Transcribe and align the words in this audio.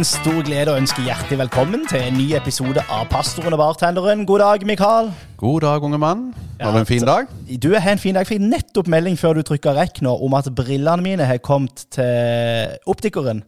en 0.00 0.06
stor 0.08 0.38
glede 0.46 0.72
å 0.72 0.78
ønske 0.80 1.02
hjertelig 1.04 1.36
velkommen 1.42 1.82
til 1.90 2.00
en 2.06 2.14
ny 2.16 2.30
episode 2.38 2.80
av 2.88 3.02
Pastoren 3.10 3.52
og 3.52 3.60
bartenderen. 3.60 4.22
God 4.24 4.40
dag, 4.40 4.62
Mikael. 4.64 5.10
God 5.36 5.60
dag, 5.66 5.84
unge 5.84 5.98
mann. 6.00 6.22
Har 6.56 6.72
du 6.72 6.78
en 6.80 6.88
fin 6.88 7.04
dag? 7.04 7.28
Du 7.60 7.74
har 7.74 7.90
en 7.92 8.00
fin 8.00 8.16
dag. 8.16 8.24
Jeg 8.24 8.30
fikk 8.30 8.46
nettopp 8.46 8.88
melding 8.88 9.18
før 9.20 9.36
du 9.36 9.42
trykka 9.44 9.74
rekk 9.76 10.00
nå 10.06 10.14
om 10.24 10.36
at 10.38 10.48
brillene 10.56 11.04
mine 11.04 11.26
har 11.28 11.42
kommet 11.44 11.84
til 11.92 12.78
optikeren. 12.88 13.42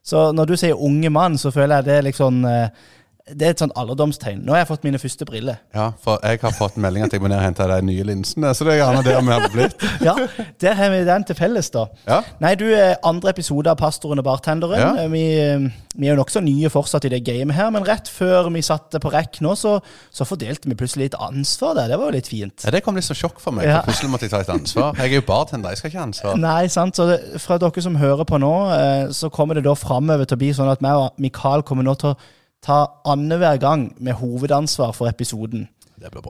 Så 0.00 0.30
når 0.32 0.48
du 0.48 0.56
sier 0.56 0.80
unge 0.80 1.12
mann, 1.12 1.36
så 1.36 1.52
føler 1.52 1.82
jeg 1.82 1.88
det 1.90 1.96
er 1.98 2.08
liksom 2.08 2.40
eh, 2.48 2.88
det 3.34 3.46
er 3.46 3.54
et 3.54 3.60
sånn 3.62 3.72
alderdomstegn. 3.76 4.40
Nå 4.46 4.54
har 4.54 4.62
jeg 4.62 4.68
fått 4.70 4.84
mine 4.86 4.98
første 5.02 5.26
briller. 5.28 5.58
Ja, 5.74 5.90
for 6.02 6.20
jeg 6.24 6.40
har 6.42 6.54
fått 6.56 6.76
melding 6.80 7.04
at 7.04 7.12
jeg 7.12 7.20
må 7.22 7.28
ned 7.30 7.38
og 7.40 7.44
hente 7.44 7.66
de 7.68 7.78
nye 7.88 8.04
linsene, 8.08 8.52
så 8.56 8.64
det 8.66 8.74
er 8.76 8.80
gjerne 8.82 9.02
der 9.06 9.20
vi 9.20 9.34
har 9.34 9.48
blitt. 9.52 9.84
Ja, 10.08 10.14
Der 10.62 10.74
har 10.78 10.90
vi 10.94 11.02
den 11.04 11.24
til 11.28 11.36
felles, 11.38 11.70
da. 11.74 11.86
Ja. 12.08 12.20
Nei, 12.40 12.54
du 12.60 12.64
er 12.72 12.96
andre 13.06 13.32
episode 13.34 13.70
av 13.70 13.76
Pastoren 13.80 14.22
og 14.22 14.26
bartenderen. 14.28 14.78
Ja. 14.80 14.90
Eh, 15.04 15.10
Vi, 15.12 15.24
eh, 15.40 15.68
vi 15.98 16.06
er 16.06 16.14
jo 16.14 16.20
nokså 16.22 16.40
nye 16.44 16.70
fortsatt 16.70 17.04
i 17.08 17.12
det 17.12 17.22
gamet 17.26 17.56
her, 17.58 17.70
men 17.74 17.84
rett 17.86 18.08
før 18.12 18.48
vi 18.54 18.62
satte 18.62 19.00
på 19.02 19.10
rekk 19.12 19.40
nå, 19.44 19.54
så, 19.58 19.78
så 20.14 20.26
fordelte 20.28 20.68
vi 20.70 20.76
plutselig 20.78 21.08
litt 21.08 21.18
ansvar 21.18 21.74
der. 21.78 21.88
Det 21.92 21.98
var 21.98 22.12
jo 22.12 22.16
litt 22.18 22.30
fint. 22.30 22.64
Ja, 22.64 22.70
det 22.74 22.84
kom 22.86 22.94
litt 22.98 23.06
som 23.08 23.18
sjokk 23.18 23.40
for 23.42 23.56
meg. 23.56 23.66
Ja. 23.66 23.80
for 23.82 23.90
Plutselig 23.90 24.12
måtte 24.14 24.28
jeg 24.28 24.34
ta 24.36 24.42
et 24.44 24.54
ansvar. 24.54 24.94
Jeg 25.00 25.12
er 25.12 25.20
jo 25.20 25.26
bartender, 25.28 25.74
jeg 25.74 25.82
skal 25.82 25.90
ikke 25.92 26.00
ha 26.02 26.06
ansvar. 26.08 26.38
Nei, 26.38 26.64
sant. 26.72 26.96
Så 26.98 27.08
det, 27.10 27.18
fra 27.42 27.58
dere 27.60 27.82
som 27.84 27.98
hører 27.98 28.24
på 28.28 28.38
nå, 28.40 28.54
eh, 28.78 29.04
så 29.16 29.30
kommer 29.34 29.58
det 29.58 29.66
da 29.66 29.74
framover 29.78 30.24
til 30.28 30.38
å 30.38 30.42
bli 30.44 30.52
sånn 30.56 30.70
at 30.72 30.82
vi 30.84 30.94
og 30.98 31.18
Mikael 31.22 31.62
kommer 31.66 31.84
nå 31.86 31.94
til 31.98 32.14
å 32.14 32.18
ta 32.64 32.84
annenhver 33.06 33.60
gang 33.62 33.92
med 33.98 34.18
hovedansvar 34.18 34.92
for 34.96 35.10
episoden. 35.10 35.68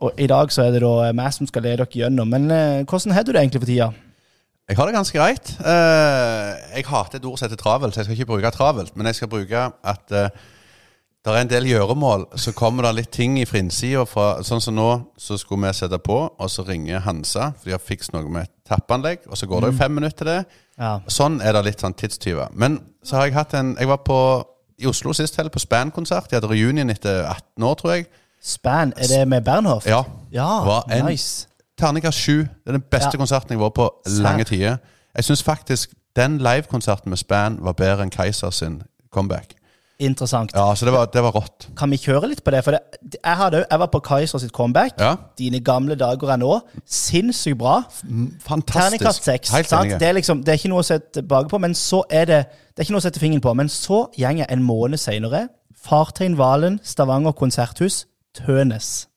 Og 0.00 0.12
i 0.18 0.27
dag 0.27 0.52
så 0.52 0.64
er 0.64 0.77
det 0.77 0.82
da 0.84 1.10
meg 1.16 1.32
som 1.34 1.48
skal 1.48 1.64
lede 1.66 1.82
dere 1.82 2.04
gjennom. 2.04 2.29
Men 2.29 2.51
eh, 2.51 2.84
hvordan 2.88 3.12
har 3.12 3.24
du 3.24 3.32
det 3.32 3.43
egentlig 3.43 3.62
for 3.62 3.71
tida? 3.71 3.90
Jeg 4.68 4.76
har 4.76 4.87
det 4.87 4.95
ganske 4.95 5.18
greit. 5.18 5.51
Eh, 5.60 6.76
jeg 6.76 6.87
hater 6.88 7.18
et 7.18 7.24
ord 7.24 7.38
som 7.38 7.49
heter 7.49 7.60
travelt, 7.60 7.95
så 7.95 8.01
jeg 8.01 8.09
skal 8.09 8.16
ikke 8.18 8.32
bruke 8.32 8.51
travelt. 8.52 8.96
Men 8.96 9.06
jeg 9.06 9.15
skal 9.21 9.30
bruke 9.32 9.65
at 9.93 10.12
uh, 10.12 10.29
det 11.24 11.32
er 11.32 11.40
en 11.40 11.51
del 11.51 11.68
gjøremål. 11.68 12.26
Så 12.37 12.52
kommer 12.56 12.84
det 12.84 12.95
litt 12.99 13.10
ting 13.12 13.38
i 13.40 13.46
frinnsida. 13.49 14.04
Sånn 14.45 14.62
som 14.65 14.76
nå, 14.76 14.90
så 15.16 15.38
skulle 15.40 15.68
vi 15.68 15.73
sette 15.76 15.99
på, 16.04 16.18
og 16.29 16.52
så 16.52 16.65
ringer 16.68 17.01
Hansa, 17.04 17.52
for 17.56 17.71
de 17.71 17.76
har 17.76 17.82
fikst 17.84 18.12
noe 18.12 18.29
med 18.32 18.52
tappanlegg. 18.68 19.24
Og 19.29 19.40
så 19.40 19.49
går 19.49 19.65
det 19.65 19.73
jo 19.73 19.79
fem 19.80 19.96
minutter 19.96 20.21
til 20.21 20.30
det. 20.32 20.38
Ja. 20.79 20.93
Sånn 21.10 21.40
er 21.40 21.56
det 21.56 21.65
litt 21.71 21.84
sånn 21.84 21.96
tidstyver. 21.96 22.52
Men 22.52 22.79
så 23.04 23.18
har 23.18 23.29
jeg 23.29 23.37
hatt 23.37 23.56
en 23.59 23.74
Jeg 23.80 23.88
var 23.88 24.04
på 24.04 24.21
i 24.79 24.87
Oslo 24.87 25.12
sist 25.12 25.37
helg 25.37 25.51
på 25.52 25.59
Span-konsert. 25.59 26.30
De 26.30 26.37
hadde 26.37 26.48
reunion 26.51 26.90
etter 26.90 27.24
18 27.29 27.62
år, 27.65 27.74
tror 27.74 27.90
jeg. 27.93 28.07
Span, 28.43 28.93
er 28.96 29.07
det 29.07 29.29
med 29.29 29.40
Bernhoft? 29.45 29.87
Ja. 29.87 30.02
Ja, 30.32 30.65
Var 30.65 30.84
en- 30.93 31.04
nice. 31.10 31.46
Terningkast 31.79 32.18
7. 32.18 32.38
Det 32.38 32.48
er 32.66 32.73
den 32.73 32.80
beste 32.90 33.10
Ja. 33.15 33.18
konserten 33.18 33.51
jeg 33.51 33.59
har 33.59 33.65
vært 33.68 33.74
på 33.74 33.90
lange 34.23 34.45
tider. 34.45 34.76
Jeg 35.16 35.24
syns 35.24 35.43
faktisk 35.43 35.90
den 36.16 36.38
livekonserten 36.38 37.09
med 37.10 37.18
Span 37.18 37.59
var 37.60 37.73
bedre 37.73 38.02
enn 38.02 38.10
Keiser 38.10 38.51
sin 38.51 38.82
comeback. 39.12 39.54
Interessant. 39.99 40.52
Ja, 40.54 40.74
så 40.79 40.87
det 40.87 40.93
var, 40.95 41.09
det 41.10 41.23
var 41.23 41.32
rått. 41.35 41.66
Kan 41.77 41.91
vi 41.91 41.99
kjøre 41.99 42.29
litt 42.30 42.45
på 42.46 42.52
det? 42.54 42.60
For 42.63 42.77
det, 42.77 43.18
jeg, 43.18 43.35
hadde, 43.41 43.65
jeg 43.65 43.80
var 43.82 43.88
på 43.91 44.01
Kaiser 44.07 44.38
sitt 44.38 44.52
comeback. 44.55 44.95
Ja. 45.02 45.16
Dine 45.38 45.59
gamle 45.65 45.96
dager 45.99 46.30
er 46.30 46.38
nå. 46.38 46.52
Sinnssykt 46.87 47.59
bra. 47.59 47.80
Fantastisk. 48.46 48.77
Terningkast 48.77 49.27
seks. 49.27 49.51
Det, 49.51 50.07
er 50.07 50.15
liksom, 50.15 50.45
det 50.46 50.55
er 50.55 50.60
ikke 50.60 50.71
noe 50.71 50.85
å 50.85 50.87
sette 50.87 51.18
tilbake 51.18 51.51
på, 51.51 51.59
men 51.59 51.74
så 51.74 52.05
er 52.10 52.30
det 52.30 52.40
Det 52.46 52.85
er 52.85 52.87
ikke 52.87 52.95
noe 52.95 53.02
å 53.02 53.07
sette 53.09 53.18
fingeren 53.18 53.43
på. 53.43 53.57
Men 53.59 53.73
så 53.74 54.05
gjenger 54.15 54.46
en 54.55 54.63
måned 54.63 55.02
seinere 55.02 55.49
Fartein 55.74 56.38
Valen, 56.38 56.79
Stavanger 56.87 57.35
konserthus, 57.35 58.05
Tønes. 58.38 59.09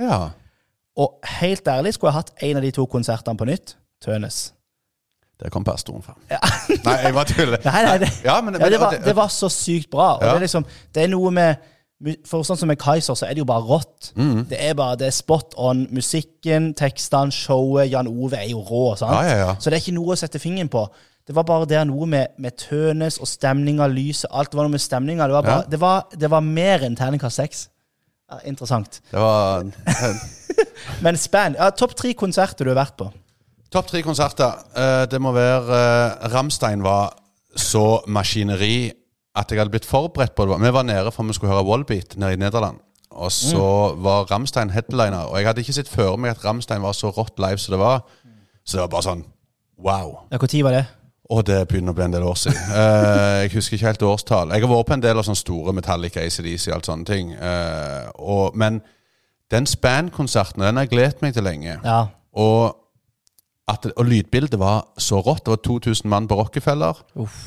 Ja. 0.00 0.30
Og 0.96 1.20
helt 1.40 1.68
ærlig, 1.68 1.92
skulle 1.94 2.12
jeg 2.12 2.22
hatt 2.22 2.32
en 2.48 2.56
av 2.56 2.64
de 2.64 2.72
to 2.72 2.88
konsertene 2.88 3.36
på 3.36 3.48
nytt, 3.48 3.76
Tønes. 4.04 4.54
Der 5.42 5.50
kom 5.50 5.64
pastoren 5.66 6.02
fra. 6.06 6.14
Nei, 6.86 6.96
jeg 7.02 7.14
bare 7.16 7.26
tuller. 7.26 7.58
Nei, 7.66 7.80
nei, 7.88 7.96
det, 8.04 8.08
Ja, 8.24 8.36
men, 8.40 8.54
ja, 8.60 8.68
det, 8.70 8.78
var, 8.80 8.94
det 9.04 9.14
var 9.18 9.28
så 9.34 9.48
sykt 9.50 9.90
bra. 9.90 10.12
Og 10.16 10.22
Ja. 10.22 10.28
det, 10.30 10.36
er 10.36 10.44
liksom, 10.46 10.66
det 10.94 11.02
er 11.02 11.08
noe 11.10 11.30
med 11.34 11.68
For 12.26 12.42
sånn 12.42 12.58
som 12.58 12.66
med 12.70 12.78
Kaiser, 12.82 13.14
så 13.14 13.26
er 13.28 13.34
det 13.36 13.42
jo 13.44 13.46
bare 13.46 13.62
rått. 13.62 14.08
Mm. 14.18 14.40
Det 14.50 14.58
er 14.58 14.72
bare, 14.74 14.96
det 14.98 15.06
er 15.06 15.14
spot 15.14 15.54
on. 15.56 15.84
Musikken, 15.94 16.72
tekstene, 16.74 17.30
showet. 17.30 17.90
Jan 17.92 18.08
Ove 18.10 18.38
er 18.40 18.48
jo 18.50 18.58
rå. 18.66 18.96
sant? 18.98 19.12
Ja, 19.14 19.22
ja, 19.28 19.36
ja. 19.46 19.52
Så 19.62 19.70
det 19.70 19.76
er 19.78 19.84
ikke 19.84 19.94
noe 19.94 20.14
å 20.14 20.18
sette 20.18 20.40
fingeren 20.42 20.70
på. 20.72 20.82
Det 21.26 21.36
var 21.36 21.46
bare 21.46 21.68
der 21.70 21.84
noe 21.86 22.06
med, 22.10 22.32
med 22.42 22.56
Tønes 22.58 23.20
og 23.22 23.28
stemninga, 23.30 23.86
lyset 23.86 24.26
Alt 24.34 24.54
var 24.58 24.66
noe 24.66 24.74
med 24.74 24.82
stemninga. 24.82 25.28
Det, 25.30 25.36
var 25.38 25.46
bare- 25.46 25.62
Ja. 25.62 25.70
det, 25.70 25.78
var, 25.80 26.02
det 26.24 26.30
var 26.34 26.40
mer 26.42 26.82
enn 26.88 26.98
terningkast 26.98 27.38
seks. 27.38 27.68
Interessant. 28.50 28.98
Det 29.12 29.20
var 29.22 29.62
Men 31.06 31.16
spenn. 31.20 31.54
Ja, 31.58 31.70
Topp 31.70 31.94
tre 31.98 32.14
konserter 32.18 32.66
du 32.66 32.72
har 32.74 32.80
vært 32.82 32.96
på. 32.98 33.12
Topp 33.72 33.88
tre 33.88 34.02
konserter. 34.04 34.58
Eh, 34.76 35.04
det 35.08 35.20
må 35.22 35.32
være 35.32 35.76
eh, 35.76 36.32
Ramstein 36.34 36.82
var 36.84 37.14
så 37.56 38.02
maskineri 38.06 38.92
at 39.36 39.48
jeg 39.48 39.60
hadde 39.60 39.72
blitt 39.72 39.88
forberedt 39.88 40.34
på 40.36 40.44
det. 40.44 40.58
Vi 40.60 40.72
var 40.76 40.84
nede 40.84 41.12
for 41.12 41.24
vi 41.24 41.36
skulle 41.36 41.54
høre 41.54 41.64
Wallbeat 41.64 42.18
nede 42.20 42.36
i 42.36 42.40
Nederland. 42.40 42.82
Og 43.12 43.32
så 43.32 43.94
var 44.00 44.28
Ramstein 44.30 44.70
headliner. 44.70 45.28
Og 45.28 45.38
jeg 45.38 45.46
hadde 45.46 45.60
ikke 45.60 45.76
sett 45.76 45.88
for 45.88 46.16
meg 46.20 46.34
at 46.34 46.44
Ramstein 46.44 46.82
var 46.82 46.92
så 46.96 47.12
rått 47.12 47.40
live 47.40 47.60
som 47.60 47.72
det 47.72 47.80
var. 47.80 48.04
Så 48.64 48.76
det 48.76 48.84
var 48.84 48.92
bare 48.92 49.06
sånn 49.08 49.24
wow. 49.80 50.18
Ja, 50.30 50.38
Når 50.40 50.62
var 50.64 50.76
det? 50.76 50.84
Og 51.32 51.44
det 51.48 51.62
begynner 51.68 51.94
å 51.94 51.96
bli 51.96 52.04
en 52.04 52.12
del 52.12 52.24
år 52.28 52.36
siden. 52.36 52.60
Uh, 52.68 53.40
jeg 53.44 53.54
husker 53.54 53.78
ikke 53.78 53.88
helt 53.88 54.04
årstall. 54.04 54.52
Jeg 54.52 54.64
har 54.64 54.72
vært 54.72 54.88
på 54.90 54.96
en 54.98 55.04
del 55.04 55.16
av 55.16 55.24
sånne 55.24 55.40
store 55.40 55.72
Metallica, 55.76 56.20
ACDC 56.20 56.68
og 56.68 56.76
alt 56.76 56.90
sånne 56.90 57.08
ting. 57.08 57.32
Uh, 57.40 58.12
og, 58.20 58.58
men 58.58 58.82
den 59.52 59.68
Span-konserten 59.68 60.64
den 60.64 60.76
har 60.76 60.84
jeg 60.84 60.92
gledet 60.92 61.24
meg 61.24 61.36
til 61.36 61.48
lenge. 61.48 61.78
Ja. 61.80 62.02
Og, 62.36 62.81
at, 63.72 63.88
og 63.96 64.08
lydbildet 64.08 64.58
var 64.60 64.84
så 65.00 65.20
rått. 65.24 65.44
Det 65.46 65.54
var 65.56 65.62
2000 65.66 66.10
mann 66.10 66.28
på 66.30 66.38
Rockefeller. 66.38 67.00
Uff. 67.20 67.42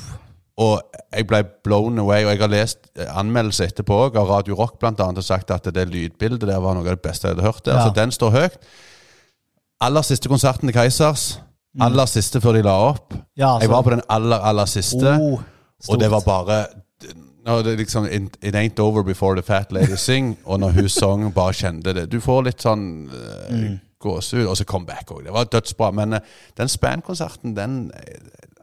Og 0.62 0.80
jeg 1.12 1.28
ble 1.28 1.42
blown 1.68 2.00
away. 2.00 2.24
Og 2.24 2.32
jeg 2.32 2.42
har 2.42 2.52
lest 2.52 2.88
eh, 2.96 3.10
anmeldelser 3.20 3.70
etterpå 3.72 3.98
òg, 4.08 4.20
av 4.20 4.30
Radio 4.32 4.56
Rock 4.60 4.78
blant 4.80 5.02
annet, 5.04 5.20
og 5.20 5.28
sagt 5.28 5.52
at 5.52 5.68
det 5.76 5.88
lydbildet 5.92 6.48
der 6.48 6.62
var 6.64 6.78
noe 6.78 6.86
av 6.88 6.96
det 6.96 7.04
beste 7.04 7.28
jeg 7.28 7.36
hadde 7.36 7.48
hørt. 7.48 7.66
der. 7.66 7.80
Ja. 7.80 7.88
Så 7.90 7.96
den 7.98 8.14
står 8.16 8.36
høyt. 8.36 8.60
Aller 9.84 10.06
siste 10.08 10.32
konserten 10.32 10.72
til 10.72 10.78
Keisers. 10.78 11.26
Aller 11.84 12.08
siste 12.08 12.40
før 12.40 12.56
de 12.56 12.64
la 12.64 12.78
opp. 12.94 13.12
Mm. 13.12 13.24
Ja, 13.38 13.58
Jeg 13.60 13.70
var 13.70 13.84
på 13.84 13.92
den 13.92 14.02
aller, 14.10 14.40
aller 14.40 14.66
siste. 14.66 15.18
Oh, 15.20 15.42
og 15.90 16.00
det 16.00 16.08
var 16.12 16.24
bare 16.24 16.62
no, 17.46 17.60
det 17.62 17.74
er 17.74 17.78
liksom, 17.78 18.06
it, 18.10 18.56
ain't 18.56 18.80
over 18.80 19.04
before 19.04 19.36
the 19.36 19.44
fat 19.44 19.72
lady 19.72 19.96
sing. 19.96 20.38
og 20.46 20.60
når 20.60 20.70
hun 20.70 20.90
sang, 21.00 21.34
bare 21.34 21.54
kjente 21.54 21.94
det. 21.94 22.08
Du 22.12 22.20
får 22.24 22.48
litt 22.48 22.64
sånn 22.64 22.86
uh, 23.12 23.76
gåsehud. 24.06 24.48
Og 24.52 24.58
så 24.60 24.68
comeback 24.70 25.12
òg. 25.12 25.24
Det 25.26 25.34
var 25.36 25.50
dødsbra. 25.52 25.92
Men 25.98 26.20
eh, 26.20 26.34
den 26.60 26.72
Span-konserten, 26.72 27.56
den 27.58 27.80
eh, 27.98 28.20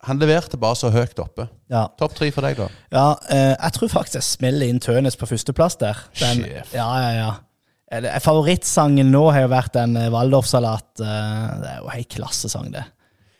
Han 0.08 0.19
leverte 0.19 0.58
bare 0.58 0.75
så 0.75 0.88
høyt 0.91 1.19
oppe. 1.22 1.47
Ja. 1.70 1.84
Topp 1.98 2.16
tre 2.19 2.32
for 2.34 2.42
deg, 2.42 2.56
da? 2.58 2.66
Ja, 2.91 3.04
eh, 3.30 3.52
jeg 3.52 3.76
tror 3.76 3.92
faktisk 3.92 4.19
jeg 4.19 4.26
smeller 4.26 4.66
inn 4.66 4.81
Tønes 4.82 5.14
på 5.19 5.28
førsteplass 5.31 5.78
der. 5.78 6.00
Den, 6.19 6.42
Sjef. 6.42 6.72
ja, 6.75 6.88
ja, 7.04 7.12
ja. 7.20 8.19
Favorittsangen 8.25 9.12
nå 9.12 9.26
har 9.31 9.44
jo 9.44 9.52
vært 9.52 9.76
den 9.76 9.94
eh, 10.00 10.10
Waldorfsalat. 10.10 10.88
det 10.98 11.06
er 11.06 11.78
jo 11.78 11.86
en 11.86 11.94
helt 11.94 12.10
klassesang, 12.10 12.72
det. 12.75 12.82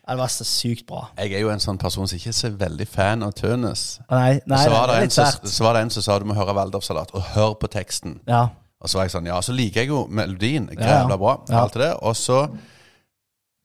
Det 0.03 0.19
var 0.19 0.31
så 0.35 0.45
sykt 0.45 0.87
bra. 0.87 1.05
Jeg 1.19 1.33
er 1.39 1.45
jo 1.45 1.51
en 1.53 1.63
sånn 1.63 1.79
person 1.81 2.09
som 2.11 2.19
ikke 2.19 2.33
er 2.33 2.37
så 2.37 2.51
veldig 2.59 2.87
fan 2.91 3.23
av 3.23 3.35
Tønes. 3.39 3.85
Nei, 4.11 4.41
nei 4.51 4.59
så, 4.59 4.67
det 4.69 4.75
var 4.75 4.91
det 4.91 4.97
en 4.97 5.07
litt 5.07 5.15
sært. 5.15 5.47
så 5.49 5.65
var 5.65 5.79
det 5.79 5.85
en 5.87 5.93
som 5.95 6.05
sa 6.05 6.17
du 6.19 6.27
må 6.27 6.35
høre 6.37 6.55
Waldorfsalat, 6.59 7.15
og 7.15 7.31
hør 7.37 7.55
på 7.61 7.71
teksten. 7.71 8.19
Ja. 8.29 8.49
Og 8.83 8.91
så 8.91 8.99
var 8.99 9.07
jeg 9.07 9.13
sånn, 9.15 9.29
ja, 9.31 9.37
så 9.47 9.55
liker 9.55 9.85
jeg 9.85 9.93
jo 9.93 10.05
melodien. 10.11 10.65
Jævla 10.75 11.17
bra. 11.21 11.37
Alt 11.63 11.77
det. 11.79 11.93
Og 12.03 12.17
så 12.19 12.43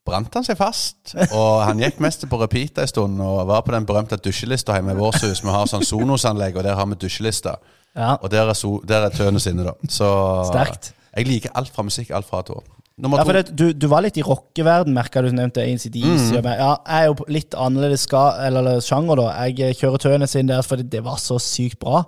brant 0.08 0.38
han 0.38 0.46
seg 0.48 0.56
fast. 0.60 1.16
Og 1.36 1.64
han 1.68 1.82
gikk 1.84 1.98
mest 2.06 2.24
på 2.32 2.38
repeat 2.40 2.78
en 2.80 2.88
stund 2.88 3.20
og 3.24 3.42
var 3.50 3.66
på 3.66 3.74
den 3.76 3.88
berømte 3.90 4.16
dusjelista 4.24 4.78
hjemme 4.78 4.94
i 4.96 5.00
vårt 5.00 5.20
hus. 5.26 5.42
Vi 5.44 5.52
har 5.52 5.68
sånn 5.68 5.84
Sonos-anlegg, 5.84 6.56
og 6.62 6.64
der 6.68 6.78
har 6.80 6.88
vi 6.94 7.00
dusjelista. 7.02 7.58
ja. 7.98 8.14
Og 8.22 8.30
der 8.32 8.48
er, 8.48 8.54
so 8.56 8.78
der 8.88 9.08
er 9.10 9.16
Tønes 9.18 9.48
inne, 9.50 9.66
da. 9.68 9.74
Så 9.90 10.08
Sterkt. 10.52 10.94
jeg 11.18 11.28
liker 11.28 11.52
alt 11.60 11.74
fra 11.76 11.84
musikk, 11.84 12.12
alt 12.16 12.30
fra 12.30 12.44
tå. 12.46 12.62
Nummer 12.98 13.20
Ja, 13.20 13.24
to. 13.24 13.30
for 13.30 13.38
det, 13.38 13.58
du, 13.58 13.66
du 13.74 13.88
var 13.92 14.02
litt 14.06 14.16
i 14.18 14.24
rockeverden, 14.26 14.94
merka 14.96 15.22
du 15.22 15.28
nevnte 15.34 15.62
ACDC. 15.62 16.38
Mm. 16.40 16.46
Ja, 16.46 16.72
jeg 16.88 17.04
er 17.04 17.10
jo 17.12 17.26
litt 17.28 17.54
annerledes 17.58 18.06
ska, 18.08 18.24
eller, 18.48 18.80
sjanger, 18.86 19.20
da. 19.20 19.28
Jeg 19.50 19.76
kjører 19.82 20.02
tøene 20.06 20.30
sine 20.30 20.56
der 20.56 20.64
fordi 20.66 20.88
det 20.96 21.04
var 21.06 21.20
så 21.22 21.38
sykt 21.42 21.78
bra. 21.84 22.06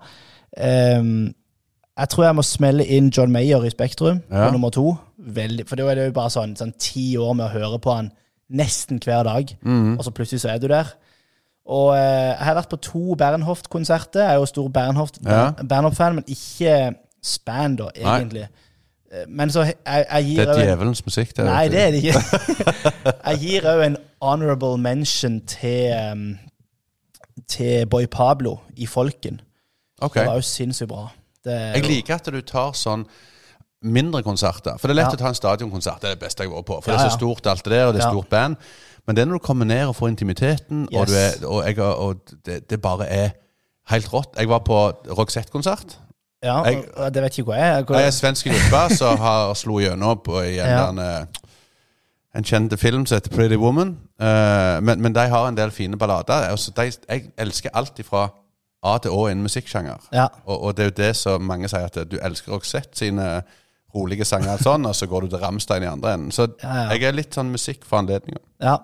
Ehm, 0.57 1.33
jeg 1.99 2.09
tror 2.09 2.23
jeg 2.25 2.35
må 2.35 2.41
smelle 2.47 2.85
inn 2.85 3.09
John 3.17 3.31
Mayer 3.31 3.63
i 3.67 3.69
Spektrum 3.73 4.19
på 4.29 4.51
nummer 4.53 4.69
to. 4.71 4.95
Veldig, 5.17 5.67
for 5.67 5.75
da 5.75 5.89
er 5.91 5.95
det 5.99 6.05
jo 6.07 6.11
bare 6.15 6.29
sånn, 6.33 6.55
sånn 6.57 6.73
ti 6.79 7.17
år 7.17 7.33
med 7.35 7.45
å 7.49 7.53
høre 7.53 7.79
på 7.83 7.93
han 7.95 8.11
nesten 8.49 8.99
hver 9.03 9.23
dag, 9.27 9.51
Mm. 9.61 9.97
og 9.99 10.05
så 10.05 10.11
plutselig 10.11 10.41
så 10.41 10.49
er 10.53 10.57
du 10.59 10.67
der. 10.67 10.87
Og 11.69 11.91
eh, 11.97 12.31
jeg 12.33 12.45
har 12.47 12.55
vært 12.55 12.69
på 12.71 12.79
to 12.81 13.15
Bernhoft-konserter. 13.15 14.23
Jeg 14.23 14.31
er 14.31 14.39
jo 14.39 14.45
stor 14.45 14.69
Bernhoft- 14.69 15.19
Ja. 15.25 15.51
Bernhoft-fan, 15.51 16.15
men 16.15 16.23
ikke 16.27 16.95
Span, 17.21 17.75
da, 17.75 17.89
Nei. 18.01 18.15
egentlig. 18.17 18.47
Eh, 19.11 19.25
Men 19.27 19.49
så 19.49 19.63
jeg, 19.63 19.75
jeg 19.85 20.23
gir 20.25 20.45
Det 20.45 20.47
er 20.57 20.65
djevelens 20.65 21.05
musikk. 21.05 21.35
Det, 21.37 21.45
Nei, 21.45 21.67
det 21.67 21.79
er 21.79 21.91
det 21.91 22.03
ikke. 22.03 22.23
jeg 23.27 23.39
gir 23.39 23.61
òg 23.69 23.85
en 23.85 23.97
honorable 24.21 24.77
mention 24.77 25.41
til 25.45 25.93
um, 26.11 26.39
Til 27.47 27.85
Boy 27.87 28.05
Pablo 28.07 28.59
i 28.77 28.85
Folken. 28.85 29.41
Okay. 30.01 30.21
Det 30.23 30.27
var 30.29 30.35
jo 30.35 30.41
sinnssykt 30.41 30.87
bra. 30.89 31.07
Er 31.49 31.73
Jeg 31.79 31.83
liker 31.87 32.15
at 32.15 32.25
du 32.25 32.41
tar 32.41 32.71
sånn 32.73 33.05
mindre 33.83 34.21
konserter. 34.23 34.77
For 34.77 34.87
det 34.87 34.97
er 34.97 35.03
lett 35.03 35.13
Ja. 35.13 35.17
å 35.17 35.19
ta 35.19 35.27
en 35.27 35.35
stadionkonsert. 35.35 36.01
Det 36.01 36.09
er 36.11 36.15
det 36.15 36.19
beste 36.19 36.43
jeg 36.43 36.49
har 36.51 36.57
vært 36.61 36.65
på. 36.65 36.83
For 36.83 36.91
Ja, 36.91 36.97
det 36.97 37.05
er 37.05 37.09
så 37.09 37.17
stort 37.17 37.47
alt 37.47 37.63
det 37.63 37.71
der, 37.71 37.85
og 37.87 37.93
det 37.93 38.03
er 38.03 38.09
stort 38.11 38.29
band. 38.29 38.55
Men 39.07 39.15
det 39.15 39.21
er 39.21 39.25
når 39.25 39.39
du 39.39 39.45
kommer 39.45 39.65
ned 39.65 39.87
og 39.87 39.95
får 39.95 40.07
intimiteten, 40.09 40.87
og, 40.93 41.07
Yes. 41.07 41.09
du 41.09 41.15
er, 41.15 41.47
og, 41.49 41.65
jeg, 41.65 41.79
og 41.79 42.15
det, 42.45 42.69
det 42.69 42.81
bare 42.81 43.07
er 43.07 43.29
Helt 43.89 44.05
rått. 44.13 44.35
Jeg 44.37 44.47
var 44.47 44.59
på 44.59 44.91
Roxette-konsert. 45.17 45.97
Ja, 46.43 46.63
Jeg- 46.63 46.77
og- 46.77 47.05
og 47.05 47.13
det 47.13 47.23
vet 47.23 47.31
ikke 47.39 47.43
hvor 47.43 47.55
jeg 47.55 47.77
er. 47.79 47.83
Hvor- 47.83 47.95
Jeg 47.97 48.07
er 48.07 48.11
svensk 48.11 48.45
gruppe 48.45 48.95
som 48.97 49.17
har 49.17 49.53
slo 49.55 49.79
gjennom 49.79 50.21
på 50.23 50.37
i 50.45 50.59
en, 50.59 50.97
Ja. 50.97 51.19
eh, 51.21 51.25
en 52.35 52.43
kjent 52.43 52.79
film 52.79 53.05
som 53.07 53.15
heter 53.15 53.29
Pretty 53.35 53.55
Woman. 53.55 53.97
Uh, 54.21 54.79
men, 54.83 55.01
men 55.01 55.13
de 55.13 55.27
har 55.27 55.47
en 55.47 55.55
del 55.57 55.71
fine 55.71 55.97
ballader. 55.97 56.49
Altså, 56.51 56.71
de, 56.75 56.91
jeg 57.09 57.31
elsker 57.37 57.69
alt 57.73 57.99
fra 58.05 58.29
A 58.83 58.93
til 59.03 59.11
Å 59.11 59.25
innen 59.27 59.43
musikksjanger. 59.43 60.05
Ja. 60.15 60.27
Og, 60.45 60.55
og 60.69 60.75
det 60.77 60.83
er 60.85 60.91
jo 60.91 60.97
det 61.01 61.09
som 61.19 61.43
mange 61.43 61.67
sier, 61.71 61.89
at 61.89 61.97
du 62.07 62.15
elsker 62.23 62.53
Roxette 62.55 62.95
sine 63.01 63.25
rolige 63.95 64.23
sanger, 64.27 64.53
og 64.53 64.61
sånn, 64.63 64.85
og 64.85 64.93
så 64.95 65.07
går 65.09 65.25
du 65.25 65.33
til 65.33 65.41
Ramstein 65.41 65.83
i 65.83 65.89
andre 65.89 66.13
enden. 66.15 66.31
Så 66.31 66.45
Ja, 66.61 66.85
ja. 66.85 66.85
jeg 66.93 67.07
er 67.09 67.15
litt 67.17 67.33
sånn 67.35 67.49
musikk 67.51 67.83
for 67.89 67.99
anledninga. 68.03 68.39
Ja. 68.61 68.77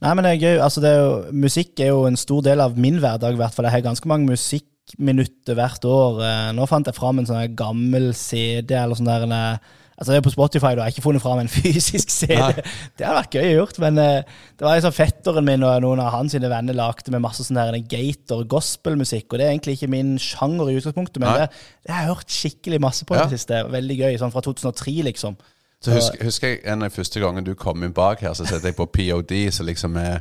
Nei, 0.00 0.14
men 0.16 0.24
det 0.24 0.30
er 0.32 0.40
gøy. 0.40 0.60
Altså, 0.64 0.80
det 0.82 0.90
er 0.96 1.02
jo, 1.04 1.10
musikk 1.44 1.80
er 1.84 1.90
jo 1.92 2.06
en 2.08 2.16
stor 2.18 2.40
del 2.46 2.62
av 2.64 2.78
min 2.80 2.96
hverdag, 3.02 3.36
i 3.36 3.40
hvert 3.42 3.54
fall. 3.54 3.68
Jeg 3.68 3.76
har 3.76 3.84
ganske 3.84 4.08
mange 4.10 4.30
musikkminutter 4.32 5.58
hvert 5.58 5.84
år. 5.86 6.22
Eh, 6.24 6.46
Nå 6.56 6.66
fant 6.70 6.88
jeg 6.88 6.96
fram 6.96 7.20
en 7.20 7.28
sånn 7.28 7.54
gammel 7.58 8.10
CD 8.16 8.74
eller 8.80 8.98
sånn 8.98 9.10
der 9.10 9.26
eh, 9.28 9.76
Altså, 10.00 10.14
det 10.14 10.16
er 10.16 10.24
på 10.24 10.30
Spotify, 10.32 10.70
da. 10.72 10.80
Jeg 10.80 10.86
har 10.86 10.94
ikke 10.94 11.02
funnet 11.04 11.20
fram 11.20 11.38
en 11.42 11.48
fysisk 11.60 12.08
CD. 12.08 12.38
Nei. 12.40 12.62
Det 12.96 13.04
hadde 13.04 13.18
vært 13.18 13.34
gøy 13.36 13.48
å 13.50 13.56
gjort, 13.58 13.78
men 13.84 13.98
uh, 14.00 14.38
det 14.56 14.64
var 14.64 14.78
liksom 14.78 14.94
fetteren 14.96 15.44
min 15.44 15.66
og 15.68 15.82
noen 15.84 16.00
av 16.00 16.14
hans 16.14 16.32
sine 16.32 16.48
venner 16.48 16.78
lagde 16.78 17.12
med 17.12 17.20
masse 17.20 17.44
sånn 17.44 17.60
gator 17.90 18.46
gospelmusikk, 18.48 19.28
og 19.28 19.38
det 19.42 19.44
er 19.46 19.52
egentlig 19.52 19.76
ikke 19.76 19.90
min 19.92 20.14
sjanger 20.18 20.70
i 20.72 20.78
utgangspunktet, 20.80 21.20
men 21.20 21.36
det, 21.42 21.48
det 21.84 21.92
har 21.92 22.06
jeg 22.06 22.14
hørt 22.14 22.32
skikkelig 22.40 22.80
masse 22.80 23.04
på 23.04 23.14
i 23.14 23.20
Ja. 23.20 23.28
det 23.28 23.36
siste. 23.38 23.60
Veldig 23.76 23.98
gøy. 24.00 24.18
Sånn 24.24 24.32
fra 24.32 24.40
2003, 24.48 24.96
liksom. 25.10 25.36
Så 25.84 25.94
husker, 25.96 26.24
husker 26.28 26.48
jeg 26.54 26.62
en 26.64 26.82
av 26.82 26.90
de 26.90 26.96
første 26.96 27.20
gangene 27.20 27.44
du 27.46 27.54
kom 27.56 27.84
inn 27.84 27.92
bak 27.96 28.20
her, 28.24 28.32
så 28.36 28.44
sette 28.48 28.68
jeg 28.72 28.76
på 28.80 28.88
POD, 28.96 29.36
som 29.52 29.68
liksom 29.68 29.96
er 30.00 30.20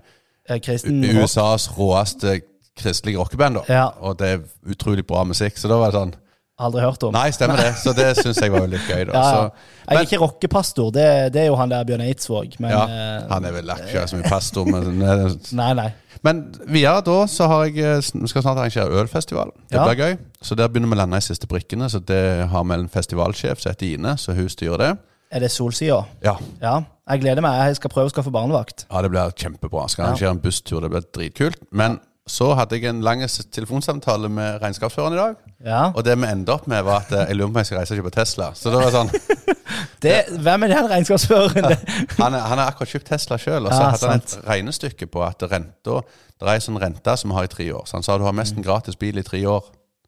Eh, 0.49 0.57
Kristen. 0.65 1.03
USAs 1.05 1.67
råeste 1.77 2.39
kristelige 2.79 3.19
rockeband. 3.19 3.59
da. 3.59 3.61
Ja. 3.69 3.87
Og 4.01 4.15
det 4.19 4.27
er 4.33 4.39
utrolig 4.71 5.03
bra 5.05 5.23
musikk. 5.23 5.59
Så 5.61 5.67
da 5.69 5.75
var 5.77 5.91
det 5.91 5.99
sånn 5.99 6.13
Aldri 6.59 6.81
hørt 6.83 7.03
om. 7.07 7.13
Nei, 7.15 7.29
stemmer 7.31 7.55
det. 7.61 7.69
Så 7.79 7.93
det 7.95 8.09
syns 8.19 8.41
jeg 8.43 8.51
var 8.51 8.65
jo 8.65 8.71
litt 8.73 8.87
gøy. 8.89 9.05
da. 9.07 9.13
Ja. 9.19 9.23
Så, 9.31 9.51
Jeg 9.89 9.97
er 9.97 10.05
ikke 10.09 10.19
rockepastor, 10.21 10.91
det, 10.93 11.05
det 11.33 11.41
er 11.41 11.47
jo 11.47 11.55
han 11.55 11.71
der 11.71 11.85
Bjørn 11.87 12.01
Eidsvåg. 12.05 12.57
Men, 12.59 12.69
ja, 12.75 12.81
eh, 12.83 13.23
han 13.31 13.45
er 13.47 13.55
vel 13.55 13.71
ikke 13.73 14.03
så 14.11 14.19
mye 14.19 14.29
pastor, 14.29 14.67
men 14.69 14.99
Nei, 15.61 15.69
nei. 15.79 15.87
Men 16.21 16.41
videre 16.67 16.99
da 17.07 17.15
så 17.31 17.47
har 17.47 17.63
jeg 17.69 17.79
eh, 17.79 18.01
Vi 18.21 18.27
skal 18.27 18.43
snart 18.43 18.59
arrangere 18.59 18.99
ølfestival. 19.01 19.53
Det 19.71 19.79
Ja. 19.79 19.85
blir 19.87 20.01
gøy. 20.03 20.17
Så 20.43 20.55
der 20.59 20.67
begynner 20.67 20.91
vi 20.91 20.97
å 20.99 21.01
lande 21.05 21.17
i 21.17 21.25
siste 21.25 21.47
brikkene. 21.47 21.87
Så 21.89 21.99
det 22.05 22.21
har 22.51 22.63
vi 22.67 22.75
en 22.75 22.89
festivalsjef 22.91 23.61
som 23.63 23.71
heter 23.71 23.93
Ine, 23.95 24.17
så 24.19 24.35
hun 24.35 24.49
styrer 24.51 24.77
det. 24.83 24.91
Er 25.31 25.39
det 25.45 25.51
Solsida? 25.53 26.03
Ja, 26.25 26.35
Ja. 26.61 26.81
Jeg 27.09 27.21
gleder 27.23 27.41
meg. 27.41 27.55
Jeg 27.69 27.75
skal 27.79 27.89
prøve 27.89 28.09
å 28.09 28.13
skaffe 28.13 28.29
barnevakt. 28.29 28.83
ja 28.91 29.01
det 29.01 29.09
blir 29.09 29.31
kjempebra. 29.33 29.87
Skal 29.89 30.05
arrangere 30.05 30.29
en 30.35 30.39
busstur. 30.43 30.81
Det 30.81 30.89
blir 30.91 31.01
dritkult. 31.15 31.57
Men 31.71 31.99
så 32.29 32.51
hadde 32.57 32.77
jeg 32.77 32.85
en 32.91 33.01
lang 33.05 33.21
telefonsamtale 33.51 34.29
med 34.29 34.59
regnskapsføreren 34.61 35.15
i 35.15 35.19
dag. 35.19 35.35
Ja. 35.65 35.81
Og 35.95 36.03
det 36.05 36.13
vi 36.21 36.27
endte 36.29 36.53
opp 36.53 36.67
med, 36.69 36.83
var 36.85 37.01
at 37.03 37.11
eh, 37.11 37.25
jeg 37.31 37.39
lurer 37.39 37.49
på 37.49 37.55
om 37.55 37.61
jeg 37.63 37.69
skal 37.71 37.79
reise 37.81 37.95
og 37.95 37.99
kjøpe 38.03 38.13
Tesla. 38.15 38.51
Så 38.55 38.69
det 38.73 38.81
var 38.83 38.93
sånn 38.93 39.09
Det, 40.03 40.13
hvem 40.39 40.63
er 40.65 40.71
den 40.71 40.87
regnskapsføreren? 40.91 41.73
Han 42.21 42.33
han 42.37 42.57
har 42.61 42.69
akkurat 42.69 42.93
kjøpt 42.93 43.09
Tesla 43.11 43.37
sjøl, 43.41 43.65
og 43.67 43.73
så 43.73 43.81
Ja, 43.81 43.89
hadde 43.95 44.09
han 44.13 44.21
et 44.23 44.35
regnestykke 44.47 45.07
på 45.11 45.23
at 45.25 45.43
renta 45.51 45.99
Det 46.05 46.47
er 46.47 46.53
en 46.55 46.63
sånn 46.69 46.79
rente 46.81 47.15
som 47.19 47.33
vi 47.33 47.35
har 47.35 47.49
i 47.49 47.51
tre 47.51 47.67
år. 47.75 47.83
Så 47.89 47.97
han 47.99 48.05
sa 48.07 48.15
du 48.17 48.23
har 48.23 48.35
mest 48.37 48.55
en 48.55 48.63
gratis 48.65 48.95
bil 48.99 49.19
i 49.19 49.25
tre 49.27 49.41
år, 49.49 49.65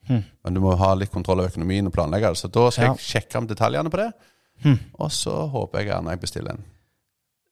Hmm. 0.07 0.23
men 0.43 0.55
du 0.55 0.59
må 0.63 0.71
ha 0.79 0.93
litt 0.97 1.11
kontroll 1.13 1.39
over 1.43 1.51
økonomien 1.51 1.85
og 1.85 1.93
planlegge 1.93 2.31
det. 2.33 2.37
Så 2.39 2.47
da 2.49 2.63
skal 2.73 2.87
Ja. 2.87 2.93
jeg 2.95 3.03
sjekke 3.05 3.37
om 3.37 3.45
detaljene 3.47 3.89
på 3.93 3.97
det, 4.01 4.07
Hmm. 4.63 4.79
og 4.99 5.11
så 5.13 5.47
håper 5.51 5.79
jeg 5.79 5.87
gjerne 5.91 6.09
jeg 6.09 6.19
bestiller 6.23 6.51
en. 6.55 6.63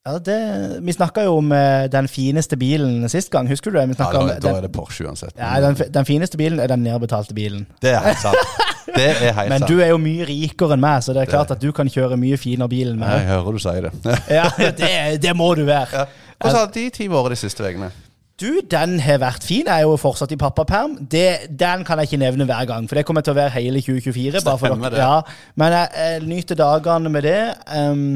Ja, 0.08 0.14
det, 0.18 0.34
vi 0.80 0.92
snakka 0.96 1.26
jo 1.26 1.34
om 1.42 1.50
eh, 1.52 1.84
den 1.92 2.06
fineste 2.08 2.56
bilen 2.56 3.02
sist 3.12 3.28
gang. 3.30 3.48
Husker 3.50 3.70
du 3.70 3.76
det? 3.76 3.82
Vi 3.90 3.96
Ja, 3.98 4.06
da, 4.12 4.20
om 4.22 4.28
da 4.40 4.52
er 4.56 4.62
det 4.64 4.72
Porsche 4.72 5.04
uansett. 5.04 5.34
ja, 5.36 5.60
den, 5.60 5.76
den 5.92 6.06
fineste 6.08 6.38
bilen 6.40 6.60
er 6.60 6.72
den 6.72 6.80
nedbetalte 6.86 7.34
bilen. 7.36 7.66
Det 7.84 7.92
er 7.92 8.00
helt 8.06 8.22
sant. 8.22 8.56
Det 8.96 9.04
er 9.10 9.34
helt 9.36 9.48
Men 9.52 9.58
sant. 9.60 9.68
du 9.68 9.82
er 9.84 9.92
jo 9.92 9.98
mye 10.00 10.24
rikere 10.24 10.78
enn 10.78 10.80
meg, 10.80 11.04
så 11.04 11.12
det 11.12 11.26
er 11.26 11.30
klart 11.34 11.52
at 11.52 11.60
du 11.60 11.68
kan 11.76 11.88
kjøre 11.92 12.16
mye 12.16 12.40
finere 12.40 12.72
bil 12.72 12.94
enn 12.94 13.04
Jeg 13.04 13.28
hører 13.28 13.52
du 13.52 13.60
sier 13.60 13.90
det. 13.90 13.92
Ja, 14.40 14.48
det, 14.80 14.90
det 15.20 15.36
må 15.36 15.52
du 15.54 15.66
være. 15.68 16.06
Hvordan 16.40 16.60
har 16.62 16.72
de 16.80 16.88
ti 16.96 17.10
vært 17.12 17.34
de 17.36 17.40
siste 17.44 17.68
ukene? 17.68 17.92
Du, 18.40 18.48
den 18.72 18.96
har 19.04 19.18
vært 19.20 19.44
fin. 19.44 19.66
Jeg 19.68 19.82
er 19.82 19.84
jo 19.84 19.98
fortsatt 20.00 20.32
i 20.32 20.40
pappaperm. 20.40 20.94
Den 21.12 21.84
kan 21.84 22.00
jeg 22.00 22.08
ikke 22.08 22.24
nevne 22.24 22.46
hver 22.48 22.64
gang, 22.70 22.88
for 22.88 22.96
det 22.96 23.04
kommer 23.04 23.20
til 23.20 23.34
å 23.36 23.42
være 23.42 23.52
hele 23.60 23.82
2024. 23.84 24.40
Bare 24.48 24.56
for 24.62 24.72
Stemmer 24.72 24.94
det. 24.96 25.02
Ja, 25.04 25.18
men 25.60 25.76
jeg, 25.76 25.90
jeg 26.00 26.22
nyter 26.32 26.56
dagene 26.56 27.12
med 27.12 27.28
det. 27.28 27.42
Um, 27.68 28.14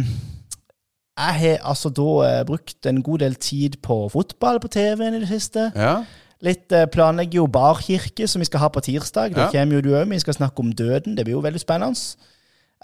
jeg 1.19 1.35
har 1.41 1.59
altså 1.71 1.91
da 1.95 2.09
eh, 2.27 2.45
brukt 2.49 2.87
en 2.91 3.03
god 3.03 3.19
del 3.23 3.35
tid 3.37 3.77
på 3.83 4.09
fotball 4.11 4.61
på 4.61 4.69
TV-en 4.69 5.15
i 5.15 5.21
det 5.23 5.29
siste. 5.31 5.71
Ja, 5.77 6.03
Litt 6.45 6.73
eh, 6.77 6.85
planlegger 6.93 7.39
jo 7.39 7.47
barkirke, 7.49 8.27
som 8.29 8.43
vi 8.43 8.45
skal 8.51 8.61
ha 8.61 8.69
på 8.69 8.81
tirsdag. 8.85 9.33
Da 9.35 9.47
Ja. 9.47 9.51
kommer 9.55 9.75
jo 9.79 9.81
du 9.81 9.93
òg. 9.97 10.09
Vi 10.11 10.19
skal 10.19 10.35
snakke 10.35 10.61
om 10.61 10.73
døden. 10.77 11.15
Det 11.17 11.25
blir 11.25 11.39
jo 11.39 11.41
veldig 11.41 11.61
spennende. 11.63 11.97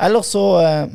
Ellers 0.01 0.31
så 0.33 0.45
eh, 0.63 0.87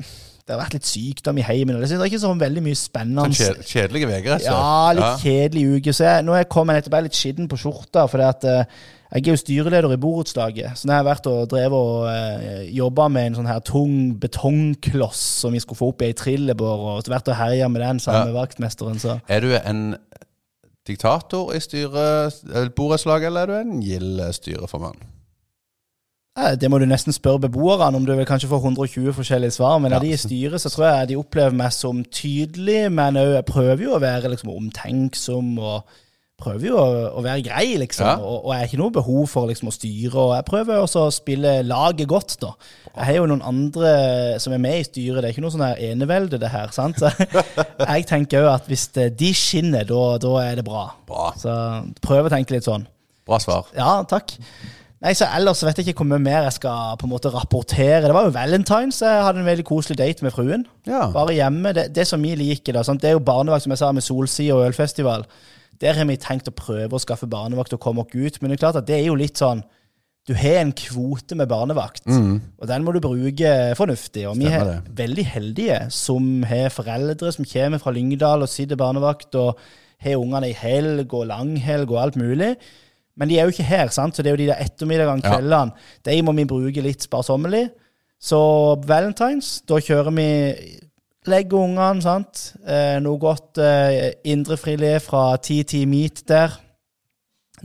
Det 0.47 0.53
har 0.55 0.61
vært 0.63 0.73
litt 0.77 0.85
sykdom 0.85 1.37
i 1.37 1.41
heimen, 1.45 1.79
det 1.81 1.91
er 1.91 2.03
ikke 2.05 2.19
så 2.21 2.29
veldig 2.37 2.61
mye 2.63 2.77
spennende. 2.77 3.23
sånn 3.25 3.33
kjed, 3.33 3.63
Kjedelige 3.65 4.07
uker, 4.07 4.33
altså? 4.35 4.51
Ja, 4.51 4.91
litt 4.93 5.03
Ja, 5.03 5.15
kjedelig 5.17 5.63
uke. 5.79 5.93
Så 5.93 6.03
jeg, 6.05 6.25
nå 6.25 6.33
er 6.33 6.37
jeg 6.43 6.49
kommet 6.53 6.75
nettopp 6.77 6.97
litt 7.03 7.17
skitten 7.17 7.47
på 7.49 7.57
skjorta. 7.57 8.03
For 8.09 8.21
at, 8.21 8.43
eh, 8.45 8.65
jeg 9.13 9.27
er 9.27 9.31
jo 9.31 9.37
styreleder 9.37 9.93
i 9.93 9.97
borettslaget. 10.01 10.77
Så 10.77 10.87
nå 10.87 10.93
har 10.93 11.03
jeg 11.03 11.09
vært 11.11 11.27
og 11.31 11.49
drevet 11.49 11.73
og 11.77 12.07
eh, 12.09 12.65
jobba 12.75 13.07
med 13.07 13.27
en 13.27 13.35
sånn 13.35 13.47
her 13.47 13.59
tung 13.59 14.15
betongkloss 14.19 15.21
som 15.41 15.53
vi 15.53 15.59
skulle 15.59 15.77
få 15.77 15.91
opp 15.93 16.01
i 16.01 16.09
ei 16.09 16.13
trillebår, 16.17 16.85
og 16.97 17.03
så 17.05 17.13
vært 17.13 17.29
og 17.31 17.37
herja 17.39 17.67
med 17.69 17.81
den 17.85 17.99
sammen 17.99 18.21
Ja. 18.21 18.25
med 18.31 18.39
vaktmesteren. 18.39 18.99
Så 18.99 19.19
Er 19.29 19.39
du 19.41 19.53
en 19.55 19.95
diktator 20.87 21.53
i 21.53 21.57
eller 21.57 22.69
borettslaget, 22.75 23.27
eller 23.27 23.41
er 23.41 23.45
du 23.45 23.53
en 23.59 23.81
gild 23.81 24.21
styreformann? 24.33 24.95
eh, 26.37 26.55
det 26.59 26.69
må 26.69 26.77
du 26.79 26.85
nesten 26.85 27.13
spørre 27.13 27.39
beboerne 27.47 27.95
om. 27.95 28.05
Du 28.05 28.13
vil 28.15 28.25
kanskje 28.25 28.49
få 28.49 28.57
120 28.59 29.13
forskjellige 29.13 29.51
svar. 29.55 29.79
Men 29.79 29.91
Ja. 29.91 29.95
av 29.97 30.01
de 30.03 30.09
i 30.11 30.17
styret 30.17 30.59
så 30.61 30.69
tror 30.69 30.85
jeg 30.99 31.07
de 31.07 31.15
opplever 31.15 31.53
meg 31.53 31.71
som 31.71 32.03
tydelig, 32.03 32.91
men 32.91 33.15
jeg 33.15 33.45
prøver 33.45 33.83
jo 33.83 33.95
å 33.95 34.01
være 34.01 34.29
liksom 34.29 34.49
omtenksom 34.49 35.57
og 35.59 35.83
prøver 36.41 36.67
jo 36.67 36.75
å, 36.77 36.87
å 37.15 37.23
være 37.23 37.43
grei, 37.45 37.77
liksom. 37.79 38.07
Ja. 38.07 38.15
Og, 38.19 38.45
og 38.45 38.51
jeg 38.51 38.61
har 38.61 38.69
ikke 38.69 38.79
noe 38.81 38.95
behov 38.97 39.27
for 39.31 39.49
liksom 39.49 39.71
å 39.71 39.75
styre. 39.75 40.13
Og 40.19 40.33
jeg 40.35 40.47
prøver 40.49 40.81
også 40.83 41.05
å 41.07 41.13
spille 41.15 41.53
laget 41.67 42.09
godt, 42.11 42.37
da. 42.43 42.53
Jeg 42.89 43.07
har 43.09 43.19
jo 43.19 43.27
noen 43.31 43.43
andre 43.45 43.93
som 44.43 44.55
er 44.55 44.63
med 44.63 44.81
i 44.81 44.87
styret. 44.87 45.21
Det 45.21 45.29
er 45.29 45.35
ikke 45.35 45.45
noe 45.45 45.55
sånn 45.55 45.67
enevelde, 45.71 46.39
det 46.41 46.51
her. 46.51 46.73
sant? 46.75 46.99
Så 46.99 47.11
jeg 47.91 48.07
tenker 48.11 48.45
jo 48.45 48.51
at 48.51 48.67
hvis 48.71 48.89
det, 48.97 49.13
de 49.19 49.31
skinner, 49.35 49.87
da, 49.87 50.03
da 50.21 50.33
er 50.43 50.59
det 50.59 50.67
bra. 50.67 50.89
Bra. 51.07 51.29
Så 51.39 51.55
prøv 52.03 52.27
å 52.27 52.33
tenke 52.33 52.57
litt 52.57 52.67
sånn. 52.67 52.87
Bra 53.25 53.39
svar. 53.41 53.71
Ja, 53.77 54.01
takk. 54.09 54.35
Nei, 55.05 55.11
så 55.17 55.27
Ellers 55.37 55.59
vet 55.65 55.77
jeg 55.77 55.91
ikke 55.91 56.01
hvor 56.01 56.07
mye 56.13 56.23
mer 56.23 56.45
jeg 56.47 56.55
skal 56.55 56.95
på 56.97 57.05
en 57.07 57.11
måte 57.11 57.29
rapportere. 57.33 58.03
Det 58.07 58.13
var 58.15 58.27
jo 58.27 58.35
valentines. 58.35 59.01
Jeg 59.03 59.25
hadde 59.27 59.43
en 59.43 59.49
veldig 59.49 59.65
koselig 59.67 59.99
date 59.99 60.25
med 60.25 60.33
fruen. 60.33 60.63
Ja. 60.87 61.07
Bare 61.13 61.35
hjemme. 61.35 61.73
Det, 61.77 61.89
det 61.95 62.07
som 62.09 62.23
vi 62.23 62.31
liker, 62.39 62.75
da. 62.77 62.83
Sant? 62.85 63.03
Det 63.03 63.11
er 63.11 63.17
jo 63.17 63.23
barnevakt, 63.23 63.65
som 63.65 63.73
jeg 63.75 63.81
sa, 63.83 63.91
med 63.93 64.05
solside 64.05 64.55
og 64.55 64.65
ølfestival. 64.69 65.27
Der 65.81 65.93
har 65.93 66.05
vi 66.05 66.15
tenkt 66.17 66.47
å 66.47 66.53
prøve 66.55 66.95
å 66.95 66.99
skaffe 67.03 67.27
barnevakt 67.27 67.73
og 67.73 67.79
komme 67.83 68.01
oss 68.05 68.13
ut. 68.15 68.41
Men 68.41 68.49
det 68.51 68.57
er 68.59 68.63
klart 68.65 68.75
at 68.79 68.87
det 68.87 68.95
er 68.99 69.07
jo 69.09 69.15
litt 69.15 69.37
sånn 69.41 69.63
Du 70.27 70.33
har 70.33 70.55
en 70.63 70.71
kvote 70.73 71.35
med 71.37 71.47
barnevakt, 71.47 72.07
og 72.09 72.67
den 72.67 72.83
må 72.83 72.91
du 72.95 72.99
bruke 72.99 73.75
fornuftig. 73.77 74.23
Og 74.27 74.39
vi 74.39 74.47
er 74.49 74.63
er 74.65 74.81
veldig 74.89 75.25
heldige 75.25 75.91
som 75.93 76.41
har 76.49 76.69
foreldre 76.73 77.31
som 77.31 77.45
kommer 77.45 77.77
fra 77.77 77.91
Lyngdal 77.93 78.41
og 78.41 78.49
sitter 78.49 78.75
barnevakt 78.75 79.35
og 79.35 79.59
har 80.01 80.17
ungene 80.17 80.49
i 80.49 80.57
helg 80.57 81.13
og 81.13 81.27
langhelg 81.27 81.91
og 81.91 82.01
alt 82.01 82.15
mulig. 82.17 82.55
Men 83.15 83.29
de 83.29 83.37
er 83.37 83.45
jo 83.45 83.53
ikke 83.53 83.69
her, 83.69 83.87
sant? 83.93 84.15
så 84.15 84.23
det 84.23 84.31
er 84.31 84.35
jo 84.35 84.41
de 84.43 84.49
der 84.49 84.65
ettermiddagene, 84.65 85.21
Ja. 85.23 85.35
kveldene. 85.37 85.71
De 86.03 86.21
må 86.23 86.33
vi 86.35 86.45
bruke 86.45 86.81
litt 86.81 87.03
sparsommelig. 87.05 87.69
Så 88.19 88.81
valentines, 88.87 89.61
da 89.67 89.75
kjører 89.75 90.11
vi 90.15 90.27
Legger 91.25 91.57
ungene, 91.63 92.03
sant. 92.05 92.41
Eh, 92.65 92.97
noe 93.01 93.17
godt 93.21 93.57
eh, 93.63 94.11
indrefilet 94.29 95.01
fra 95.03 95.31
TT 95.41 95.81
Meat 95.89 96.21
der. 96.29 96.53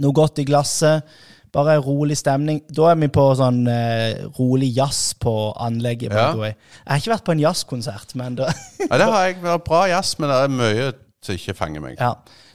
Noe 0.01 0.17
godt 0.17 0.41
i 0.41 0.47
glasset. 0.49 1.05
Bare 1.51 1.75
en 1.77 1.83
rolig 1.83 2.15
stemning. 2.17 2.61
Da 2.71 2.93
er 2.93 2.99
vi 3.01 3.09
på 3.11 3.25
sånn 3.37 3.65
eh, 3.69 4.23
rolig 4.39 4.71
jazz 4.77 5.17
på 5.19 5.33
anlegget. 5.61 6.15
Ja. 6.15 6.31
Jeg 6.39 6.87
har 6.87 7.03
ikke 7.03 7.13
vært 7.17 7.27
på 7.27 7.35
en 7.35 7.43
jazzkonsert, 7.43 8.15
men 8.21 8.39
da 8.39 8.49
Ja, 8.87 9.01
det 9.01 9.09
har 9.11 9.25
jeg 9.27 9.41
vært 9.43 9.67
bra 9.67 9.83
jazz, 9.91 10.15
men 10.23 10.31
det 10.31 10.39
er 10.45 10.55
mye 10.55 10.91
som 11.27 11.37
ikke 11.37 11.57
fanger 11.59 11.85
meg. 11.85 11.99
Ja. 11.99 12.15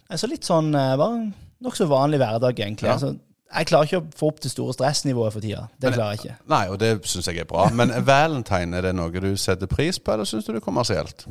Nei, 0.10 0.18
Så 0.22 0.30
litt 0.32 0.48
sånn 0.48 0.72
eh, 0.74 0.96
bare 1.02 1.26
nokså 1.66 1.90
vanlig 1.92 2.22
hverdag, 2.24 2.58
egentlig. 2.64 2.88
Ja. 2.90 2.96
Altså, 2.96 3.14
jeg 3.56 3.70
klarer 3.72 3.90
ikke 3.90 4.02
å 4.02 4.06
få 4.20 4.30
opp 4.34 4.44
det 4.44 4.52
store 4.52 4.76
stressnivået 4.76 5.34
for 5.34 5.46
tida. 5.46 5.66
Det 5.82 5.94
klarer 5.96 6.16
jeg 6.16 6.24
ikke. 6.24 6.38
Nei, 6.52 6.64
og 6.72 6.80
det 6.82 6.94
syns 7.08 7.30
jeg 7.32 7.44
er 7.44 7.50
bra. 7.50 7.68
Men 7.74 7.94
valentine, 8.06 8.78
er 8.78 8.90
det 8.90 8.96
noe 8.98 9.12
du 9.24 9.34
setter 9.40 9.70
pris 9.72 10.00
på, 10.00 10.16
eller 10.16 10.28
syns 10.30 10.48
du 10.48 10.54
det 10.54 10.62
er 10.62 10.66
kommersielt? 10.66 11.28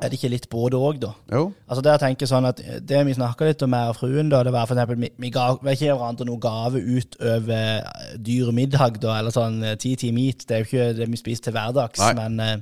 Er 0.00 0.08
det 0.08 0.16
ikke 0.16 0.30
litt 0.32 0.46
både 0.48 0.78
òg, 0.80 1.00
da? 1.02 1.10
Jo. 1.32 1.42
Altså 1.68 1.82
der 1.84 1.98
tenker 2.00 2.24
jeg 2.24 2.30
sånn 2.30 2.48
at 2.48 2.60
Det 2.88 3.00
vi 3.04 3.12
snakka 3.16 3.50
litt 3.50 3.60
om, 3.66 3.74
jeg 3.76 3.92
og 3.92 3.98
fruen, 3.98 4.30
da, 4.32 4.40
det 4.46 4.54
var 4.54 4.68
for 4.68 4.78
eksempel 4.78 4.96
Vi, 5.02 5.10
vi 5.20 5.30
ga 5.34 5.46
vi 5.60 5.74
ikke 5.76 5.92
hverandre 5.92 6.26
noen 6.28 6.40
gave 6.40 6.80
utover 6.80 7.90
dyr 8.16 8.52
middag, 8.56 8.96
da, 9.02 9.18
eller 9.20 9.34
sånn 9.34 9.60
ti-ti 9.80 10.12
meat. 10.16 10.46
Det 10.48 10.56
er 10.56 10.64
jo 10.64 10.70
ikke 10.70 10.88
det 11.02 11.10
vi 11.10 11.20
spiser 11.20 11.48
til 11.48 11.56
hverdags. 11.56 12.00
Nei. 12.00 12.14
Men 12.16 12.40
eh, 12.44 12.56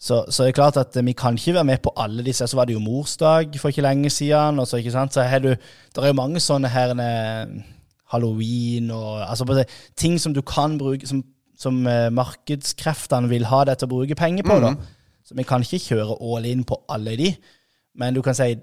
så, 0.00 0.22
så 0.32 0.46
det 0.46 0.48
er 0.48 0.56
klart 0.56 0.78
at 0.80 0.96
eh, 0.96 1.04
vi 1.04 1.12
kan 1.12 1.36
ikke 1.36 1.58
være 1.58 1.68
med 1.68 1.82
på 1.84 1.92
alle 1.96 2.24
disse. 2.24 2.46
Så 2.48 2.56
var 2.56 2.64
det 2.64 2.72
jo 2.72 2.80
morsdag 2.80 3.52
for 3.60 3.68
ikke 3.68 3.84
lenge 3.84 4.10
siden. 4.10 4.58
Og 4.58 4.68
så, 4.68 4.80
ikke 4.80 4.94
sant? 4.94 5.14
så 5.14 5.26
har 5.28 5.38
du 5.44 5.50
Det 5.50 6.00
er 6.00 6.06
jo 6.06 6.16
mange 6.16 6.40
sånne 6.40 6.70
her 6.72 6.94
eh, 6.96 7.52
halloween 8.12 8.90
og 8.90 9.30
altså 9.30 9.64
ting 9.96 10.18
som 10.20 10.34
du 10.34 10.40
kan 10.42 10.78
bruke, 10.78 11.06
som, 11.06 11.22
som 11.58 11.86
eh, 11.86 12.08
markedskreftene 12.10 13.28
vil 13.28 13.44
ha 13.44 13.64
deg 13.68 13.78
til 13.78 13.90
å 13.90 13.92
bruke 13.92 14.16
penger 14.16 14.48
på. 14.48 14.56
da. 14.64 14.72
Så 15.24 15.36
vi 15.36 15.44
kan 15.46 15.62
ikke 15.62 15.82
kjøre 15.84 16.16
all 16.16 16.48
in 16.48 16.64
på 16.64 16.80
alle 16.88 17.14
de, 17.20 17.34
men 18.00 18.16
du 18.16 18.22
kan 18.24 18.34
si 18.34 18.56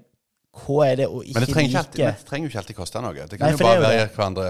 hva 0.58 0.88
er 0.88 0.98
det 0.98 1.06
å 1.06 1.22
ikke 1.22 1.38
Men 1.38 1.46
det 1.46 1.54
trenger, 1.54 1.68
ikke 1.68 1.78
like 1.78 1.84
alltid, 1.84 2.04
det 2.04 2.28
trenger 2.28 2.44
jo 2.44 2.50
ikke 2.50 2.60
alltid 2.64 2.76
koste 2.76 3.02
noe. 3.04 3.14
Det 3.14 3.38
kan 3.38 3.46
Nei, 3.46 3.54
jo 3.54 3.62
bare 3.62 3.82
være 3.84 4.08
hverandre 4.16 4.48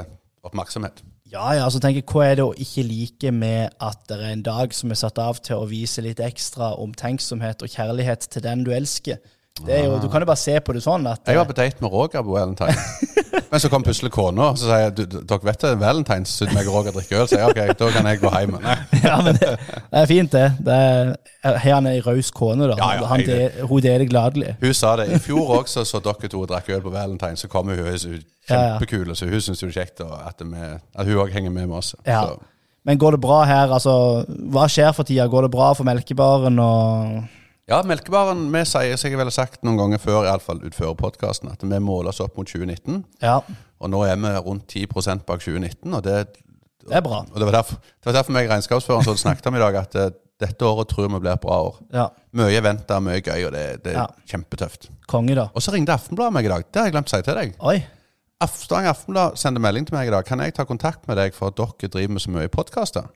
oppmerksomhet. 0.49 1.02
Ja, 1.28 1.50
ja, 1.52 1.66
så 1.68 1.76
tenker 1.76 2.00
jeg, 2.00 2.08
hva 2.08 2.23
er 2.25 2.38
det 2.38 2.44
å 2.47 2.54
ikke 2.56 2.82
like 2.88 3.30
med 3.37 3.75
at 3.85 3.99
det 4.08 4.16
er 4.16 4.30
en 4.32 4.44
dag 4.47 4.73
som 4.73 4.94
er 4.94 4.97
satt 4.97 5.18
av 5.20 5.42
til 5.44 5.61
å 5.61 5.66
vise 5.68 6.00
litt 6.00 6.23
ekstra 6.25 6.70
omtenksomhet 6.80 7.61
og 7.64 7.68
kjærlighet 7.68 8.25
til 8.32 8.44
den 8.47 8.64
du 8.64 8.73
elsker? 8.73 9.20
Det 9.58 9.75
er 9.75 9.85
jo, 9.88 9.99
Du 10.00 10.08
kan 10.08 10.23
jo 10.23 10.28
bare 10.30 10.40
se 10.40 10.54
på 10.62 10.73
det 10.73 10.85
sånn 10.85 11.04
at 11.11 11.26
Jeg 11.26 11.37
var 11.37 11.49
på 11.49 11.56
date 11.58 11.82
med 11.82 11.90
Roger 11.92 12.23
på 12.23 12.32
Valentine. 12.32 12.76
Men 13.50 13.61
så 13.61 13.68
kom 13.73 13.85
plutselig 13.85 14.12
kona 14.14 14.52
og 14.52 14.61
så 14.61 14.68
sier 14.70 14.85
jeg, 14.87 15.08
dere 15.18 15.40
vet 15.50 15.64
det 15.64 15.70
er 15.73 15.80
Valentines 15.82 16.35
meg 16.54 16.68
og 16.68 16.78
Roger 16.78 16.97
drikker 16.97 17.25
øl. 17.25 17.28
Så 17.28 17.40
jeg, 17.40 17.52
ok, 17.52 17.78
da 17.80 17.90
kan 17.97 18.08
jeg 18.08 18.23
gå 18.23 18.32
hjem. 18.32 18.56
Nei. 18.62 18.78
Ja, 19.08 19.16
men 19.24 19.38
det, 19.38 19.48
det 19.58 20.02
er 20.02 20.06
fint, 20.10 20.32
det. 20.34 20.46
det 20.66 20.74
er, 20.74 21.12
her 21.62 21.74
han 21.74 21.88
ei 21.90 22.00
raus 22.04 22.30
kone, 22.34 22.68
da? 22.70 22.76
Ja, 22.78 22.88
ja, 22.98 23.06
han 23.10 23.24
det, 23.26 23.38
hun 23.70 23.82
deler 23.84 24.04
gladelig. 24.10 24.54
Hun 24.60 24.74
sa 24.76 24.94
det. 25.00 25.08
I 25.14 25.20
fjor 25.22 25.54
også 25.60 25.84
så 25.88 26.00
dere 26.04 26.30
to 26.32 26.44
drakk 26.50 26.68
øl 26.74 26.82
på 26.84 26.92
Valentine, 26.94 27.38
så 27.40 27.48
kom 27.50 27.70
hun, 27.72 27.80
hun 27.80 28.22
kjempekul, 28.48 29.14
så 29.16 29.28
hun 29.30 29.40
syns 29.44 29.62
det 29.64 29.68
er 29.70 29.74
kjekt 29.80 30.04
at, 30.04 30.44
med, 30.46 30.80
at 30.94 31.08
hun 31.08 31.20
òg 31.24 31.32
henger 31.34 31.54
med 31.54 31.68
med 31.70 31.80
oss. 31.80 31.94
Ja. 32.06 32.22
Så, 32.26 32.38
Men 32.88 32.98
går 32.98 33.16
det 33.16 33.20
bra 33.20 33.42
her? 33.44 33.72
altså, 33.74 34.24
Hva 34.52 34.68
skjer 34.70 34.92
for 34.96 35.04
tida? 35.08 35.26
Går 35.28 35.48
det 35.48 35.50
bra 35.52 35.72
for 35.76 35.84
melkebaren? 35.88 36.58
og... 36.58 37.24
ja, 37.68 37.82
Melkebaren 37.84 38.46
vi 38.54 38.64
sier, 38.64 38.96
som 38.96 39.10
jeg 39.10 39.18
vel 39.20 39.28
har 39.28 39.36
sagt 39.36 39.64
noen 39.66 39.76
ganger 39.80 40.00
før, 40.02 40.24
iallfall 40.24 40.62
utfører 40.64 40.96
podkasten, 40.96 41.50
at 41.52 41.64
vi 41.64 41.80
måler 41.84 42.14
oss 42.14 42.22
opp 42.24 42.38
mot 42.38 42.48
2019. 42.48 43.02
Ja, 43.22 43.40
Og 43.78 43.90
nå 43.92 44.02
er 44.08 44.16
vi 44.18 44.30
rundt 44.42 44.72
10% 44.74 45.26
bak 45.28 45.42
2019, 45.44 45.94
og 45.94 46.02
det 46.06 46.16
det 46.88 46.97
er 47.00 47.04
bra. 47.04 47.21
Og 47.28 47.37
det 47.40 47.47
var 47.49 47.59
derfor, 47.61 47.78
det 47.83 48.11
var 48.11 48.16
derfor 48.21 48.35
meg 48.37 48.49
regnskapsføreren 48.50 49.04
så 49.07 49.14
snakket 49.21 49.47
om 49.50 49.57
i 49.59 49.62
dag, 49.62 49.78
at 49.83 49.95
eh, 50.00 50.11
dette 50.40 50.64
året 50.68 50.88
tror 50.92 51.09
vi 51.11 51.18
blir 51.21 51.33
et 51.35 51.42
bra 51.42 51.61
år. 51.68 51.78
Ja, 51.92 52.09
Mye 52.38 52.61
venta, 52.62 53.00
mye 53.02 53.21
gøy, 53.25 53.47
og 53.49 53.52
det, 53.57 53.62
det 53.85 53.95
er 53.95 54.02
Ja. 54.04 54.07
kjempetøft. 54.30 54.90
Konge, 55.11 55.35
da. 55.35 55.49
Og 55.54 55.62
så 55.64 55.73
ringte 55.75 55.95
Aftenbladet 55.97 56.33
meg 56.37 56.45
i 56.47 56.52
dag. 56.52 56.64
Det 56.68 56.78
har 56.80 56.87
jeg 56.90 56.95
glemt 56.95 57.09
å 57.11 57.16
si 57.16 57.23
til 57.26 57.35
deg. 57.40 57.54
Oi. 57.66 57.78
Stavanger 58.47 58.92
Aftenblad 58.92 59.38
sendte 59.40 59.61
melding 59.64 59.87
til 59.88 59.97
meg 59.97 60.07
i 60.07 60.12
dag. 60.14 60.25
Kan 60.28 60.38
jeg 60.45 60.54
ta 60.54 60.62
kontakt 60.68 61.09
med 61.09 61.16
deg 61.18 61.35
for 61.35 61.50
at 61.50 61.57
dere 61.59 61.90
driver 61.90 62.12
med 62.14 62.23
så 62.23 62.30
mye 62.30 62.50
podkaster? 62.52 63.09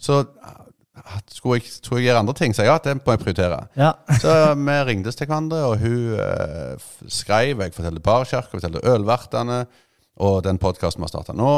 Så 0.00 0.22
ah, 0.40 1.18
skulle 1.28 1.58
jeg, 1.60 1.68
skulle 1.82 2.00
jeg 2.00 2.08
gjøre 2.08 2.22
andre 2.24 2.34
ting, 2.38 2.54
så 2.56 2.64
ja, 2.64 2.78
det 2.80 2.94
må 3.02 3.12
jeg 3.12 3.20
prioritere. 3.26 3.58
Ja. 3.76 3.90
Så 4.22 4.32
vi 4.56 4.78
ringtes 4.88 5.18
til 5.20 5.26
hverandre, 5.28 5.60
og 5.68 5.76
hun 5.82 6.16
eh, 6.16 6.88
skrev. 7.12 7.60
Jeg 7.60 7.74
fortalte 7.76 8.00
Barkirka, 8.00 8.48
fortalte 8.54 8.80
Ølvertene, 8.88 9.66
og 10.22 10.40
den 10.46 10.58
podkasten 10.62 11.02
vi 11.02 11.08
har 11.10 11.12
starta 11.12 11.36
nå. 11.36 11.52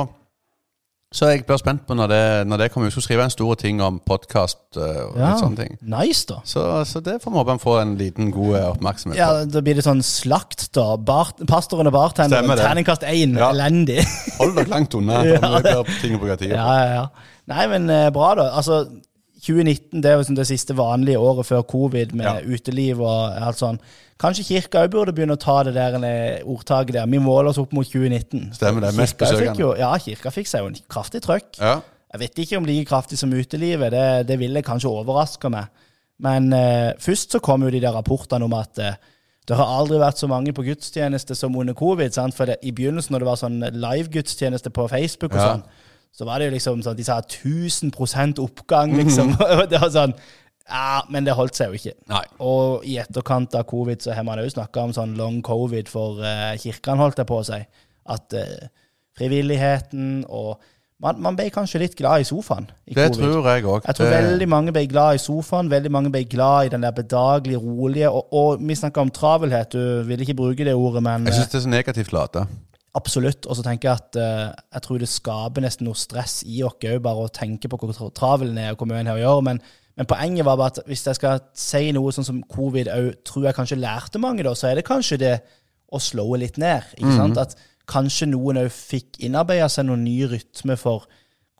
Så 1.15 1.29
jeg 1.31 1.45
blir 1.47 1.59
spent 1.61 1.85
på 1.87 1.95
når 1.95 2.09
det, 2.11 2.23
når 2.51 2.59
det 2.59 2.67
kommer 2.73 2.89
ut. 2.89 2.91
Jeg 2.91 2.97
skulle 2.97 3.07
skrive 3.07 3.27
en 3.29 3.31
stor 3.31 3.55
ting 3.61 3.83
om 3.85 4.01
podkast 4.03 4.79
og 4.83 5.19
ja. 5.21 5.29
sånne 5.39 5.61
ting. 5.61 5.77
Nice, 5.87 6.25
da. 6.27 6.41
Så, 6.49 6.65
så 6.91 7.03
det 7.07 7.21
får 7.23 7.31
vi 7.31 7.39
håpe 7.39 7.55
han 7.55 7.63
får 7.63 7.79
en 7.85 7.93
liten 8.01 8.33
god 8.35 8.57
eh, 8.59 8.67
oppmerksomhet 8.73 9.21
Ja, 9.21 9.29
på. 9.37 9.45
Da 9.55 9.63
blir 9.63 9.79
det 9.79 9.85
sånn 9.87 10.03
slakt, 10.03 10.67
da. 10.75 10.89
Bar 10.99 11.31
pastoren 11.47 11.87
og 11.91 11.95
bartenderen. 11.95 12.51
Terningkast 12.59 13.07
én. 13.07 13.39
Ja. 13.39 13.53
Elendig. 13.55 14.01
Hold 14.41 14.59
dere 14.59 14.73
langt 14.75 14.99
unna. 14.99 15.23
Ja, 15.35 15.61
Det 15.63 15.77
ting 16.01 16.19
på. 16.19 16.27
ja, 16.31 16.37
ja, 16.51 16.91
ja. 16.97 17.07
Nei, 17.51 17.65
men 17.71 17.87
uh, 17.91 18.09
bra, 18.15 18.35
da. 18.39 18.51
Altså, 18.59 18.83
2019 19.45 20.01
det 20.03 20.11
er 20.11 20.17
jo 20.19 20.25
sånn 20.29 20.39
det 20.39 20.47
siste 20.49 20.75
vanlige 20.77 21.21
året 21.21 21.47
før 21.47 21.63
covid 21.69 22.15
med 22.17 22.27
Ja. 22.27 22.41
uteliv 22.41 23.01
og 23.05 23.37
alt 23.45 23.61
sånn. 23.61 23.79
Kanskje 24.21 24.45
kirka 24.47 24.85
òg 24.85 24.91
burde 24.95 25.13
begynne 25.13 25.35
å 25.37 25.41
ta 25.43 25.63
det 25.67 25.75
der 25.75 25.97
eh, 26.05 26.43
ordtaket 26.47 26.95
der. 26.95 27.07
Vi 27.11 27.19
måler 27.19 27.51
oss 27.51 27.59
opp 27.59 27.73
mot 27.75 27.87
2019. 27.87 28.53
Stemmer 28.55 28.81
det, 28.87 28.95
mest 28.97 29.19
besøkende. 29.19 29.79
ja, 29.79 29.93
kirka 29.99 30.31
fikk 30.31 30.47
seg 30.49 30.63
jo 30.63 30.67
en 30.73 30.79
kraftig 30.89 31.21
trøkk. 31.23 31.59
Ja. 31.61 31.81
Jeg 32.15 32.21
vet 32.21 32.39
ikke 32.45 32.57
om 32.61 32.65
like 32.65 32.87
kraftig 32.89 33.19
som 33.19 33.33
utelivet, 33.35 33.91
det, 33.91 34.27
det 34.29 34.39
ville 34.39 34.63
kanskje 34.63 34.89
overraske 34.89 35.51
meg. 35.51 35.67
Men 36.23 36.53
eh, 36.53 36.93
først 37.03 37.33
så 37.35 37.41
kom 37.43 37.63
jo 37.67 37.71
de 37.75 37.81
der 37.83 37.93
rapportene 37.93 38.45
om 38.47 38.55
at 38.55 38.79
eh, 38.79 38.95
det 39.49 39.57
har 39.59 39.67
aldri 39.81 39.99
vært 39.99 40.17
så 40.23 40.29
mange 40.31 40.55
på 40.55 40.63
gudstjeneste 40.65 41.35
som 41.37 41.57
under 41.59 41.75
covid. 41.75 42.15
Sant? 42.15 42.33
For 42.39 42.47
det, 42.47 42.61
i 42.63 42.71
begynnelsen, 42.71 43.13
når 43.13 43.19
det 43.25 43.27
var 43.29 43.41
sånn 43.43 43.59
live-gudstjeneste 43.75 44.71
på 44.73 44.87
Facebook 44.89 45.35
og 45.35 45.41
Ja. 45.43 45.49
sånn, 45.57 45.65
så 46.15 46.27
var 46.29 46.39
det 46.39 46.49
jo 46.49 46.55
liksom 46.55 46.83
sånn 46.87 46.97
de 46.99 47.05
sa 47.07 47.19
1000% 47.21 48.39
oppgang, 48.43 48.95
liksom. 49.01 49.35
det 49.71 49.81
var 49.83 49.91
sånn 49.95 50.15
Ja, 50.65 51.03
men 51.13 51.27
det 51.27 51.35
holdt 51.37 51.59
seg 51.59 51.75
jo 51.75 51.77
ikke. 51.81 51.97
Nei. 52.09 52.23
Og 52.41 52.87
i 52.89 52.95
etterkant 53.03 53.53
av 53.59 53.67
covid 53.69 54.01
så 54.01 54.15
har 54.17 54.25
man 54.25 54.41
jo 54.41 54.49
snakka 54.49 54.87
om 54.87 54.95
sånn 54.97 55.17
long 55.19 55.43
covid 55.45 55.91
for 55.93 56.23
uh, 56.25 56.55
kirkene, 56.61 57.03
holdt 57.03 57.21
jeg 57.21 57.29
på 57.29 57.41
å 57.43 57.45
si. 57.45 57.59
At 58.15 58.37
uh, 58.39 58.71
frivilligheten 59.19 60.23
og 60.33 60.55
man, 61.05 61.19
man 61.21 61.37
ble 61.37 61.51
kanskje 61.53 61.83
litt 61.83 61.97
glad 61.99 62.23
i 62.23 62.27
sofaen 62.29 62.69
i 62.87 62.95
Det 62.95 63.09
covid. 63.11 63.19
tror 63.19 63.49
jeg 63.51 63.65
òg. 63.67 63.89
Jeg 63.89 63.99
tror 63.99 64.13
veldig 64.15 64.47
mange 64.49 64.73
ble 64.73 64.85
glad 64.89 65.19
i 65.19 65.21
sofaen, 65.21 65.69
veldig 65.73 65.91
mange 65.93 66.13
ble 66.15 66.23
glad 66.31 66.69
i 66.69 66.73
den 66.73 66.87
der 66.87 66.95
bedagelige, 66.97 67.61
rolige. 67.61 68.09
Og, 68.09 68.31
og 68.33 68.63
vi 68.63 68.77
snakka 68.79 69.03
om 69.03 69.11
travelhet, 69.13 69.75
du 69.75 70.07
vil 70.09 70.23
ikke 70.25 70.39
bruke 70.39 70.65
det 70.65 70.77
ordet, 70.79 71.03
men 71.05 71.27
Jeg 71.29 71.35
eh, 71.35 71.41
syns 71.41 71.53
det 71.53 71.61
er 71.61 71.67
så 71.67 71.75
negativt 71.75 72.15
lada. 72.15 72.47
Absolutt. 72.99 73.47
Og 73.49 73.59
så 73.59 73.65
tenker 73.67 73.91
jeg 73.91 74.01
at 74.03 74.19
uh, 74.21 74.53
jeg 74.77 74.85
tror 74.87 75.01
det 75.03 75.11
skaper 75.11 75.65
nesten 75.65 75.89
noe 75.89 75.99
stress 75.99 76.43
i 76.47 76.63
oss 76.67 76.79
òg, 76.79 77.01
bare 77.05 77.27
å 77.27 77.33
tenke 77.35 77.71
på 77.71 77.81
hvor 77.81 77.95
tra- 77.97 78.13
travel 78.15 78.53
den 78.53 78.63
er, 78.63 78.73
og 78.75 78.83
hvor 78.83 78.91
mye 78.91 79.03
en 79.03 79.13
har 79.13 79.21
å 79.21 79.25
gjøre. 79.25 79.45
Men, 79.51 79.61
men 79.99 80.09
poenget 80.11 80.47
var 80.47 80.61
bare 80.61 80.75
at 80.75 80.89
hvis 80.91 81.05
jeg 81.09 81.19
skal 81.19 81.43
si 81.59 81.85
noe 81.97 82.15
sånn 82.15 82.29
som 82.29 82.41
covid 82.51 82.91
òg, 82.95 83.11
tror 83.27 83.49
jeg 83.49 83.59
kanskje 83.59 83.81
lærte 83.83 84.23
mange, 84.23 84.47
da, 84.47 84.55
så 84.59 84.71
er 84.71 84.81
det 84.81 84.89
kanskje 84.89 85.21
det 85.25 85.35
å 85.95 86.01
slå 86.03 86.27
litt 86.41 86.59
ned. 86.59 86.87
ikke 86.99 87.19
sant? 87.19 87.39
At 87.39 87.59
kanskje 87.91 88.31
noen 88.31 88.63
òg 88.65 88.71
fikk 88.73 89.21
innarbeida 89.27 89.69
seg 89.71 89.87
noen 89.89 90.07
ny 90.07 90.23
rytme 90.31 90.79
for 90.81 91.05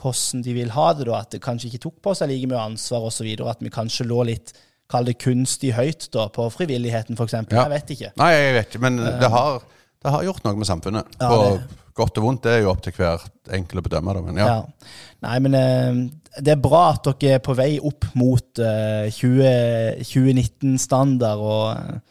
hvordan 0.03 0.43
de 0.45 0.55
vil 0.57 0.73
ha 0.75 0.87
det, 0.97 1.07
da. 1.09 1.21
At 1.23 1.35
det 1.35 1.43
kanskje 1.45 1.71
ikke 1.71 1.85
tok 1.87 1.99
på 2.05 2.15
seg 2.19 2.31
like 2.33 2.49
mye 2.51 2.63
ansvar 2.73 3.07
osv. 3.09 3.29
At 3.47 3.63
vi 3.63 3.73
kanskje 3.75 4.09
lå 4.11 4.23
litt 4.31 4.55
Kall 4.93 5.07
det 5.09 5.15
kunstig 5.17 5.71
høyt 5.73 6.11
da, 6.13 6.27
på 6.29 6.45
frivilligheten, 6.53 7.17
f.eks. 7.17 7.33
Ja. 7.33 7.63
Jeg 7.63 7.71
vet 7.73 7.93
ikke. 7.95 8.11
Nei, 8.21 8.27
jeg 8.35 8.51
vet 8.59 8.67
ikke, 8.69 8.83
men 8.85 8.99
det 9.01 9.31
har, 9.33 9.63
det 10.05 10.13
har 10.13 10.27
gjort 10.27 10.45
noe 10.45 10.61
med 10.61 10.69
samfunnet. 10.69 11.17
Ja, 11.21 11.31
på 11.33 11.83
godt 11.95 12.19
og 12.21 12.27
vondt. 12.27 12.43
Det 12.45 12.53
er 12.53 12.65
jo 12.65 12.73
opp 12.73 12.83
til 12.85 12.95
hver 12.97 13.23
enkelt 13.55 13.81
å 13.81 13.87
bedømme 13.87 14.17
det, 14.17 14.25
men 14.27 14.41
ja. 14.43 14.49
Ja. 14.51 14.97
Nei, 15.25 15.37
men 15.47 15.57
eh, 15.59 16.01
det 16.45 16.57
er 16.57 16.61
bra 16.63 16.89
at 16.93 17.07
dere 17.07 17.39
er 17.39 17.45
på 17.45 17.55
vei 17.57 17.71
opp 17.79 18.09
mot 18.19 18.61
eh, 18.61 19.07
20 19.15 20.03
2019-standard, 20.03 21.41
og 21.41 21.71
eh, 21.79 22.03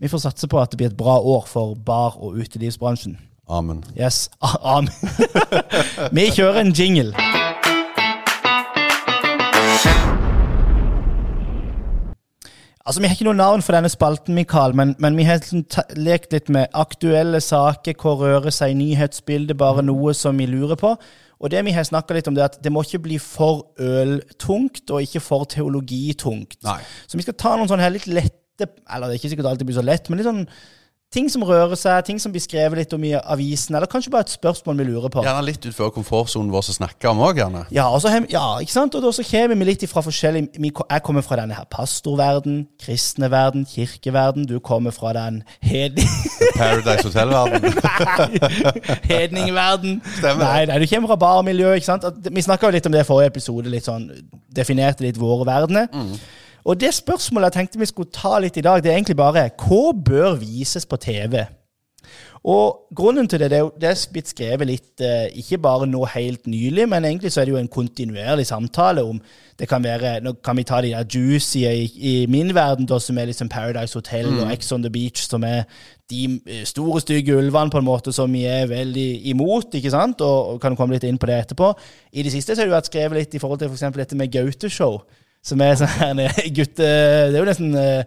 vi 0.00 0.12
får 0.12 0.24
satse 0.28 0.48
på 0.48 0.60
at 0.60 0.72
det 0.72 0.80
blir 0.80 0.92
et 0.92 1.00
bra 1.00 1.18
år 1.18 1.48
for 1.48 1.74
bar- 1.74 2.20
og 2.20 2.38
utelivsbransjen. 2.40 3.18
Amen. 3.50 3.82
Yes. 3.98 4.28
Amen. 4.76 4.92
vi 6.16 6.30
kjører 6.30 6.62
en 6.62 6.74
jingle. 6.76 7.14
Altså, 12.86 13.00
Vi 13.00 13.06
har 13.06 13.14
ikke 13.14 13.26
noe 13.28 13.36
navn 13.36 13.62
for 13.62 13.76
denne 13.76 13.90
spalten, 13.92 14.34
Mikael, 14.34 14.72
men, 14.76 14.94
men 14.98 15.16
vi 15.18 15.26
har 15.28 15.40
liksom 15.40 15.66
lekt 16.00 16.32
litt 16.32 16.48
med 16.48 16.72
aktuelle 16.72 17.42
saker, 17.44 17.96
hva 18.00 18.14
rører 18.16 18.54
seg 18.54 18.72
i 18.72 18.78
nyhetsbildet, 18.78 19.58
bare 19.60 19.84
noe 19.84 20.14
som 20.16 20.38
vi 20.40 20.48
lurer 20.48 20.80
på. 20.80 20.94
Og 21.40 21.52
det 21.52 21.60
vi 21.64 21.72
har 21.76 21.84
snakka 21.88 22.16
litt 22.16 22.28
om, 22.28 22.36
det 22.36 22.44
er 22.44 22.50
at 22.52 22.58
det 22.64 22.72
må 22.72 22.82
ikke 22.84 23.02
bli 23.04 23.20
for 23.20 23.66
øltungt, 23.80 24.84
og 24.88 25.04
ikke 25.04 25.22
for 25.24 25.44
teologitungt. 25.48 26.58
Nei. 26.64 26.80
Så 27.08 27.20
vi 27.20 27.24
skal 27.24 27.36
ta 27.40 27.54
noen 27.56 27.68
sånne 27.68 27.84
her 27.84 27.96
litt 27.96 28.08
lette 28.10 28.36
Eller 28.60 29.08
det 29.08 29.14
er 29.14 29.20
ikke 29.22 29.30
sikkert 29.32 29.46
alltid 29.48 29.68
blir 29.70 29.76
så 29.78 29.84
lett, 29.84 30.08
men 30.10 30.20
litt 30.20 30.28
sånn 30.28 30.42
ting 31.10 31.26
som 31.32 31.42
rører 31.42 31.74
seg, 31.74 32.04
ting 32.06 32.20
som 32.22 32.30
blir 32.30 32.42
skrevet 32.44 32.78
litt 32.78 32.92
om 32.94 33.02
i 33.02 33.10
avisen, 33.18 33.74
eller 33.74 33.88
kanskje 33.90 34.12
bare 34.14 34.22
et 34.28 34.30
spørsmål 34.30 34.76
vi 34.78 34.84
lurer 34.92 35.10
på. 35.10 35.24
Gjerne 35.26 35.42
litt 35.42 35.58
utenfor 35.64 35.90
komfortsonen 35.96 36.52
vår 36.54 36.62
som 36.68 36.76
snakker 36.76 37.10
om 37.10 37.18
òg, 37.26 37.40
gjerne. 37.40 37.64
Ja, 37.74 37.88
og 37.90 37.98
så, 38.04 38.12
hem- 38.14 38.28
ja, 38.30 38.44
ikke 38.62 38.70
sant? 38.76 38.94
Og 38.94 39.08
så 39.16 39.24
kommer 39.26 39.58
vi 39.58 39.66
litt 39.72 39.82
fra 39.90 40.04
forskjellig 40.06 40.44
Jeg 40.54 41.02
kommer 41.02 41.24
fra 41.26 41.40
denne 41.40 41.56
her 41.58 41.66
pastorverden, 41.70 42.60
kristne 42.78 43.30
verden, 43.32 43.66
kirkeverden. 43.66 44.46
Du 44.46 44.60
kommer 44.62 44.94
fra 44.94 45.10
den 45.18 45.42
hedning, 45.66 46.06
Paradise 46.60 47.08
Hotel-verden. 47.08 47.74
nei, 47.82 48.94
hedningverden. 49.10 49.98
Stemmer. 50.20 50.44
Nei, 50.46 50.64
nei, 50.70 50.78
du 50.78 50.86
kommer 50.94 51.10
fra 51.10 51.18
barmiljø, 51.26 51.72
ikke 51.80 51.90
sant? 51.90 52.06
Vi 52.30 52.42
snakka 52.46 52.70
litt 52.70 52.86
om 52.86 52.94
det 52.94 53.02
i 53.02 53.08
forrige 53.10 53.34
episode, 53.34 53.66
litt 53.72 53.88
sånn, 53.90 54.06
definerte 54.54 55.02
litt 55.08 55.18
våre 55.18 55.42
verdener. 55.48 55.90
Og 56.64 56.80
det 56.80 56.92
spørsmålet 56.94 57.50
jeg 57.50 57.58
tenkte 57.60 57.80
vi 57.80 57.88
skulle 57.88 58.12
ta 58.14 58.38
litt 58.38 58.56
i 58.60 58.64
dag, 58.66 58.82
det 58.82 58.92
er 58.92 58.98
egentlig 58.98 59.16
bare 59.20 59.48
hva 59.62 59.94
bør 59.96 60.36
vises 60.40 60.86
på 60.86 60.98
TV? 61.00 61.42
Og 62.40 62.94
grunnen 62.96 63.28
til 63.28 63.40
det, 63.42 63.50
det 63.52 63.58
er, 63.58 63.66
det 63.80 63.88
er 63.90 64.02
blitt 64.14 64.30
skrevet 64.32 64.68
litt, 64.68 65.02
eh, 65.04 65.28
ikke 65.42 65.58
bare 65.60 65.84
nå 65.86 66.06
helt 66.08 66.46
nylig, 66.48 66.86
men 66.88 67.04
egentlig 67.04 67.34
så 67.34 67.42
er 67.42 67.50
det 67.50 67.52
jo 67.52 67.58
en 67.60 67.68
kontinuerlig 67.68 68.46
samtale 68.48 69.04
om 69.04 69.18
det 69.60 69.68
kan 69.68 69.84
være, 69.84 70.20
Nå 70.24 70.32
kan 70.40 70.56
vi 70.56 70.64
ta 70.64 70.80
de 70.80 70.94
der 70.94 71.04
juicy 71.04 71.66
i, 71.68 71.84
i 72.00 72.26
min 72.32 72.54
verden, 72.54 72.86
da, 72.88 72.98
som 72.98 73.18
er 73.18 73.28
liksom 73.28 73.48
Paradise 73.52 73.92
Hotel 73.94 74.30
og 74.40 74.52
Ex 74.54 74.72
on 74.72 74.82
the 74.82 74.90
Beach, 74.90 75.28
som 75.28 75.44
er 75.44 75.68
de 76.10 76.40
eh, 76.46 76.64
store, 76.64 77.00
stygge 77.00 77.36
ulvene 77.36 77.70
på 77.70 77.78
en 77.78 77.84
måte 77.84 78.12
som 78.12 78.32
vi 78.32 78.46
er 78.48 78.70
veldig 78.72 79.26
imot, 79.34 79.74
ikke 79.74 79.92
sant? 79.92 80.24
Og, 80.24 80.54
og 80.54 80.60
kan 80.64 80.76
komme 80.76 80.96
litt 80.96 81.04
inn 81.04 81.20
på 81.20 81.28
det 81.28 81.42
etterpå. 81.42 81.74
I 82.12 82.24
det 82.24 82.32
siste 82.32 82.56
så 82.56 82.64
har 82.64 82.70
det 82.70 82.78
vært 82.78 82.88
skrevet 82.88 83.20
litt 83.20 83.36
i 83.36 83.42
forhold 83.42 83.60
til 83.60 83.68
for 83.68 83.76
eksempel 83.76 84.00
dette 84.00 84.16
med 84.16 84.32
Gaute-show, 84.32 85.02
som 85.42 85.60
er 85.64 85.74
sånn 85.80 85.88
her 86.20 86.50
gutte... 86.56 86.84
Det 86.84 87.34
er 87.34 87.38
jo 87.40 87.48
nesten 87.48 87.74
eh, 87.80 88.04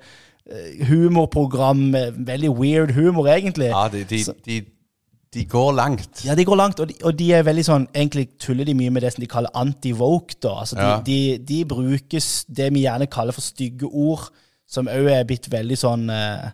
humorprogram, 0.89 1.81
eh, 1.95 2.11
veldig 2.27 2.51
weird 2.57 2.91
humor, 2.97 3.27
egentlig. 3.31 3.69
Ja, 3.71 3.87
de, 3.91 4.03
de, 4.09 4.19
de, 4.45 4.57
de 5.33 5.45
går 5.49 5.71
langt. 5.77 6.23
Ja, 6.27 6.35
de 6.37 6.45
går 6.45 6.59
langt, 6.59 6.79
og 6.83 6.89
de, 6.91 6.97
og 7.03 7.15
de 7.19 7.31
er 7.33 7.45
veldig 7.47 7.63
sånn 7.65 7.87
Egentlig 7.95 8.27
tuller 8.41 8.67
de 8.69 8.75
mye 8.77 8.91
med 8.93 9.05
det 9.05 9.13
som 9.15 9.23
de 9.23 9.29
kaller 9.31 9.53
anti-woke. 9.57 10.37
da. 10.43 10.55
Altså, 10.63 10.75
de, 10.77 10.89
Ja. 10.89 10.97
de, 11.07 11.19
de 11.53 11.61
bruker 11.65 12.21
s- 12.21 12.45
det 12.49 12.71
vi 12.75 12.85
gjerne 12.85 13.07
kaller 13.09 13.33
for 13.35 13.41
stygge 13.45 13.89
ord, 13.89 14.29
som 14.69 14.87
òg 14.89 15.09
er 15.11 15.25
blitt 15.29 15.49
veldig 15.53 15.77
sånn 15.77 16.09
eh, 16.09 16.51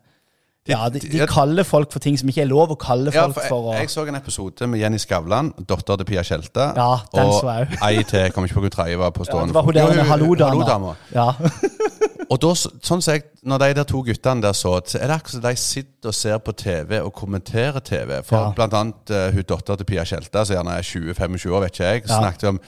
Ja, 0.70 0.90
de, 0.94 1.00
de 1.02 1.26
kaller 1.28 1.64
folk 1.68 1.92
for 1.92 2.00
ting 2.04 2.18
som 2.20 2.30
ikke 2.30 2.44
er 2.46 2.50
lov 2.52 2.72
å 2.72 2.78
kalle 2.80 3.12
Ja, 3.14 3.26
folk 3.28 3.36
for 3.36 3.42
jeg, 3.42 3.50
for. 3.50 3.74
jeg 3.80 3.90
så 3.90 4.06
en 4.08 4.16
episode 4.20 4.68
med 4.70 4.80
Jenny 4.84 4.98
Skavlan, 5.02 5.52
datter 5.70 5.98
til 5.98 6.06
Pia 6.06 6.22
Tjelta. 6.24 6.70
Ja, 6.78 6.92
den 7.16 7.32
og 7.34 7.50
ei 7.90 8.04
til, 8.04 8.30
kommer 8.36 8.48
ikke 8.52 8.60
på 8.60 8.66
hvor 8.68 8.76
tredje 8.78 9.00
var 9.02 9.12
på 9.16 9.26
stående. 9.26 9.54
ja, 9.54 9.54
det 9.54 9.56
var 9.56 9.64
hun. 9.66 9.74
Der 9.76 10.04
med 10.04 10.12
hallo-dama. 10.14 10.96
Ja. 11.16 11.32
Og 12.30 12.38
da, 12.44 12.52
sånn 12.54 13.02
som 13.02 13.16
jeg, 13.16 13.24
når 13.50 13.58
de 13.64 13.68
der 13.80 13.86
to 13.90 14.04
guttene 14.06 14.44
der 14.44 14.54
så, 14.54 14.76
så 14.86 15.00
er 15.02 15.08
det 15.10 15.16
akkurat 15.16 15.32
som 15.34 15.42
de 15.48 15.54
sitter 15.58 16.12
og 16.12 16.14
ser 16.14 16.38
på 16.46 16.54
TV 16.54 17.00
og 17.02 17.10
kommenterer 17.18 17.80
TV. 17.82 18.20
For 18.28 18.38
Ja. 18.38 18.52
blant 18.54 18.76
annet 18.78 19.10
uh, 19.10 19.32
hun 19.34 19.48
dattera 19.50 19.80
til 19.80 19.88
Pia 19.90 20.04
Tjelta, 20.06 20.44
som 20.46 20.54
gjerne 20.60 20.76
er 20.78 20.86
20-25 20.86 21.50
år, 21.50 21.64
vet 21.66 21.74
ikke 21.80 21.88
jeg, 21.90 22.04
Ja. 22.06 22.20
snakket 22.20 22.44
om 22.52 22.60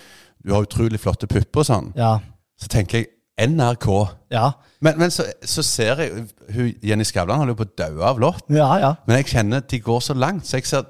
du 0.42 0.54
har 0.56 0.66
utrolig 0.66 0.98
flotte 1.00 1.28
pupper 1.30 1.62
og 1.62 1.68
sånn. 1.70 1.92
ja. 1.96 2.16
Så 2.58 2.68
tenker 2.74 3.04
jeg 3.04 3.08
NRK. 3.52 3.88
Ja. 4.34 4.52
Men, 4.82 4.98
men 4.98 5.12
så, 5.14 5.28
så 5.46 5.62
ser 5.66 6.00
jeg 6.02 6.26
hun, 6.56 6.72
Jenny 6.84 7.06
Skavlan 7.06 7.38
holder 7.38 7.54
jo 7.54 7.60
på 7.60 7.68
å 7.68 7.76
daue 7.84 8.08
av 8.08 8.20
låt. 8.22 8.48
Ja, 8.50 8.72
ja. 8.82 8.92
Men 9.06 9.20
jeg 9.20 9.30
kjenner 9.36 9.62
de 9.62 9.80
går 9.80 10.02
så 10.02 10.16
langt. 10.18 10.48
Så 10.50 10.58
jeg 10.58 10.66
ser 10.70 10.88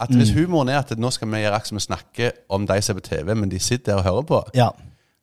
at 0.00 0.10
hvis 0.10 0.32
humoren 0.34 0.72
er 0.72 0.80
at 0.80 0.90
nå 0.98 1.10
skal 1.14 1.28
vi 1.30 1.44
gjøre 1.44 1.54
akkurat 1.54 1.70
som 1.70 1.78
vi 1.78 1.84
snakker 1.84 2.32
om 2.56 2.64
de 2.66 2.80
som 2.82 2.96
er 2.96 3.00
på 3.00 3.08
TV, 3.08 3.34
men 3.38 3.52
de 3.52 3.60
sitter 3.62 3.92
der 3.92 4.00
og 4.00 4.08
hører 4.08 4.28
på 4.30 4.42
Ja. 4.58 4.68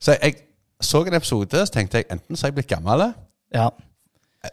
Så 0.01 0.15
jeg 0.15 0.35
så 0.81 1.03
en 1.05 1.13
episode, 1.13 1.65
så 1.65 1.73
tenkte 1.73 1.99
jeg 1.99 2.07
enten 2.09 2.37
så 2.37 2.47
er 2.47 2.49
jeg 2.49 2.55
blitt 2.61 2.71
gammel, 2.71 3.03
ja. 3.53 3.67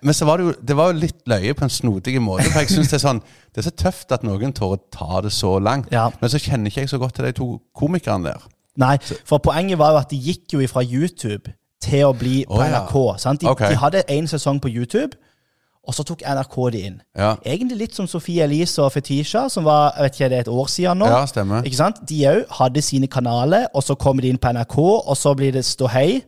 men 0.03 0.15
så 0.15 0.27
var 0.29 0.37
det 0.37 0.45
jo, 0.45 0.55
det 0.69 0.77
var 0.77 0.91
jo 0.91 0.99
litt 0.99 1.23
løye 1.31 1.55
på 1.57 1.65
en 1.65 1.73
snodig 1.73 2.19
måte. 2.21 2.51
For 2.51 2.61
jeg 2.61 2.73
synes 2.75 2.91
det 2.91 2.99
er 2.99 3.05
sånn 3.07 3.23
Det 3.55 3.63
er 3.63 3.69
så 3.71 3.77
tøft 3.85 4.13
at 4.13 4.27
noen 4.27 4.53
tør 4.53 4.75
å 4.77 4.81
ta 4.93 5.23
det 5.25 5.33
så 5.33 5.55
langt. 5.59 5.89
Ja. 5.95 6.11
Men 6.21 6.33
så 6.33 6.41
kjenner 6.43 6.69
ikke 6.69 6.85
jeg 6.85 6.93
så 6.93 7.01
godt 7.01 7.17
til 7.17 7.29
de 7.29 7.33
to 7.39 7.49
komikerne 7.77 8.33
der. 8.33 8.45
Nei, 8.79 8.97
for 9.27 9.43
poenget 9.43 9.79
var 9.81 9.95
jo 9.95 10.03
at 10.03 10.13
de 10.13 10.19
gikk 10.23 10.55
jo 10.55 10.61
ifra 10.63 10.85
YouTube 10.85 11.51
til 11.81 12.05
å 12.09 12.13
bli 12.17 12.43
på 12.49 12.59
ja. 12.63 12.69
NRK. 12.83 12.95
De, 13.41 13.49
okay. 13.51 13.73
de 13.73 13.81
hadde 13.83 14.03
én 14.11 14.27
sesong 14.31 14.61
på 14.61 14.71
YouTube, 14.73 15.17
og 15.89 15.95
så 15.97 16.05
tok 16.05 16.21
NRK 16.27 16.57
de 16.75 16.81
inn. 16.85 16.97
Ja, 17.17 17.37
Egentlig 17.49 17.79
litt 17.87 17.95
som 17.97 18.09
Sofie 18.11 18.45
Elise 18.45 18.83
og 18.85 18.93
Fetisha, 18.93 19.47
som 19.49 19.65
var 19.65 19.95
jeg 19.97 20.05
vet 20.05 20.17
ikke, 20.19 20.29
det 20.29 20.37
er 20.37 20.45
et 20.45 20.51
år 20.53 20.67
siden 20.69 20.99
nå. 21.01 21.07
ja 21.09 21.23
stemmer. 21.31 21.63
Ikke 21.65 21.79
sant? 21.81 22.03
De 22.09 22.19
òg 22.29 22.43
hadde 22.59 22.83
sine 22.85 23.09
kanaler, 23.09 23.71
og 23.73 23.87
så 23.87 23.97
kommer 23.97 24.23
de 24.27 24.35
inn 24.35 24.41
på 24.43 24.53
NRK, 24.53 24.77
og 24.83 25.17
så 25.17 25.33
blir 25.39 25.55
det 25.57 25.65
ståhei. 25.65 26.21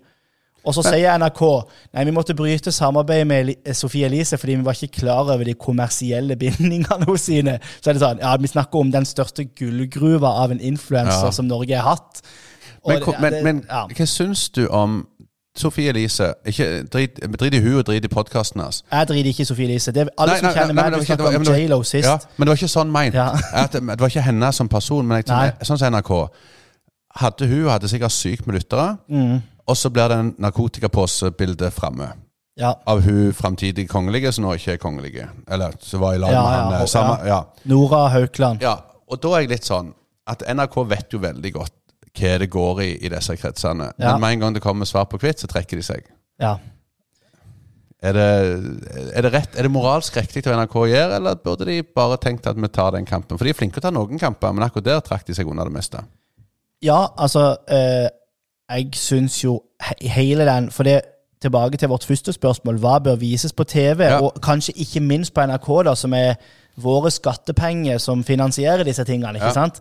Og 0.60 0.74
så 0.76 0.82
sier 0.84 1.16
NRK 1.16 1.38
nei, 1.96 2.02
vi 2.04 2.12
måtte 2.12 2.34
bryte 2.36 2.72
samarbeidet 2.72 3.26
med 3.30 3.52
eh, 3.64 3.72
Sofie 3.76 4.04
Elise 4.10 4.36
fordi 4.36 4.58
vi 4.58 4.64
var 4.66 4.76
ikke 4.76 4.98
klar 5.00 5.22
over 5.32 5.44
de 5.48 5.54
kommersielle 5.56 6.36
bindingene 6.40 7.08
hos 7.08 7.28
sine. 7.30 7.54
Så 7.80 7.90
er 7.90 7.96
det 7.96 8.02
sånn, 8.02 8.20
ja, 8.20 8.34
Vi 8.40 8.50
snakker 8.52 8.82
om 8.82 8.90
den 8.92 9.08
største 9.08 9.46
gullgruva 9.56 10.34
av 10.42 10.52
en 10.52 10.60
influenser 10.60 11.30
Ja. 11.30 11.32
som 11.32 11.48
Norge 11.48 11.76
har 11.80 11.96
hatt. 11.96 12.20
Og 12.84 12.92
Men, 12.92 13.00
det- 13.00 13.06
ja, 13.08 13.12
det, 13.12 13.30
men, 13.30 13.44
men 13.44 13.64
ja. 13.68 13.86
hva 13.88 14.06
syns 14.08 14.48
du 14.56 14.66
om 14.68 15.00
Sofie 15.56 15.88
Elise? 15.90 16.34
Ikke, 16.46 16.82
drit, 16.92 17.18
drit 17.40 17.54
i 17.54 17.60
hun 17.60 17.78
og 17.80 17.86
drit 17.86 18.04
i 18.04 18.08
podkasten 18.08 18.60
hans. 18.62 18.84
Jeg 18.92 19.08
driter 19.08 19.28
ikke 19.32 19.42
i 19.42 19.44
Sofie 19.48 19.64
Elise. 19.66 19.92
Det 19.92 20.02
er 20.06 20.08
alle 20.18 20.32
Nei, 20.32 20.38
som 20.38 20.46
nei, 20.46 20.54
kjenner 20.54 20.74
nei, 20.74 20.82
meg, 20.90 20.92
du 20.92 21.12
ikke- 21.12 21.36
om 21.36 21.42
J.Lo 21.58 21.82
sist. 21.82 22.06
Ja, 22.08 22.18
men 22.36 22.46
det 22.46 22.52
var 22.52 22.56
ikke 22.56 22.68
sånn 22.76 22.90
meint. 22.94 23.14
Ja. 23.14 23.32
At 23.64 23.72
det, 23.72 23.82
var 24.00 24.08
ikke 24.08 24.22
henne 24.22 24.52
som 24.52 24.68
person, 24.68 25.06
men 25.06 25.22
jeg 25.24 25.54
sånn 25.66 25.78
som 25.78 25.92
NRK 25.94 26.28
Hadde 27.20 27.46
hun 27.50 27.64
hadde 27.66 27.88
sikkert 27.90 28.12
sykt 28.14 28.46
med 28.46 28.54
lyttere, 28.54 28.96
Mm. 29.10 29.40
og 29.66 29.76
så 29.76 29.90
blir 29.90 30.08
det 30.08 30.18
en 30.18 30.34
narkotikaposebilde 30.38 31.70
framme. 31.74 32.12
Ja. 32.56 32.74
Av 32.86 33.00
hun 33.02 33.32
framtidig 33.32 33.88
kongelige 33.88 34.32
som 34.32 34.44
nå 34.44 34.52
ikke 34.54 34.72
er 34.72 34.76
kongelige. 34.76 35.28
Eller 35.50 35.72
som 35.80 36.00
var 36.00 36.14
i 36.14 36.18
lag 36.18 36.30
med 36.30 36.86
han. 36.94 37.26
eh. 37.26 37.42
Nora 37.64 38.08
Haukeland. 38.08 38.60
ja. 38.62 38.76
Og 39.10 39.18
da 39.20 39.28
er 39.34 39.40
jeg 39.40 39.48
litt 39.50 39.64
sånn 39.66 39.92
at 40.26 40.42
NRK 40.46 40.76
vet 40.88 41.10
jo 41.12 41.18
veldig 41.18 41.52
godt 41.52 41.72
hva 42.18 42.38
det 42.42 42.50
går 42.50 42.80
i 42.82 42.90
i 43.06 43.08
disse 43.12 43.36
kretsene. 43.38 43.92
Ja. 43.98 44.12
Men 44.12 44.20
med 44.20 44.32
en 44.32 44.40
gang 44.40 44.54
det 44.54 44.62
kommer 44.64 44.88
svart 44.88 45.10
på 45.12 45.18
hvitt, 45.22 45.40
så 45.40 45.46
trekker 45.50 45.76
de 45.78 45.82
seg. 45.86 46.08
Ja. 46.40 46.56
Er 48.02 48.12
det, 48.16 48.26
er 49.12 49.22
det, 49.26 49.32
rett, 49.34 49.56
er 49.60 49.66
det 49.66 49.70
moralsk 49.74 50.14
riktig 50.16 50.40
av 50.48 50.56
NRK 50.56 50.76
å 50.80 50.86
gjøre, 50.88 51.16
eller 51.18 51.34
burde 51.44 51.66
de 51.68 51.82
bare 51.84 52.16
tenkt 52.22 52.46
at 52.48 52.56
vi 52.56 52.68
tar 52.72 52.94
den 52.96 53.04
kampen? 53.04 53.36
For 53.36 53.44
de 53.44 53.52
er 53.52 53.58
flinke 53.58 53.76
til 53.76 53.82
å 53.84 53.88
ta 53.90 53.92
noen 53.92 54.18
kamper, 54.20 54.54
men 54.56 54.64
akkurat 54.64 54.86
der 54.88 55.02
trakk 55.04 55.26
de 55.28 55.36
seg 55.36 55.50
unna 55.52 55.66
det 55.68 55.74
meste. 55.74 56.00
Ja, 56.80 57.10
altså 57.20 57.58
eh, 57.68 58.08
Jeg 58.72 58.94
syns 58.96 59.34
jo 59.44 59.58
he 59.84 60.08
hele 60.08 60.46
den 60.48 60.70
For 60.72 60.88
det 60.88 61.02
tilbake 61.42 61.76
til 61.76 61.88
vårt 61.92 62.04
første 62.08 62.32
spørsmål. 62.32 62.78
Hva 62.80 62.98
bør 63.04 63.16
vises 63.20 63.52
på 63.56 63.64
TV? 63.68 64.04
Ja. 64.04 64.18
Og 64.24 64.40
kanskje 64.44 64.72
ikke 64.80 65.00
minst 65.04 65.32
på 65.36 65.44
NRK, 65.44 65.68
da, 65.88 65.94
som 65.96 66.12
er 66.16 66.34
våre 66.80 67.08
skattepenger 67.12 68.00
som 68.00 68.24
finansierer 68.24 68.84
disse 68.84 69.04
tingene. 69.08 69.36
ikke 69.40 69.46
Ja. 69.52 69.52
sant? 69.56 69.80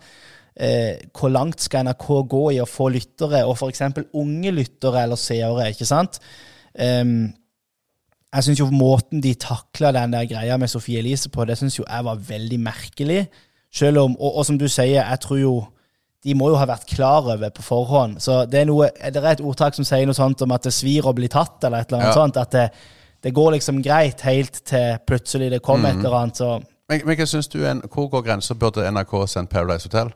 Eh, 0.60 0.98
hvor 1.16 1.32
langt 1.32 1.62
skal 1.64 1.86
NRK 1.88 2.08
gå 2.28 2.44
i 2.52 2.60
å 2.60 2.68
få 2.68 2.90
lyttere, 2.92 3.46
og 3.48 3.56
f.eks. 3.56 3.82
unge 4.14 4.52
lyttere 4.52 5.06
eller 5.06 5.20
seere? 5.20 5.70
ikke 5.72 5.88
sant? 5.88 6.20
Um, 6.76 7.30
jeg 8.30 8.46
syns 8.46 8.60
jo 8.60 8.68
måten 8.76 9.24
de 9.24 9.32
takla 9.40 9.94
den 9.96 10.12
der 10.14 10.28
greia 10.30 10.58
med 10.60 10.70
Sofie 10.70 11.00
Elise 11.00 11.32
på, 11.34 11.46
det 11.48 11.56
syns 11.58 11.80
jo 11.80 11.86
jeg 11.88 12.06
var 12.06 12.20
veldig 12.28 12.60
merkelig. 12.62 13.24
Selv 13.74 14.04
om, 14.04 14.18
og, 14.20 14.36
og 14.42 14.46
som 14.46 14.58
du 14.60 14.68
sier, 14.68 15.00
jeg 15.00 15.20
tror 15.24 15.40
jo 15.40 15.54
de 16.24 16.36
må 16.36 16.50
jo 16.52 16.58
ha 16.60 16.66
vært 16.68 16.90
klar 16.92 17.30
over 17.32 17.50
på 17.56 17.64
forhånd. 17.64 18.20
Så 18.20 18.42
det 18.52 18.62
er, 18.62 18.68
noe, 18.68 18.90
det 18.92 19.22
er 19.24 19.32
et 19.32 19.42
ordtak 19.46 19.78
som 19.78 19.88
sier 19.88 20.04
noe 20.10 20.18
sånt 20.18 20.42
om 20.44 20.52
at 20.52 20.68
det 20.68 20.74
svir 20.76 21.08
å 21.08 21.14
bli 21.16 21.30
tatt, 21.32 21.64
eller 21.64 21.86
et 21.86 21.94
eller 21.94 22.02
annet 22.02 22.12
Ja. 22.12 22.18
sånt. 22.20 22.38
At 22.42 22.52
det, 22.52 22.66
det 23.24 23.32
går 23.34 23.54
liksom 23.56 23.80
greit 23.86 24.22
helt 24.28 24.60
til 24.68 24.98
plutselig 25.08 25.48
det 25.54 25.62
kommer 25.64 25.94
et 25.94 26.04
eller 26.04 26.18
annet. 26.20 26.36
Så 26.42 26.58
Men, 26.90 27.06
men 27.06 27.16
hva 27.16 27.26
synes 27.30 27.48
du, 27.48 27.62
en, 27.66 27.82
hvor 27.88 28.10
går 28.12 28.26
grensa? 28.28 28.58
Burde 28.58 28.84
NRK 28.92 29.16
sendt 29.32 29.50
Paradise 29.54 29.88
Hotel? 29.88 30.12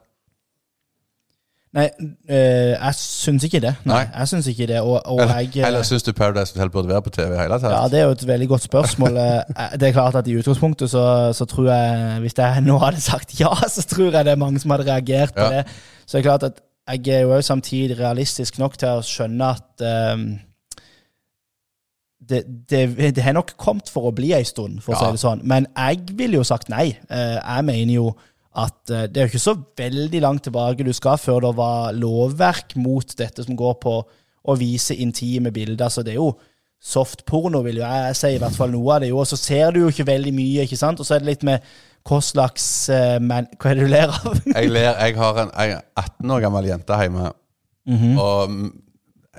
Nei, 1.74 1.88
øh, 2.30 2.74
jeg 2.78 2.94
syns 3.00 3.44
ikke 3.48 3.60
det. 3.64 3.72
Nei, 3.86 3.96
Nei. 3.96 4.20
jeg 4.20 4.28
syns 4.30 4.48
ikke 4.52 4.68
det. 4.70 4.82
Og, 4.82 5.00
og 5.06 5.22
Eller, 5.24 5.40
jeg 5.56 5.66
eller 5.68 5.82
syns 5.84 6.04
du 6.06 6.12
Paradise 6.14 6.54
Hotel 6.54 6.70
burde 6.70 6.88
være 6.92 7.02
på 7.02 7.10
TV 7.16 7.32
i 7.34 7.40
hele 7.40 7.58
tatt? 7.60 7.72
Ja, 7.74 7.88
det 7.90 8.00
er 8.00 8.04
jo 8.04 8.12
et 8.12 8.28
veldig 8.28 8.48
godt 8.52 8.62
spørsmål. 8.68 9.18
Eh, 9.18 9.72
Det 9.80 9.88
er 9.90 9.92
klart 9.96 10.16
at 10.16 10.28
i 10.28 10.36
utgangspunktet 10.38 10.90
så, 10.94 11.34
så 11.34 11.46
tror 11.50 11.72
jeg 11.72 12.20
Hvis 12.22 12.38
jeg 12.38 12.62
nå 12.62 12.78
hadde 12.78 13.02
sagt 13.02 13.40
ja, 13.40 13.50
så 13.68 13.82
tror 13.90 14.12
jeg 14.14 14.26
det 14.26 14.32
er 14.36 14.42
mange 14.46 14.60
som 14.62 14.70
hadde 14.76 14.86
reagert 14.92 15.34
på 15.34 15.42
Ja. 15.50 15.50
det. 15.64 15.66
Så 16.06 16.18
det 16.18 16.26
er 16.26 16.30
klart 16.30 16.44
at 16.44 16.62
jeg 16.94 17.08
er 17.16 17.22
jo 17.22 17.34
òg 17.38 17.42
samtidig 17.44 17.98
realistisk 18.00 18.60
nok 18.60 18.78
til 18.78 18.88
å 18.90 19.02
skjønne 19.08 19.46
at 19.56 19.84
um, 20.14 20.26
det, 22.30 22.44
det, 22.70 23.16
det 23.16 23.24
har 23.24 23.34
nok 23.36 23.54
kommet 23.60 23.90
for 23.92 24.08
å 24.10 24.14
bli 24.16 24.30
ei 24.36 24.44
stund, 24.48 24.82
for 24.84 24.94
å 24.94 24.96
Ja. 24.96 25.06
si 25.08 25.12
det 25.18 25.20
sånn. 25.24 25.42
Men 25.44 25.68
jeg 25.76 26.00
ville 26.18 26.38
jo 26.40 26.44
sagt 26.44 26.70
nei. 26.70 26.98
Eh, 27.10 27.40
Jeg 27.56 27.66
mener 27.66 27.94
jo 27.94 28.14
at 28.56 28.90
eh, 28.94 29.06
det 29.10 29.18
er 29.18 29.28
jo 29.28 29.32
ikke 29.34 29.40
så 29.50 29.56
veldig 29.78 30.20
langt 30.22 30.44
tilbake 30.46 30.86
du 30.86 30.92
skal 30.94 31.18
før 31.18 31.40
det 31.48 31.54
var 31.58 31.94
lovverk 31.98 32.76
mot 32.78 33.16
dette 33.18 33.44
som 33.48 33.56
går 33.58 33.78
på 33.82 33.94
å 34.44 34.56
vise 34.60 34.94
intime 35.00 35.52
bilder. 35.56 35.90
Så 35.90 36.04
det 36.06 36.14
er 36.14 36.20
jo 36.22 36.34
softporno, 36.84 37.62
vil 37.64 37.80
jo 37.80 37.86
jeg 37.88 38.16
si, 38.20 38.34
i 38.36 38.40
hvert 38.42 38.58
fall 38.58 38.74
noe 38.74 38.98
av 38.98 39.02
det. 39.06 39.12
Og 39.16 39.26
så 39.30 39.38
ser 39.40 39.72
du 39.72 39.80
jo 39.86 39.92
ikke 39.94 40.06
veldig 40.10 40.34
mye, 40.36 40.66
ikke 40.68 40.78
sant? 40.80 41.00
Og 41.00 41.08
så 41.08 41.16
er 41.16 41.24
det 41.24 41.30
litt 41.32 41.46
med 41.48 41.64
hva 42.04 42.18
slags 42.20 42.66
uh, 42.92 43.16
men, 43.24 43.48
Hva 43.56 43.72
er 43.72 43.80
det 43.80 43.86
du 43.86 43.92
ler 43.94 44.12
av? 44.12 44.34
Jeg, 44.58 44.72
ler, 44.76 44.90
jeg 45.00 45.16
har 45.16 45.38
en 45.46 45.54
jeg 45.56 45.78
er 45.78 45.86
18 46.02 46.34
år 46.36 46.42
gammel 46.44 46.68
jente 46.74 46.98
hjemme, 47.00 47.32
Mhm. 47.84 48.14
og 48.16 48.48
mm, 48.52 48.68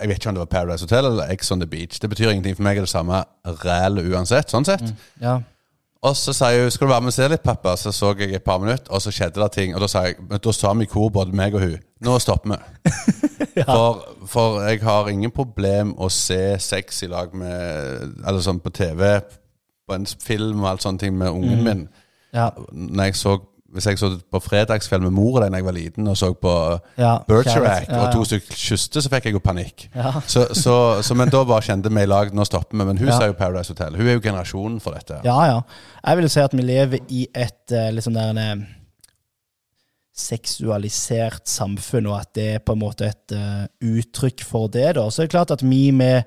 jeg 0.01 0.09
vet 0.11 0.19
ikke 0.19 0.29
om 0.29 0.35
det 0.37 0.41
var 0.43 0.49
Paradise 0.53 0.85
Hotel 0.85 1.07
eller 1.09 1.31
Ex 1.33 1.49
on 1.55 1.61
the 1.63 1.69
Beach. 1.71 1.97
Det 2.03 2.11
betyr 2.13 2.29
ingenting 2.33 2.57
for 2.59 2.65
meg, 2.67 2.77
er 2.77 2.85
det 2.85 2.91
samme 2.91 3.23
rælet 3.63 4.09
uansett. 4.13 4.51
sånn 4.53 4.67
sett. 4.69 4.83
Ja. 5.23 5.39
Og 6.05 6.17
så 6.17 6.33
sa 6.33 6.51
jeg 6.53 6.73
'Skal 6.73 6.87
du 6.87 6.93
være 6.93 7.01
med 7.01 7.07
og 7.07 7.13
se 7.13 7.29
litt, 7.29 7.43
pappa?' 7.43 7.77
Så 7.77 7.93
så 7.93 8.15
jeg 8.19 8.35
et 8.35 8.43
par 8.43 8.59
minutter, 8.59 8.93
og 8.93 9.03
så 9.03 9.11
skjedde 9.11 9.41
det 9.41 9.53
ting. 9.53 9.75
Og 9.75 9.81
da 9.81 9.87
sa 9.87 10.01
jeg, 10.01 10.15
men 10.31 10.39
da 10.39 10.53
sa 10.53 10.73
vi 10.73 10.83
i 10.83 10.87
kor, 10.87 11.09
både 11.09 11.33
meg 11.33 11.55
og 11.55 11.61
hun 11.61 11.79
'Nå 12.01 12.19
stopper 12.19 12.51
vi'. 12.51 13.65
for, 13.65 14.05
for 14.27 14.61
jeg 14.61 14.81
har 14.83 15.09
ingen 15.09 15.31
problem 15.31 15.95
å 15.99 16.09
se 16.09 16.59
sex 16.59 17.03
i 17.03 17.07
lag 17.07 17.35
med 17.35 18.15
Eller 18.27 18.41
sånn 18.41 18.61
på 18.61 18.71
TV, 18.71 19.21
på 19.89 19.95
en 19.95 20.07
film 20.07 20.63
og 20.63 20.71
alt 20.71 20.83
sånne 20.83 20.99
ting 20.99 21.19
med 21.19 21.29
ungen 21.29 21.65
min. 21.65 21.89
Ja. 22.35 22.51
Når 22.73 23.05
jeg 23.05 23.17
så, 23.17 23.39
hvis 23.75 23.89
jeg 23.91 23.99
så 23.99 24.11
på 24.31 24.41
fredagskveld 24.43 25.03
med 25.03 25.15
mor 25.17 25.41
da 25.43 25.49
jeg 25.51 25.67
var 25.67 25.75
liten, 25.75 26.07
og 26.11 26.17
så 26.19 26.31
på 26.39 26.53
ja. 27.01 27.17
Bergerac, 27.27 27.89
ja, 27.89 27.97
Ja, 27.97 28.05
og 28.05 28.15
to 28.15 28.23
stykker 28.29 28.59
kyste 28.59 29.03
så 29.03 29.11
fikk 29.11 29.27
jeg 29.29 29.35
jo 29.35 29.43
panikk. 29.43 29.89
Så, 30.31 30.47
så, 30.55 30.77
så, 31.03 31.17
men 31.19 31.33
da 31.33 31.43
bare 31.49 31.67
kjente 31.67 31.91
vi 31.91 32.05
i 32.07 32.11
lag, 32.11 32.31
nå 32.35 32.47
stopper 32.47 32.79
vi. 32.79 32.87
Men 32.87 33.01
hun 33.03 33.11
sa 33.11 33.27
jo 33.27 33.37
Paradise 33.39 33.75
Hotel. 33.75 33.99
Hun 33.99 34.07
er 34.07 34.19
jo 34.19 34.23
generasjonen 34.23 34.79
for 34.85 34.95
dette. 34.95 35.19
Ja, 35.27 35.37
ja. 35.51 35.61
Jeg 36.05 36.21
vil 36.21 36.31
si 36.31 36.43
at 36.45 36.55
vi 36.55 36.65
lever 36.65 37.03
i 37.11 37.27
et 37.35 37.77
liksom 37.95 38.15
der 38.15 38.31
en, 38.31 38.43
eh, 38.45 38.65
seksualisert 40.15 41.49
samfunn, 41.51 42.07
og 42.07 42.21
at 42.21 42.35
det 42.39 42.49
er 42.55 42.63
på 42.63 42.77
en 42.77 42.83
måte 42.85 43.09
et 43.11 43.35
uh, 43.35 43.65
uttrykk 43.83 44.45
for 44.47 44.71
det. 44.71 44.93
da. 44.95 45.09
Så 45.11 45.23
er 45.23 45.27
det 45.27 45.35
klart 45.35 45.55
at 45.55 45.65
vi 45.67 45.89
med 45.91 46.23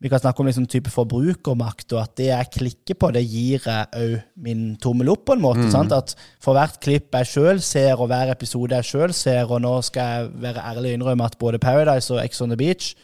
vi 0.00 0.10
kan 0.12 0.20
snakke 0.22 0.40
om 0.40 0.46
liksom 0.46 0.66
type 0.70 0.90
forbrukermakt, 0.94 1.92
og 1.92 2.02
at 2.04 2.12
det 2.20 2.28
jeg 2.30 2.50
klikker 2.54 2.94
på, 2.94 3.10
det 3.16 3.24
gir 3.26 3.64
jeg 3.66 3.86
òg 3.98 4.18
min 4.46 4.76
tommel 4.78 5.10
opp, 5.10 5.24
på 5.26 5.34
en 5.34 5.42
måte. 5.42 5.66
sant? 5.74 5.92
At 5.92 6.14
For 6.40 6.54
hvert 6.54 6.78
klipp 6.84 7.14
jeg 7.18 7.26
sjøl 7.26 7.62
ser, 7.64 7.98
og 7.98 8.06
hver 8.12 8.30
episode 8.30 8.78
jeg 8.78 8.84
sjøl 8.84 9.14
ser, 9.16 9.50
og 9.50 9.62
nå 9.64 9.74
skal 9.82 10.12
jeg 10.12 10.30
være 10.46 10.62
ærlig 10.70 10.92
og 10.92 11.00
innrømme 11.00 11.24
at 11.26 11.38
både 11.38 11.58
Paradise 11.58 12.14
og 12.14 12.22
Ex 12.24 12.40
on 12.40 12.54
the 12.54 12.60
Beach 12.60 12.94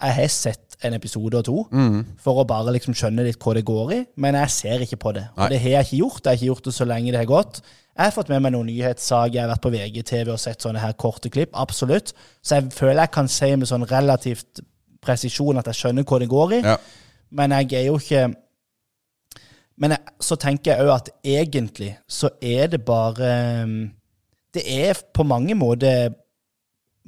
jeg 0.00 0.16
har 0.16 0.30
sett 0.32 0.76
en 0.80 0.94
episode 0.96 1.36
og 1.36 1.44
to 1.44 1.56
for 2.24 2.40
å 2.40 2.46
bare 2.48 2.72
liksom 2.72 2.94
skjønne 2.96 3.26
litt 3.26 3.36
hva 3.42 3.52
det 3.58 3.66
går 3.68 3.92
i, 3.92 3.98
men 4.16 4.38
jeg 4.38 4.54
ser 4.54 4.84
ikke 4.86 4.96
på 5.02 5.12
det. 5.12 5.26
Og 5.36 5.42
Nei. 5.44 5.50
det 5.52 5.60
har 5.60 5.74
jeg 5.74 5.88
ikke 5.88 5.98
gjort. 5.98 6.24
Jeg 6.24 6.30
har 6.30 6.38
ikke 6.38 6.48
gjort 6.48 6.64
det 6.70 6.74
så 6.74 6.86
lenge 6.88 7.12
det 7.12 7.20
har 7.20 7.28
gått. 7.28 7.60
Jeg 7.90 8.06
har 8.06 8.14
fått 8.14 8.30
med 8.32 8.40
meg 8.40 8.54
noen 8.54 8.70
nyhetssaker, 8.70 9.34
jeg 9.34 9.42
har 9.44 9.50
vært 9.50 9.64
på 9.66 9.72
VGTV 9.74 10.32
og 10.32 10.40
sett 10.40 10.64
sånne 10.64 10.80
her 10.80 10.94
korte 10.96 11.28
klipp. 11.28 11.52
Absolutt. 11.52 12.14
Så 12.40 12.56
jeg 12.56 12.72
føler 12.72 13.02
jeg 13.02 13.12
kan 13.18 13.28
si 13.28 13.50
med 13.60 13.68
sånn 13.68 13.84
relativt 13.90 14.62
presisjon 15.02 15.58
at 15.60 15.70
jeg 15.70 15.78
skjønner 15.78 16.06
hva 16.06 16.20
det 16.22 16.30
går 16.30 16.56
i. 16.58 16.62
Ja. 16.64 16.76
Men 17.30 17.54
jeg 17.56 17.72
er 17.78 17.86
jo 17.86 17.98
ikke 18.00 18.28
Men 19.80 19.94
jeg, 19.94 20.14
så 20.20 20.36
tenker 20.36 20.72
jeg 20.72 20.84
òg 20.84 20.90
at 20.96 21.10
egentlig 21.24 21.94
så 22.10 22.28
er 22.42 22.66
det 22.66 22.82
bare 22.84 23.62
um, 23.64 23.90
Det 24.52 24.64
er 24.66 24.98
på 25.14 25.22
mange 25.22 25.54
måter 25.54 26.10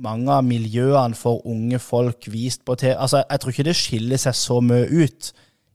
mange 0.03 0.33
av 0.33 0.45
miljøene 0.45 1.15
for 1.15 1.43
unge 1.47 1.79
folk 1.79 2.25
vist 2.33 2.65
på 2.65 2.75
TV. 2.81 2.95
Altså, 2.97 3.21
jeg 3.31 3.41
tror 3.41 3.53
ikke 3.53 3.67
det 3.67 3.75
skiller 3.77 4.21
seg 4.23 4.35
så 4.35 4.57
mye 4.65 4.87
ut 4.89 5.29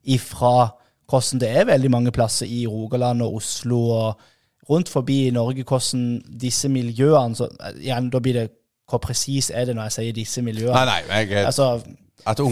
ifra 0.10 0.71
hvordan 1.08 1.41
det 1.43 1.49
er 1.49 1.67
veldig 1.69 1.91
mange 1.91 2.12
plasser 2.12 2.49
i 2.49 2.65
Rogaland 2.67 3.21
og 3.21 3.38
Oslo 3.39 3.80
og 3.93 4.25
rundt 4.69 4.89
forbi 4.89 5.27
i 5.27 5.32
Norge, 5.32 5.63
hvordan 5.63 6.21
disse 6.41 6.69
miljøene 6.69 7.36
så, 7.36 7.47
igjen, 7.80 8.10
Da 8.10 8.19
blir 8.19 8.34
det 8.34 8.49
Hvor 8.89 8.97
presis 8.97 9.51
er 9.53 9.65
det 9.65 9.75
når 9.75 9.84
jeg 9.84 9.91
sier 9.91 10.13
disse 10.13 10.41
miljøene? 10.41 10.86
Nei, 10.86 11.01
nei, 11.08 11.23
jeg 11.36 11.45
Altså, 11.45 11.84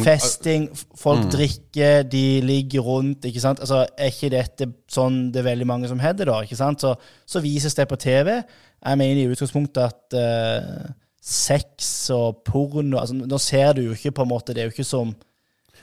Festing, 0.06 0.70
folk 0.76 1.00
folk 1.02 1.32
drikker, 1.34 2.04
de 2.08 2.42
ligger 2.46 2.86
rundt. 2.86 3.26
ikke 3.26 3.42
sant? 3.44 3.60
Altså, 3.60 3.86
Er 3.98 4.12
ikke 4.12 4.30
dette 4.32 4.70
sånn 4.92 5.32
det 5.34 5.42
er 5.42 5.50
veldig 5.50 5.68
mange 5.68 5.90
som 5.92 6.00
har 6.00 6.14
det, 6.14 6.28
da? 6.30 6.42
ikke 6.46 6.56
sant? 6.60 6.82
Så, 6.82 6.94
så 7.26 7.42
vises 7.44 7.76
det 7.76 7.88
på 7.90 7.98
TV. 8.00 8.38
Jeg 8.86 8.98
mener 9.02 9.22
i 9.22 9.32
utgangspunktet 9.34 9.82
at 9.82 10.16
uh, 10.16 10.92
sex 11.26 12.10
og 12.14 12.44
porno 12.46 13.00
altså, 13.02 13.16
Nå 13.18 13.38
ser 13.42 13.74
du 13.74 13.82
jo 13.88 13.96
ikke 13.96 14.12
på 14.14 14.26
en 14.26 14.30
måte 14.30 14.54
Det 14.54 14.62
er 14.62 14.68
jo 14.70 14.76
ikke 14.76 14.86
som 14.86 15.16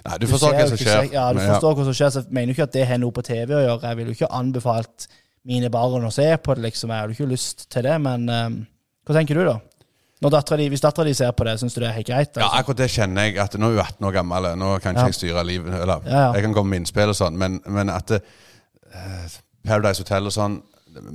Nei, 0.03 0.19
du 0.19 0.27
forstår 0.31 0.53
ser 0.53 0.59
hva 0.59 0.69
som 0.69 0.79
skjer. 0.81 1.09
Ja, 1.15 1.25
du 1.31 1.39
forstår 1.39 1.75
hva 1.79 1.85
som 1.87 1.95
skjer, 1.95 2.09
så 2.11 2.23
jeg 2.25 2.35
mener 2.35 2.51
jo 2.51 2.57
ikke 2.57 2.65
at 2.67 2.73
det 2.75 2.87
har 2.91 2.99
noe 2.99 3.15
på 3.15 3.23
TV 3.23 3.53
å 3.55 3.61
gjøre. 3.63 3.87
Jeg 3.87 3.99
ville 3.99 4.11
jo 4.11 4.17
ikke 4.19 4.31
anbefalt 4.35 5.07
mine 5.47 5.71
barn 5.71 6.07
å 6.09 6.11
se 6.11 6.27
på 6.43 6.57
det, 6.57 6.65
liksom. 6.65 6.91
Jeg 6.91 7.05
hadde 7.05 7.15
ikke 7.15 7.29
lyst 7.31 7.63
til 7.71 7.87
det, 7.87 7.95
men 8.03 8.25
eh, 8.27 8.57
hva 9.07 9.15
tenker 9.15 9.39
du, 9.39 9.45
da? 9.47 9.55
Datteren 10.31 10.59
din- 10.59 10.71
hvis 10.71 10.81
dattera 10.81 11.05
di 11.05 11.15
ser 11.15 11.31
på 11.33 11.45
det, 11.45 11.59
syns 11.61 11.75
du 11.75 11.81
det 11.81 11.89
er 11.89 11.93
helt 11.93 12.07
greit? 12.07 12.37
Ja, 12.37 12.43
Altså? 12.45 12.59
akkurat 12.61 12.77
det 12.77 12.91
kjenner 12.91 13.23
jeg. 13.23 13.39
at 13.39 13.55
Nå 13.59 13.67
er 13.67 13.71
hun 13.71 13.79
18 13.81 14.07
år 14.07 14.13
gammel. 14.13 14.57
Nå 14.59 14.79
kan 14.81 14.95
ikke 14.95 15.01
Ja. 15.01 15.07
jeg 15.07 15.15
styre 15.15 15.45
livet. 15.47 15.75
Eller 15.83 16.01
Ja, 16.07 16.11
ja. 16.27 16.33
jeg 16.33 16.43
kan 16.43 16.55
komme 16.55 16.71
med 16.71 16.81
innspill 16.81 17.09
og 17.09 17.15
sånn, 17.17 17.37
men, 17.37 17.61
men 17.67 17.89
at 17.91 18.11
eh, 18.11 18.21
Paradise 19.65 19.99
Hotel 20.01 20.27
og 20.27 20.33
sånn 20.33 20.63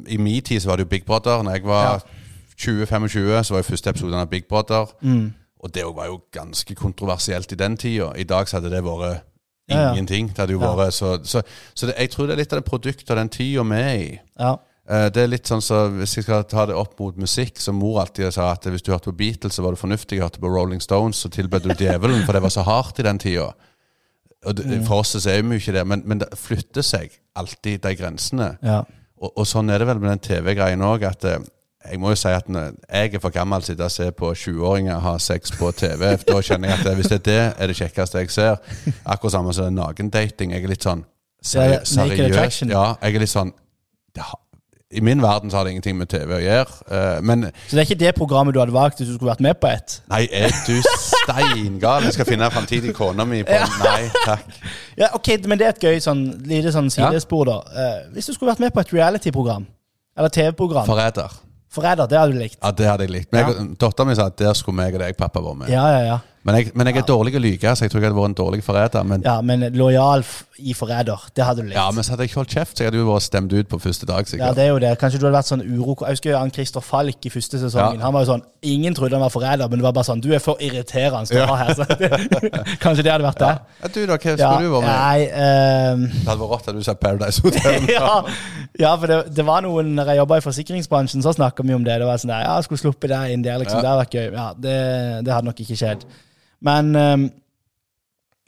I 0.08 0.18
min 0.18 0.42
tid 0.42 0.60
så 0.62 0.68
var 0.70 0.76
det 0.78 0.86
jo 0.86 0.90
Big 0.90 1.06
Brother. 1.06 1.44
Når 1.44 1.52
jeg 1.54 1.64
var 1.64 2.02
20-25, 2.58 3.44
så 3.44 3.52
var 3.54 3.60
jo 3.62 3.64
første 3.64 3.90
episoden 3.90 4.14
av 4.20 4.30
Big 4.30 4.48
Brother. 4.50 4.86
Mm. 5.04 5.34
Og 5.64 5.72
det 5.74 5.84
var 5.86 6.06
jo 6.06 6.20
ganske 6.34 6.76
kontroversielt 6.76 7.52
i 7.52 7.56
den 7.56 7.78
tida. 7.78 8.12
I 8.18 8.24
dag 8.24 8.48
så 8.48 8.58
hadde 8.60 8.70
det 8.72 8.84
vært 8.84 9.22
Ja, 9.70 9.78
ja. 9.82 9.94
ingenting. 9.94 10.30
Det 10.30 10.38
hadde 10.38 10.54
jo 10.54 10.62
Ja. 10.62 10.76
vært 10.76 10.94
Så, 10.94 11.20
så, 11.24 11.42
så 11.76 11.86
det, 11.88 11.96
jeg 12.00 12.10
tror 12.12 12.26
det 12.28 12.34
er 12.34 12.38
litt 12.38 12.54
av 12.54 12.62
det 12.64 12.66
produktet 12.72 13.10
av 13.12 13.18
den 13.18 13.30
tida 13.30 13.64
vi 13.64 13.76
er 13.76 13.96
i. 14.00 14.20
Ja. 14.40 14.56
Eh, 14.90 15.10
Det 15.12 15.24
er 15.24 15.28
litt 15.28 15.48
sånn 15.50 15.62
så 15.62 15.90
Hvis 15.92 16.16
jeg 16.16 16.24
skal 16.28 16.44
ta 16.48 16.66
det 16.70 16.76
opp 16.76 17.00
mot 17.00 17.18
musikk, 17.20 17.60
som 17.60 17.76
mor 17.76 18.00
alltid 18.02 18.32
sa 18.34 18.52
at 18.54 18.64
hvis 18.72 18.82
du 18.86 18.92
hørte 18.94 19.12
på 19.12 19.18
Beatles, 19.18 19.56
så 19.58 19.64
var 19.66 19.76
du 19.76 19.82
fornuftig. 19.82 20.22
Hørte 20.22 20.40
på 20.40 20.48
Rolling 20.52 20.82
Stones, 20.82 21.18
så 21.18 21.30
tilbød 21.30 21.68
du 21.68 21.74
djevelen, 21.76 22.24
for 22.26 22.34
det 22.34 22.42
var 22.42 22.54
så 22.54 22.64
hardt 22.68 23.00
i 23.00 23.04
den 23.08 23.20
tida. 23.20 23.52
Og 24.46 24.62
For 24.86 25.02
oss 25.02 25.16
så 25.18 25.30
er 25.34 25.42
vi 25.42 25.58
jo 25.58 25.60
ikke 25.60 25.74
det, 25.80 25.88
men, 25.88 26.04
men 26.06 26.20
det 26.20 26.30
flytter 26.38 26.86
seg 26.86 27.12
alltid, 27.36 27.82
de 27.84 27.96
grensene. 27.96 28.58
ja. 28.64 28.84
Og, 29.18 29.32
og 29.42 29.48
sånn 29.50 29.70
er 29.74 29.80
det 29.82 29.88
vel 29.90 29.98
med 29.98 30.12
den 30.12 30.20
TV-greien 30.22 30.82
òg, 30.86 31.02
at 31.08 31.24
eh, 31.26 31.40
jeg 31.90 31.98
må 32.00 32.12
jo 32.12 32.18
si 32.22 32.30
at 32.30 32.46
jeg 32.54 33.16
er 33.16 33.20
for 33.24 33.34
gammel 33.34 33.64
til 33.66 33.80
å 33.82 33.88
se 33.90 34.12
på 34.14 34.30
20-åringer 34.30 35.00
ha 35.02 35.18
sex 35.18 35.52
på 35.58 35.72
TV. 35.74 36.12
Da 36.22 36.36
kjenner 36.46 36.70
jeg 36.70 36.84
at 36.86 36.98
hvis 37.00 37.10
det 37.10 37.18
er 37.18 37.24
det, 37.26 37.40
er 37.58 37.72
det 37.72 37.78
kjekkeste 37.80 38.22
jeg 38.22 38.30
ser. 38.36 38.60
Akkurat 39.10 39.34
samme 39.34 39.54
som 39.58 39.74
nakendating. 39.74 40.54
Jeg 40.54 40.68
er 40.68 40.70
litt 40.70 40.86
sånn 40.86 41.02
er 41.02 41.82
seri 41.88 42.18
seriøs. 42.20 42.62
Ja, 42.70 42.84
jeg 43.02 43.16
er 43.16 43.26
litt 43.26 43.34
sånn 43.34 43.54
det 44.14 44.26
har, 44.30 44.40
I 44.92 45.02
min 45.02 45.22
verden 45.22 45.52
så 45.52 45.58
har 45.58 45.64
det 45.64 45.72
ingenting 45.76 45.98
med 46.00 46.08
TV 46.08 46.32
å 46.32 46.40
gjøre. 46.40 46.76
Uh, 46.88 47.18
men 47.28 47.50
Så 47.68 47.76
det 47.76 47.82
er 47.82 47.88
ikke 47.90 48.00
det 48.00 48.12
programmet 48.16 48.56
du 48.56 48.60
hadde 48.62 48.72
valgt 48.72 49.02
hvis 49.02 49.10
du 49.10 49.18
skulle 49.18 49.34
vært 49.34 49.44
med 49.44 49.58
på 49.60 49.68
et? 49.68 49.98
nei, 50.08 50.22
er 50.32 50.54
du 50.64 50.78
steingal? 50.80 52.06
Jeg 52.08 52.16
skal 52.16 52.30
finne 52.30 52.48
framtidig 52.54 52.94
kona 52.96 53.26
mi 53.28 53.42
på 53.44 53.58
Nei 53.82 54.06
takk. 54.24 54.46
Ja, 54.98 55.12
ok, 55.18 55.34
Men 55.44 55.60
det 55.60 55.68
er 55.68 55.76
et 55.76 55.84
gøy 55.84 56.00
sånn, 56.04 56.24
lite 56.48 56.72
sånn 56.72 56.88
sidespor, 56.94 57.44
da. 57.50 57.58
Uh, 57.68 58.00
hvis 58.16 58.32
du 58.32 58.34
skulle 58.38 58.54
vært 58.54 58.64
med 58.64 58.72
på 58.78 58.86
et 58.86 58.96
reality-program, 58.96 59.68
eller 60.18 60.32
TV-program 60.34 60.88
Forræder. 60.88 61.36
Forræder, 61.68 62.08
det 62.08 62.18
hadde 62.22 62.38
du 62.38 62.40
likt. 62.40 62.58
Ja, 62.62 62.72
det 62.72 62.88
hadde 62.88 63.10
jeg 63.10 63.16
likt. 63.18 63.36
Ja. 63.36 63.52
Dattera 63.84 64.08
mi 64.08 64.16
sa 64.16 64.32
at 64.32 64.40
der 64.40 64.56
skulle 64.56 64.80
meg 64.80 64.96
og 64.96 65.04
deg 65.04 65.20
pappa 65.20 65.44
vært 65.44 65.66
med. 65.66 65.74
Ja, 65.74 65.84
ja, 65.98 66.00
ja. 66.14 66.18
Men 66.48 66.56
jeg, 66.56 66.70
men 66.80 66.88
jeg 66.88 67.02
er 67.02 67.08
dårlig 67.08 67.34
å 67.36 67.40
lyge, 67.44 67.72
så 67.76 67.84
jeg 67.84 67.92
tror 67.92 68.00
jeg 68.00 68.08
hadde 68.08 68.16
vært 68.16 68.32
en 68.32 68.36
dårlig 68.40 68.62
forræder. 68.64 69.04
Men, 69.04 69.24
ja. 69.26 69.34
Ja, 69.36 69.42
Men 69.44 69.66
lojal 69.76 70.24
i 70.58 70.74
forræder, 70.74 71.26
det 71.36 71.44
hadde 71.44 71.62
du 71.62 71.68
likt. 71.68 71.80
men 71.94 72.06
så 72.06 72.14
hadde 72.14 72.24
jeg 72.24 72.32
ikke 72.32 72.40
holdt 72.40 72.54
kjeft, 72.56 72.78
så 72.78 72.84
jeg 72.86 72.88
hadde 72.88 73.02
jo 73.02 73.08
vært 73.10 73.26
stemt 73.26 73.52
ut 73.54 73.68
på 73.68 73.80
første 73.84 74.08
dag. 74.08 74.30
Ja, 74.40 74.54
det 74.56 74.64
er 74.64 74.70
jo 74.72 74.78
det. 74.80 74.94
Kanskje 75.02 75.20
du 75.20 75.26
hadde 75.28 75.36
vært 75.36 75.50
sånn 75.52 75.64
uro... 75.66 75.98
Jeg 76.08 76.16
husker 76.16 76.38
han 76.40 76.54
Christer 76.56 76.86
Falk 76.86 77.28
i 77.28 77.32
første 77.34 77.60
sesongen. 77.60 78.00
Ja. 78.00 78.06
Han 78.06 78.16
var 78.16 78.24
jo 78.24 78.32
sånn 78.32 78.46
Ingen 78.68 78.96
trodde 78.98 79.14
han 79.14 79.22
var 79.22 79.32
forræder, 79.32 79.70
men 79.70 79.80
det 79.80 79.86
var 79.86 79.94
bare 79.96 80.08
sånn 80.08 80.22
Du 80.24 80.32
er 80.34 80.42
for 80.42 80.60
irriterende 80.64 81.30
til 81.30 81.44
å 81.44 81.50
ha 81.52 81.58
her. 81.60 81.74
Så 81.78 81.86
det, 81.92 82.10
kanskje 82.84 83.06
det 83.06 83.12
hadde 83.14 83.28
vært 83.28 83.44
det. 83.44 83.52
Ja, 83.84 83.92
du 83.92 84.00
da, 84.00 84.18
hva 84.18 84.34
skulle 84.34 84.64
du 84.64 84.72
vært 84.74 84.88
med? 84.88 84.96
Nei 84.96 85.28
um... 85.28 86.06
Det 86.16 86.30
hadde 86.32 86.40
vært 86.42 86.54
rått 86.56 86.72
at 86.72 86.80
du 86.80 86.86
sa 86.88 86.96
Paradise 86.98 87.44
Hotel. 87.44 87.90
ja, 87.98 88.14
ja, 88.82 88.94
for 88.96 89.12
det, 89.12 89.20
det 89.36 89.46
var 89.48 89.68
noen 89.68 89.92
Når 90.00 90.14
jeg 90.14 90.22
jobba 90.24 90.40
i 90.40 90.48
forsikringsbransjen, 90.48 91.26
så 91.28 91.36
snakka 91.38 91.68
vi 91.68 91.76
om 91.76 91.86
det. 91.86 92.00
Det 92.02 92.08
var 92.08 92.24
sånn 92.24 92.34
der, 92.34 92.48
ja, 92.48 92.56
skulle 92.66 92.82
sluppet 92.82 93.12
deg 93.14 93.36
inn 93.36 93.44
der, 93.46 93.60
liksom. 93.62 93.78
Ja. 93.78 93.84
Det 93.84 93.92
hadde 93.92 94.06
vært 94.06 94.18
gøy. 94.18 94.32
Ja, 94.32 94.48
det, 94.58 94.80
det 95.28 95.36
hadde 95.36 95.52
nok 95.52 95.62
ikke 95.68 95.78
skjedd. 95.78 96.08
Men 96.62 96.96
um, 96.96 97.32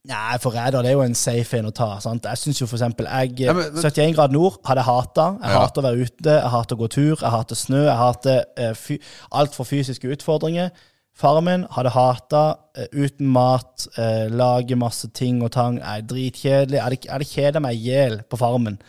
Nei, 0.10 0.38
forræder 0.42 0.82
det 0.82 0.90
er 0.90 0.96
jo 0.96 1.02
en 1.04 1.16
safe 1.16 1.58
en 1.60 1.68
å 1.70 1.74
ta. 1.76 1.90
sant? 2.02 2.24
Jeg 2.26 2.38
syns 2.40 2.62
jo 2.62 2.66
for 2.68 2.78
eksempel 2.80 3.06
jeg, 3.06 3.34
Ja, 3.42 3.54
men- 3.54 3.74
men- 3.74 3.84
71 3.84 4.16
grad 4.16 4.32
nord 4.32 4.58
hadde 4.66 4.80
jeg 4.80 4.86
hata. 4.86 5.26
Jeg 5.44 5.52
Ja. 5.52 5.60
hater 5.60 5.82
å 5.82 5.84
være 5.84 6.02
ute, 6.06 6.30
jeg 6.42 6.50
hater 6.50 6.76
å 6.76 6.80
gå 6.80 6.88
tur, 6.90 7.16
jeg 7.22 7.30
hater 7.30 7.56
snø, 7.56 7.84
jeg 7.84 7.98
hater 7.98 8.44
uh, 8.58 8.98
alt 9.40 9.54
for 9.54 9.64
fysiske 9.66 10.08
utfordringer. 10.08 10.70
Faren 11.14 11.44
min 11.44 11.66
hadde 11.70 11.90
hata 11.92 12.56
uh, 12.78 12.86
uten 12.94 13.28
mat, 13.28 13.88
uh, 13.98 14.30
lage 14.32 14.76
masse 14.76 15.08
ting 15.14 15.44
og 15.44 15.52
tang. 15.52 15.78
Jeg 15.80 15.86
Er 15.86 16.08
dritkjedelig. 16.08 16.72
Jeg 16.80 16.82
hadde, 16.84 17.10
hadde 17.12 17.26
kjeda 17.26 17.60
meg 17.62 17.76
i 17.76 17.90
hjel 17.92 18.22
på 18.30 18.38
farmen. 18.38 18.80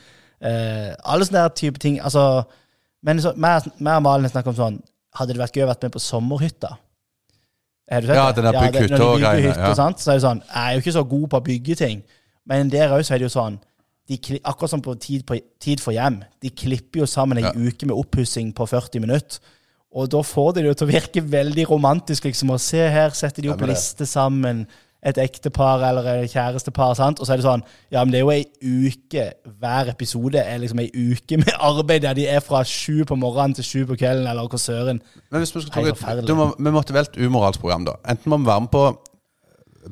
Uh, 0.42 0.94
alle 1.04 1.24
sånne 1.26 1.42
der 1.42 1.48
type 1.48 1.78
ting. 1.78 1.98
Altså, 2.00 2.44
men 3.02 3.16
meg 3.36 3.96
og 3.96 4.02
Malin 4.02 4.30
snakker 4.30 4.48
om 4.48 4.54
sånn 4.56 4.82
Hadde 5.16 5.34
det 5.34 5.38
vært 5.42 5.52
gøy 5.56 5.64
å 5.64 5.66
være 5.66 5.82
med 5.82 5.92
på 5.92 5.98
sommerhytta? 5.98 6.76
Har 7.90 8.00
du 8.00 8.06
sett 8.06 8.16
Ja, 8.16 8.32
den 8.32 8.44
der 8.44 8.52
det- 8.52 8.60
hytte 8.82 8.88
når 8.90 8.98
de 8.98 9.04
og 9.04 9.16
bygger 9.16 9.30
greiene, 9.32 9.48
hytte, 9.48 9.60
ja. 9.68 9.74
sant? 9.74 9.98
Så 9.98 10.10
er 10.10 10.14
det 10.14 10.22
sånn 10.22 10.42
Jeg 10.54 10.62
er 10.68 10.72
jo 10.72 10.80
ikke 10.80 10.92
så 10.98 11.08
god 11.08 11.28
på 11.30 11.36
å 11.40 11.44
bygge 11.44 11.76
ting, 11.76 12.02
men 12.46 12.68
der 12.70 12.88
òg 12.88 13.10
er 13.10 13.18
det 13.18 13.22
jo 13.22 13.28
sånn 13.40 13.58
de, 14.08 14.16
kli- 14.18 14.40
Akkurat 14.44 14.70
som 14.70 14.82
på 14.82 14.94
tid, 14.98 15.24
på 15.26 15.40
tid 15.60 15.80
for 15.80 15.92
hjem. 15.92 16.22
De 16.42 16.50
klipper 16.50 17.00
jo 17.00 17.06
sammen 17.06 17.38
ei 17.38 17.42
Ja. 17.44 17.52
uke 17.52 17.86
med 17.86 17.94
oppussing 17.96 18.52
på 18.52 18.66
40 18.68 18.98
minutter. 19.00 19.38
Og 19.92 20.08
da 20.10 20.18
får 20.22 20.54
de 20.54 20.62
det 20.62 20.66
jo 20.68 20.74
til 20.74 20.86
å 20.88 20.90
virke 20.92 21.22
veldig 21.30 21.66
romantisk. 21.68 22.24
liksom, 22.24 22.50
Og 22.50 22.60
se 22.60 22.88
her 22.90 23.10
setter 23.10 23.42
de 23.42 23.48
opp 23.50 23.58
det- 23.58 23.68
liste 23.68 24.06
sammen. 24.06 24.66
Et 25.02 25.16
ektepar 25.18 25.80
eller 25.88 26.04
et 26.12 26.30
kjærestepar. 26.30 26.94
sant? 26.94 27.20
Og 27.20 27.26
så 27.26 27.32
er 27.32 27.40
det 27.40 27.44
sånn 27.46 27.62
Ja, 27.90 28.04
men 28.04 28.12
det 28.12 28.18
er 28.20 28.24
jo 28.26 28.30
ei 28.34 28.44
uke 28.60 29.22
Hver 29.60 29.88
episode 29.88 30.38
er 30.42 30.58
liksom 30.60 30.82
ei 30.82 30.90
uke 30.92 31.38
med 31.40 31.54
arbeid 31.56 32.02
der 32.04 32.14
de 32.18 32.26
er 32.28 32.40
fra 32.44 32.60
sju 32.64 33.04
på 33.08 33.16
morgenen 33.16 33.54
til 33.56 33.64
sju 33.64 33.86
på 33.88 33.96
kvelden, 33.96 34.26
eller 34.28 34.48
hva 34.48 34.58
søren. 34.60 35.00
Men 35.30 35.40
hvis 35.40 35.54
vi 35.56 35.62
skal 35.64 35.94
ta 35.96 36.12
et, 36.18 36.26
du 36.28 36.34
må, 36.36 36.50
Vi 36.58 36.70
måtte 36.74 36.92
velge 36.92 37.26
umoralsk 37.26 37.60
program, 37.60 37.84
da. 37.88 37.96
Enten 38.08 38.28
må 38.30 38.36
vi 38.42 38.46
være 38.46 38.60
med 38.60 38.68
på 38.76 38.84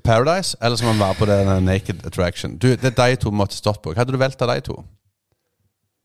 Paradise, 0.05 0.57
eller 0.62 0.77
så 0.77 0.85
må 0.85 0.92
vi 0.92 1.01
være 1.01 1.14
på 1.14 1.27
den 1.27 1.64
Naked 1.64 2.05
Attraction. 2.07 2.59
Du, 2.59 2.68
Det 2.68 2.85
er 2.85 2.97
de 3.09 3.16
to 3.16 3.31
vi 3.31 3.37
måtte 3.40 3.57
stått 3.57 3.81
på. 3.83 3.92
Hva 3.94 4.03
hadde 4.05 4.12
du 4.12 4.21
valgt 4.21 4.42
av 4.44 4.53
de 4.53 4.61
to? 4.61 4.83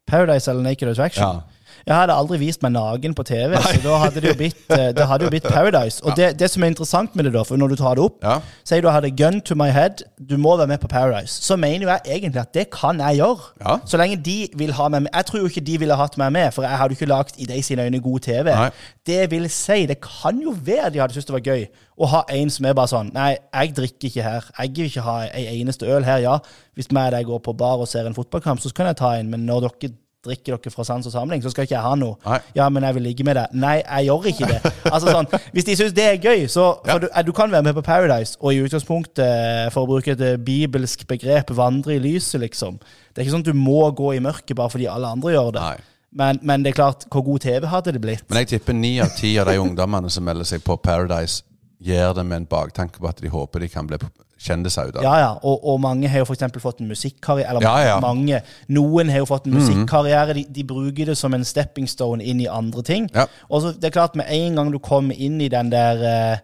Paradise 0.07 0.51
eller 0.51 0.63
Naked 0.63 0.87
Attraction? 0.89 1.23
Ja. 1.23 1.41
Jeg 1.87 1.95
hadde 1.95 2.15
aldri 2.15 2.37
vist 2.39 2.61
meg 2.63 2.71
naken 2.75 3.15
på 3.17 3.25
TV, 3.27 3.57
så 3.59 3.79
da 3.83 3.97
hadde 4.05 4.21
det 4.23 4.29
jo 4.31 4.37
blitt, 4.39 4.61
eh, 4.71 4.91
det 4.95 5.07
hadde 5.09 5.27
jo 5.27 5.31
blitt 5.33 5.47
Paradise. 5.47 5.99
Og 6.05 6.15
det, 6.15 6.29
det 6.39 6.47
som 6.51 6.63
er 6.63 6.71
interessant 6.71 7.15
med 7.15 7.27
det, 7.27 7.33
da, 7.35 7.43
for 7.47 7.59
når 7.59 7.73
du 7.73 7.75
tar 7.81 7.99
det 7.99 8.05
opp 8.05 8.23
Ja. 8.23 8.37
Sier 8.63 8.81
du 8.83 8.89
hadde 8.93 9.11
gun 9.11 9.41
to 9.43 9.57
my 9.59 9.67
head, 9.75 10.05
du 10.17 10.37
må 10.39 10.55
være 10.57 10.71
med 10.71 10.79
på 10.83 10.87
Paradise. 10.87 11.41
Så 11.43 11.57
mener 11.59 11.85
jo 11.87 11.91
jeg 11.91 12.01
egentlig 12.19 12.41
at 12.41 12.53
det 12.55 12.69
kan 12.71 12.99
jeg 13.03 13.19
gjøre. 13.19 13.49
Ja. 13.65 13.77
Så 13.85 13.99
lenge 13.99 14.17
de 14.23 14.37
vil 14.55 14.71
ha 14.77 14.87
meg 14.89 15.05
med. 15.05 15.11
Jeg 15.13 15.25
tror 15.25 15.43
jo 15.43 15.51
ikke 15.51 15.65
de 15.67 15.77
ville 15.83 15.97
hatt 15.99 16.17
meg 16.21 16.31
med, 16.31 16.51
for 16.55 16.63
jeg 16.63 16.79
hadde 16.79 16.95
jo 16.95 17.01
ikke 17.01 17.11
lagd 17.11 17.39
i 17.43 17.49
de 17.49 17.61
sine 17.63 17.87
øyne 17.87 17.99
god 18.03 18.19
TV. 18.29 18.51
Nei. 18.53 18.69
Det 19.05 19.23
vil 19.31 19.49
si, 19.51 19.85
det 19.89 19.99
kan 20.03 20.39
jo 20.39 20.55
være 20.55 20.93
de 20.93 21.03
hadde 21.03 21.17
syntes 21.17 21.27
det 21.27 21.35
var 21.35 21.47
gøy 21.51 21.65
å 21.99 22.07
ha 22.09 22.23
en 22.33 22.49
som 22.49 22.65
er 22.65 22.73
bare 22.77 22.89
sånn 22.89 23.11
Nei, 23.13 23.33
jeg 23.53 23.73
drikker 23.77 24.09
ikke 24.09 24.23
her. 24.25 24.47
Jeg 24.57 24.71
vil 24.77 24.89
ikke 24.89 25.03
ha 25.05 25.17
ei 25.29 25.43
eneste 25.59 25.89
øl 25.89 26.07
her, 26.07 26.23
ja. 26.23 26.37
Hvis 26.77 26.89
meg 26.95 27.11
og 27.11 27.17
deg 27.17 27.27
går 27.29 27.43
på 27.45 27.53
bar 27.59 27.83
og 27.83 27.89
ser 27.91 28.07
en 28.09 28.15
fotballkamp, 28.17 28.63
så 28.63 28.71
kan 28.73 28.89
jeg 28.89 28.97
ta 29.01 29.13
en, 29.19 29.29
men 29.29 29.45
når 29.45 29.67
dere 29.67 29.91
drikker 30.23 30.55
dere 30.55 30.71
fra 30.71 30.83
sans 30.87 31.05
og 31.09 31.11
samling, 31.11 31.41
så 31.43 31.51
skal 31.51 31.65
ikke 31.67 31.75
jeg 31.75 31.83
ha 31.83 31.93
noe. 31.99 32.15
Nei. 32.25 32.37
Ja, 32.55 32.69
men 32.71 32.83
jeg 32.87 32.95
vil 32.95 33.03
ligge 33.09 33.25
med 33.27 33.35
deg. 33.35 33.53
Nei, 33.59 33.75
jeg 33.81 34.07
gjør 34.07 34.27
ikke 34.31 34.47
det. 34.53 34.71
Altså 34.93 35.11
sånn, 35.11 35.27
Hvis 35.53 35.65
de 35.67 35.75
syns 35.79 35.95
det 35.97 36.05
er 36.07 36.17
gøy, 36.23 36.45
så 36.51 36.67
Ja. 36.87 36.97
du, 36.97 37.07
eh, 37.11 37.23
du 37.27 37.31
kan 37.35 37.51
være 37.51 37.63
med 37.67 37.75
på 37.75 37.83
Paradise 37.83 38.37
og 38.39 38.53
i 38.53 38.61
utgangspunktet, 38.63 39.71
for 39.75 39.83
å 39.83 39.87
bruke 39.89 40.11
et 40.15 40.21
eh, 40.21 40.37
bibelsk 40.37 41.05
begrep, 41.07 41.51
vandre 41.55 41.95
i 41.97 41.99
lyset, 41.99 42.39
liksom. 42.41 42.79
Det 43.13 43.21
er 43.21 43.25
ikke 43.27 43.35
sånn 43.35 43.45
at 43.47 43.51
du 43.51 43.57
må 43.59 43.91
gå 43.95 44.15
i 44.15 44.19
mørket 44.23 44.55
bare 44.55 44.69
fordi 44.69 44.87
alle 44.87 45.11
andre 45.11 45.33
gjør 45.35 45.51
det. 45.57 45.61
Nei. 45.61 45.77
Men, 46.13 46.39
men 46.45 46.63
det 46.63 46.73
er 46.73 46.77
klart, 46.77 47.05
hvor 47.09 47.23
god 47.25 47.39
TV 47.41 47.65
hadde 47.67 47.91
det 47.95 48.01
blitt? 48.01 48.23
Men 48.29 48.43
jeg 48.43 48.51
tipper 48.59 48.73
ni 48.77 48.99
av 49.01 49.09
ti 49.17 49.31
av 49.41 49.47
de 49.49 49.57
ungdommene 49.57 50.11
som 50.13 50.23
melder 50.23 50.45
seg 50.45 50.61
på 50.63 50.77
Paradise, 50.77 51.41
gjør 51.83 52.13
det 52.19 52.25
med 52.29 52.37
en 52.43 52.45
baktanke 52.47 53.01
på 53.01 53.09
at 53.09 53.19
de 53.19 53.31
håper 53.33 53.59
de 53.65 53.67
kan 53.73 53.87
bli 53.89 53.97
kjendiser 54.43 54.89
ut 54.89 54.97
av. 54.99 55.05
Ja, 55.05 55.13
ja, 55.21 55.29
og, 55.41 55.61
og 55.73 55.79
mange 55.83 56.09
har 56.11 56.23
jo 56.23 56.27
eksempel 56.33 56.61
fått 56.63 56.81
en 56.83 56.89
musikkarriere. 56.91 57.49
Eller 57.49 57.65
Ja, 57.65 57.75
ja. 57.93 57.99
mange, 58.03 58.41
noen 58.73 59.11
har 59.13 59.23
jo 59.23 59.29
fått 59.29 59.47
en 59.47 59.55
musikkarriere. 59.57 60.35
De, 60.37 60.45
de 60.51 60.65
bruker 60.67 61.11
det 61.11 61.17
som 61.19 61.33
en 61.35 61.45
stepping 61.47 61.87
stone 61.89 62.23
inn 62.23 62.41
i 62.43 62.49
andre 62.51 62.83
ting. 62.85 63.07
Ja. 63.15 63.27
Og 63.49 63.63
så 63.63 63.71
det 63.77 63.89
er 63.89 63.95
klart, 63.95 64.17
med 64.19 64.27
en 64.33 64.59
gang 64.59 64.73
du 64.73 64.79
kommer 64.83 65.15
inn 65.15 65.39
i 65.41 65.49
den 65.51 65.71
der 65.73 66.03
eh, 66.09 66.37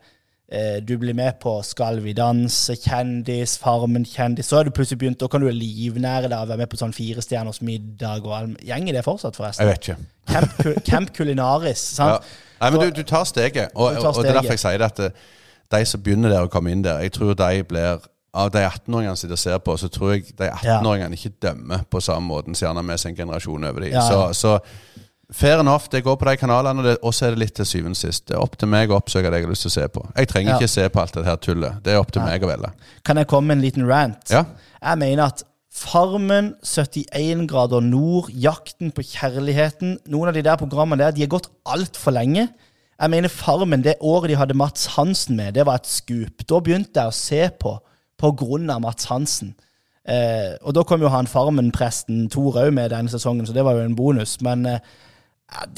eh, 0.52 0.78
Du 0.82 0.96
blir 0.98 1.14
med 1.18 1.40
på 1.44 1.58
Skal 1.66 2.00
vi 2.04 2.14
danse, 2.18 2.76
Kjendis, 2.80 3.58
Farmen 3.62 4.06
kjendis, 4.08 4.50
så 4.50 4.60
har 4.60 4.68
du 4.68 4.72
plutselig 4.76 5.00
begynt, 5.04 5.20
da 5.22 5.28
kan 5.32 5.44
du 5.44 5.50
livnære 5.52 6.30
deg 6.30 6.38
og 6.40 6.52
være 6.54 6.64
med 6.64 6.72
på 6.72 6.80
sånn 6.80 6.96
Firestjerners 6.96 7.62
middag 7.66 8.26
og 8.26 8.36
all 8.38 8.54
Gjenger 8.66 9.00
det 9.00 9.06
fortsatt, 9.08 9.38
forresten? 9.40 9.66
Jeg 9.66 9.76
vet 9.76 9.90
ikke. 9.90 9.98
Camp, 10.30 10.86
Camp 10.86 11.18
Culinaris, 11.18 11.90
Ja. 12.00 12.20
Nei, 12.60 12.72
men 12.76 12.82
du, 12.82 12.90
du 12.92 13.06
tar 13.08 13.24
steget, 13.24 13.70
og, 13.72 13.94
og, 13.96 14.06
og 14.10 14.18
det 14.20 14.34
er 14.34 14.36
derfor 14.42 14.58
jeg 14.58 14.60
sier 14.60 14.82
det 14.82 14.88
at 14.90 14.98
eh, 15.06 15.28
de 15.72 15.84
som 15.86 16.02
begynner 16.02 16.30
der 16.34 16.46
å 16.48 16.52
komme 16.52 16.72
inn 16.74 16.82
der, 16.86 17.02
jeg 17.06 17.14
tror 17.18 17.36
de 17.38 17.64
blir 17.70 18.00
av 18.40 18.52
de 18.54 18.62
18-åringene 18.62 19.16
som 19.18 19.24
sitter 19.24 19.38
og 19.38 19.42
ser 19.42 19.62
på, 19.66 19.76
så 19.82 19.90
tror 19.90 20.12
jeg 20.16 20.28
de 20.38 20.50
18-åringene 20.50 21.18
ikke 21.18 21.32
dømmer 21.42 21.86
på 21.90 22.02
samme 22.02 22.28
måten 22.30 22.56
som 22.58 22.68
gjerne 22.70 22.98
som 22.98 23.10
en 23.10 23.18
generasjon 23.18 23.70
over 23.72 23.86
dem. 23.86 23.94
Ja, 23.94 24.04
ja. 24.06 24.34
Så, 24.34 24.60
så 24.60 25.34
fair 25.34 25.60
enough, 25.62 25.88
det 25.92 26.04
går 26.06 26.16
på 26.18 26.26
de 26.30 26.36
kanalene, 26.42 26.96
og 27.06 27.14
så 27.14 27.26
er 27.28 27.36
det 27.36 27.42
litt 27.44 27.56
til 27.58 27.66
syvende 27.70 27.98
og 27.98 28.02
sist. 28.02 28.28
Det 28.30 28.38
er 28.38 28.42
opp 28.42 28.58
til 28.58 28.70
meg 28.70 28.90
å 28.94 28.98
oppsøke 28.98 29.30
det 29.30 29.42
jeg 29.42 29.48
har 29.48 29.54
lyst 29.54 29.66
til 29.68 29.74
å 29.74 29.76
se 29.78 29.88
på. 29.98 30.06
Jeg 30.18 30.30
trenger 30.32 30.52
Ja. 30.54 30.58
ikke 30.58 30.72
se 30.76 30.88
på 30.90 31.02
alt 31.04 31.14
det 31.18 31.26
her 31.26 31.38
tullet. 31.38 31.84
Det 31.86 31.94
er 31.94 32.00
opp 32.02 32.12
til 32.14 32.22
meg 32.26 32.46
å 32.46 32.50
velge. 32.50 32.72
Kan 33.06 33.18
jeg 33.22 33.28
komme 33.30 33.48
med 33.48 33.58
en 33.58 33.66
liten 33.66 33.88
rant? 33.90 34.30
Ja. 34.34 34.46
Jeg 34.82 34.98
mener 35.06 35.26
at 35.30 35.44
Farmen, 35.80 36.56
71 36.66 37.46
grader 37.48 37.80
nord, 37.86 38.32
Jakten 38.34 38.90
på 38.92 39.04
kjærligheten 39.06 40.00
Noen 40.10 40.32
av 40.32 40.34
de 40.36 40.42
der 40.44 40.58
programmene 40.60 41.06
der, 41.06 41.14
de 41.16 41.22
har 41.22 41.30
gått 41.32 41.48
altfor 41.70 42.12
lenge. 42.18 42.48
Jeg 43.00 43.14
mener 43.14 43.32
Farmen, 43.32 43.84
det 43.84 43.96
året 44.04 44.30
de 44.30 44.36
hadde 44.36 44.58
Mats 44.60 44.86
Hansen 44.98 45.38
med, 45.40 45.54
det 45.56 45.66
var 45.66 45.80
et 45.80 45.88
skup. 45.88 46.44
Da 46.50 46.60
begynte 46.60 47.00
jeg 47.00 47.12
å 47.12 47.16
se 47.16 47.46
på 47.62 47.78
på 48.20 48.32
grunn 48.36 48.68
av 48.70 48.82
Mats 48.84 49.08
Hansen. 49.08 49.54
Eh, 50.10 50.58
og 50.66 50.74
da 50.76 50.84
kom 50.84 51.04
jo 51.04 51.12
han 51.12 51.30
Farmen-presten 51.30 52.26
Tor 52.34 52.58
òg 52.60 52.74
med 52.76 52.92
denne 52.92 53.12
sesongen, 53.12 53.46
så 53.48 53.56
det 53.56 53.64
var 53.64 53.78
jo 53.78 53.86
en 53.88 53.96
bonus. 53.96 54.36
Men 54.44 54.66
eh, 54.68 54.82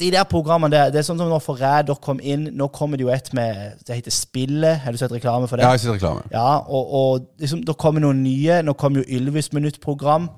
de 0.00 0.10
der 0.10 0.26
programmene 0.28 0.72
det, 0.72 0.80
det 0.94 1.00
er 1.00 1.06
sånn 1.06 1.20
som 1.20 1.30
når 1.30 1.44
Forræder 1.44 2.00
kom 2.02 2.18
inn. 2.18 2.48
Nå 2.58 2.68
kommer 2.74 2.98
det 2.98 3.06
jo 3.06 3.12
et 3.14 3.30
med 3.36 3.80
Det 3.86 4.00
heter 4.00 4.14
Spillet. 4.14 4.82
Har 4.82 4.92
du 4.92 5.00
sett 5.00 5.14
reklame 5.14 5.48
for 5.48 5.56
det? 5.56 5.64
Ja, 5.64 5.72
jeg 5.72 5.80
har 5.80 5.84
sett 5.86 5.96
reklame. 5.96 6.26
Ja, 6.32 6.58
og, 6.66 6.92
og 6.98 7.28
liksom, 7.40 7.62
da 7.68 7.76
kommer 7.78 8.04
noen 8.04 8.24
nye. 8.24 8.60
Nå 8.66 8.74
kommer 8.78 9.02
jo 9.02 9.20
Ylvis 9.20 9.52
minuttprogram. 9.56 10.28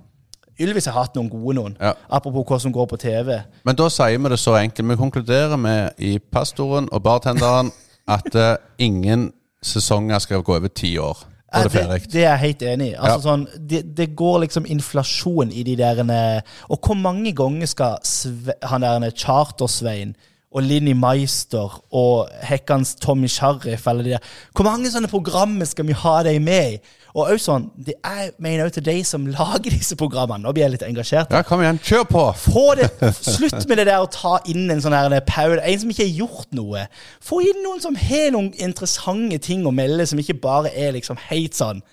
Ylvis 0.60 0.86
har 0.86 0.98
hatt 1.00 1.16
noen 1.18 1.30
gode 1.32 1.56
noen. 1.58 1.76
Ja. 1.80 1.94
Apropos 2.08 2.46
hva 2.46 2.60
som 2.62 2.72
går 2.72 2.86
på 2.86 2.98
TV. 3.02 3.40
Men 3.66 3.78
da 3.78 3.88
sier 3.90 4.18
vi 4.18 4.30
det 4.30 4.38
så 4.38 4.56
enkelt. 4.58 4.88
Vi 4.90 4.96
konkluderer 5.00 5.56
med 5.56 5.98
i 5.98 6.18
pastoren 6.18 6.88
og 6.92 7.02
bartenderen 7.02 7.72
at 8.08 8.34
uh, 8.34 8.56
ingen 8.78 9.32
sesonger 9.64 10.18
skal 10.18 10.42
gå 10.44 10.56
over 10.56 10.68
ti 10.68 10.96
år. 10.98 11.24
Det 11.54 11.70
det, 12.12 12.24
er 12.24 12.30
jeg 12.30 12.38
helt 12.38 12.62
enig 12.62 12.86
i. 12.88 12.94
Altså, 12.98 13.14
Ja. 13.14 13.22
sånn, 13.22 13.46
det, 13.70 13.96
det 13.96 14.16
går 14.16 14.40
liksom 14.42 14.64
inflasjon 14.66 15.52
i 15.52 15.62
de 15.62 15.76
der 15.76 16.42
Og 16.68 16.78
hvor 16.82 16.94
mange 16.94 17.32
ganger 17.32 17.66
skal 17.66 17.98
Sve, 18.02 18.52
han 18.62 18.82
der 18.82 19.10
Charter-Svein 19.10 20.16
og 20.54 20.62
Linni 20.62 20.92
Meister 20.92 21.80
og 21.92 22.28
Hekkans 22.42 22.94
Tommy 22.94 23.28
Sharif 23.28 23.86
eller 23.86 24.02
de 24.02 24.10
der 24.10 24.18
Hvor 24.54 24.64
mange 24.64 24.90
sånne 24.90 25.08
programmer 25.08 25.64
skal 25.64 25.86
vi 25.86 25.92
ha 25.92 26.22
deg 26.22 26.42
med 26.42 26.72
i? 26.72 26.78
Og 27.14 27.29
også 27.31 27.44
sånn, 27.46 27.66
det 27.87 27.94
er, 28.03 28.33
mener 28.42 28.66
også 28.66 28.81
til 28.81 28.87
de 28.88 28.96
som 29.07 29.27
lager 29.31 29.70
disse 29.70 29.94
programmene. 29.98 30.42
Nå 30.42 30.53
blir 30.55 30.64
jeg 30.64 30.74
litt 30.74 30.87
engasjert. 30.87 31.31
Ja, 31.31 31.44
kom 31.46 31.62
igjen. 31.62 31.79
Kjør 31.79 32.07
på! 32.11 32.24
Få 32.42 32.64
det, 32.81 32.88
Slutt 33.14 33.68
med 33.70 33.79
det 33.79 33.88
der 33.90 34.03
å 34.03 34.11
ta 34.11 34.40
inn 34.50 34.66
en 34.74 34.83
sånn 34.83 34.96
her 34.96 35.14
Paul, 35.29 35.61
en 35.62 35.83
som 35.83 35.92
ikke 35.94 36.09
har 36.09 36.16
gjort 36.24 36.57
noe. 36.59 36.88
Få 37.22 37.38
inn 37.46 37.62
noen 37.62 37.83
som 37.85 37.94
har 37.98 38.33
noen 38.35 38.50
interessante 38.59 39.38
ting 39.46 39.62
å 39.66 39.74
melde, 39.74 40.09
som 40.11 40.18
ikke 40.18 40.40
bare 40.42 40.74
er 40.74 40.96
liksom 40.98 41.20
helt 41.31 41.55
sånn 41.55 41.85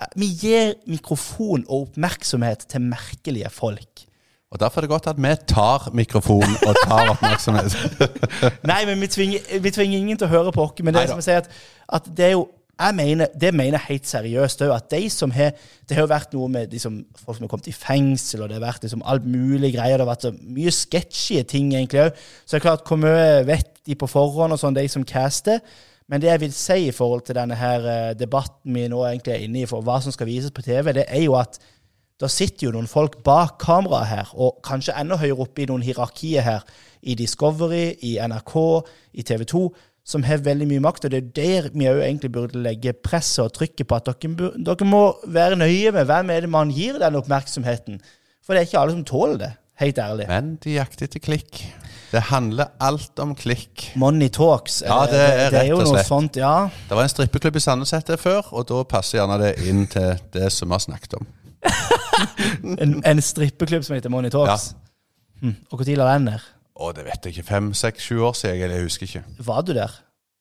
Eh, 0.00 0.06
Vi 0.16 0.26
gir 0.40 0.74
mikrofon 0.86 1.64
og 1.68 1.88
oppmerksomhet 1.88 2.66
til 2.68 2.80
merkelige 2.80 3.50
folk. 3.50 4.04
Og 4.52 4.60
Derfor 4.60 4.78
er 4.78 4.80
det 4.86 4.90
godt 4.90 5.06
at 5.06 5.16
vi 5.18 5.34
tar 5.48 5.90
mikrofonen 5.92 6.56
og 6.66 6.76
tar 6.86 7.10
oppmerksomhet. 7.10 7.74
Nei, 8.70 8.84
men 8.86 9.00
vi 9.00 9.06
tvinger, 9.06 9.40
vi 9.60 9.70
tvinger 9.70 9.98
ingen 9.98 10.18
til 10.18 10.28
å 10.28 10.30
høre 10.30 10.52
på 10.52 10.62
oss. 10.68 10.76
Men 10.80 10.94
det 10.94 11.02
er 11.02 11.10
som 11.10 11.18
jeg 11.20 11.26
sier 11.26 11.42
at, 11.42 11.48
at 11.98 12.06
det 12.16 12.28
er 12.28 12.36
jo 12.36 12.46
jeg 12.76 12.94
mener, 12.94 13.26
det 13.40 13.54
mener 13.54 13.78
jeg 13.78 13.88
helt 13.88 14.08
seriøst 14.10 14.62
òg. 14.66 14.74
At 14.74 14.90
de 14.92 15.08
som 15.10 15.30
har 15.32 15.52
Det 15.88 15.96
har 15.96 16.02
jo 16.02 16.10
vært 16.10 16.32
noe 16.34 16.48
med 16.50 16.72
liksom, 16.74 17.04
folk 17.16 17.36
som 17.38 17.44
har 17.44 17.48
kommet 17.48 17.68
i 17.70 17.72
fengsel, 17.72 18.42
og 18.42 18.48
det 18.48 18.58
har 18.58 18.66
vært 18.66 18.82
liksom 18.82 19.02
alt 19.06 19.24
mulig 19.24 19.72
greier. 19.76 19.96
Det 19.96 20.04
har 20.04 20.10
vært 20.10 20.26
så 20.26 20.32
mye 20.34 20.72
sketchy 20.74 21.42
ting 21.42 21.72
egentlig 21.74 22.02
òg. 22.08 22.24
Så 22.44 22.56
det 22.56 22.58
er 22.58 22.66
klart, 22.66 22.88
hvor 22.88 22.98
mye 23.00 23.44
vet 23.46 23.70
de 23.86 23.94
på 23.94 24.08
forhånd, 24.10 24.52
og 24.52 24.60
sånn, 24.60 24.76
de 24.76 24.88
som 24.88 25.06
caster. 25.06 25.62
Men 26.10 26.20
det 26.20 26.28
jeg 26.30 26.40
vil 26.40 26.52
si 26.54 26.76
i 26.88 26.94
forhold 26.94 27.24
til 27.26 27.38
denne 27.38 27.56
her 27.58 27.86
eh, 27.90 28.12
debatten 28.18 28.74
vi 28.74 28.84
nå 28.90 29.00
egentlig 29.06 29.34
er 29.34 29.46
inne 29.46 29.62
i, 29.62 29.70
for 29.70 29.82
hva 29.86 29.98
som 30.02 30.14
skal 30.14 30.28
vises 30.28 30.54
på 30.54 30.62
TV, 30.66 30.92
det 30.94 31.06
er 31.08 31.24
jo 31.24 31.34
at 31.38 31.58
da 32.20 32.28
sitter 32.32 32.68
jo 32.68 32.74
noen 32.76 32.88
folk 32.88 33.18
bak 33.24 33.58
kameraet 33.60 34.08
her, 34.08 34.30
og 34.34 34.60
kanskje 34.64 34.94
enda 34.96 35.18
høyere 35.20 35.42
oppe 35.44 35.64
i 35.64 35.68
noen 35.68 35.84
hierarkier 35.84 36.44
her, 36.46 36.62
i 37.06 37.14
Discovery, 37.18 37.92
i 38.02 38.16
NRK, 38.18 38.54
i 39.20 39.24
TV 39.26 39.44
2, 39.48 39.66
som 40.06 40.22
har 40.26 40.44
veldig 40.46 40.68
mye 40.70 40.84
makt. 40.84 41.08
Og 41.08 41.14
det 41.14 41.22
er 41.22 41.30
der 41.34 41.70
vi 41.74 41.88
òg 41.90 42.02
egentlig 42.04 42.30
burde 42.34 42.62
legge 42.62 42.94
presset 42.94 43.42
og 43.44 43.54
trykket 43.56 43.88
på 43.90 43.98
at 43.98 44.06
dere, 44.08 44.52
dere 44.54 44.88
må 44.88 45.02
være 45.26 45.58
nøye 45.58 45.92
med 45.94 46.06
hvem 46.08 46.30
er 46.34 46.46
det 46.46 46.52
man 46.52 46.70
gir 46.74 47.00
den 47.02 47.18
oppmerksomheten. 47.18 47.98
For 48.46 48.54
det 48.54 48.62
er 48.62 48.68
ikke 48.68 48.82
alle 48.84 48.94
som 48.94 49.06
tåler 49.08 49.40
det, 49.42 49.52
helt 49.82 49.98
ærlig. 49.98 50.28
Men 50.30 50.54
de 50.62 50.76
jakter 50.76 51.08
etter 51.08 51.22
klikk. 51.24 51.64
Det 52.12 52.22
handler 52.28 52.70
alt 52.78 53.18
om 53.18 53.34
klikk. 53.34 53.88
Money 53.98 54.30
talks. 54.30 54.78
Ja, 54.86 55.00
det 55.10 55.18
er 55.18 55.50
det 55.50 55.58
er 55.58 55.66
rett 55.66 55.74
og 55.74 55.88
slett. 55.90 56.06
sånt, 56.06 56.38
ja. 56.38 56.54
Det 56.86 56.94
var 56.94 57.02
en 57.02 57.10
strippeklubb 57.10 57.58
i 57.58 57.64
Sandnes 57.64 57.90
het 57.96 58.12
før, 58.22 58.46
og 58.54 58.68
da 58.70 58.84
passer 58.86 59.18
gjerne 59.18 59.40
det 59.42 59.56
inn 59.66 59.88
til 59.90 60.14
det 60.36 60.52
som 60.54 60.70
vi 60.70 60.78
har 60.78 60.86
snakket 60.86 61.18
om. 61.18 61.26
En, 62.80 62.94
en 63.04 63.18
strippeklubb 63.20 63.84
som 63.84 63.92
heter 63.92 64.08
Money 64.08 64.32
Talks. 64.32 64.70
Hm. 65.42 65.52
Og 65.68 65.82
når 65.82 65.98
la 65.98 66.06
den 66.14 66.30
ned? 66.30 66.44
Å, 66.76 66.90
det 66.92 67.06
vet 67.06 67.24
jeg 67.24 67.36
ikke. 67.36 67.46
Fem, 67.48 67.70
seks, 67.74 68.04
sju 68.04 68.20
år 68.20 68.36
siden. 68.36 68.60
Jeg, 68.60 68.70
jeg 68.74 68.84
husker 68.84 69.08
ikke. 69.08 69.24
Var 69.46 69.64
du 69.64 69.72
der? 69.76 69.94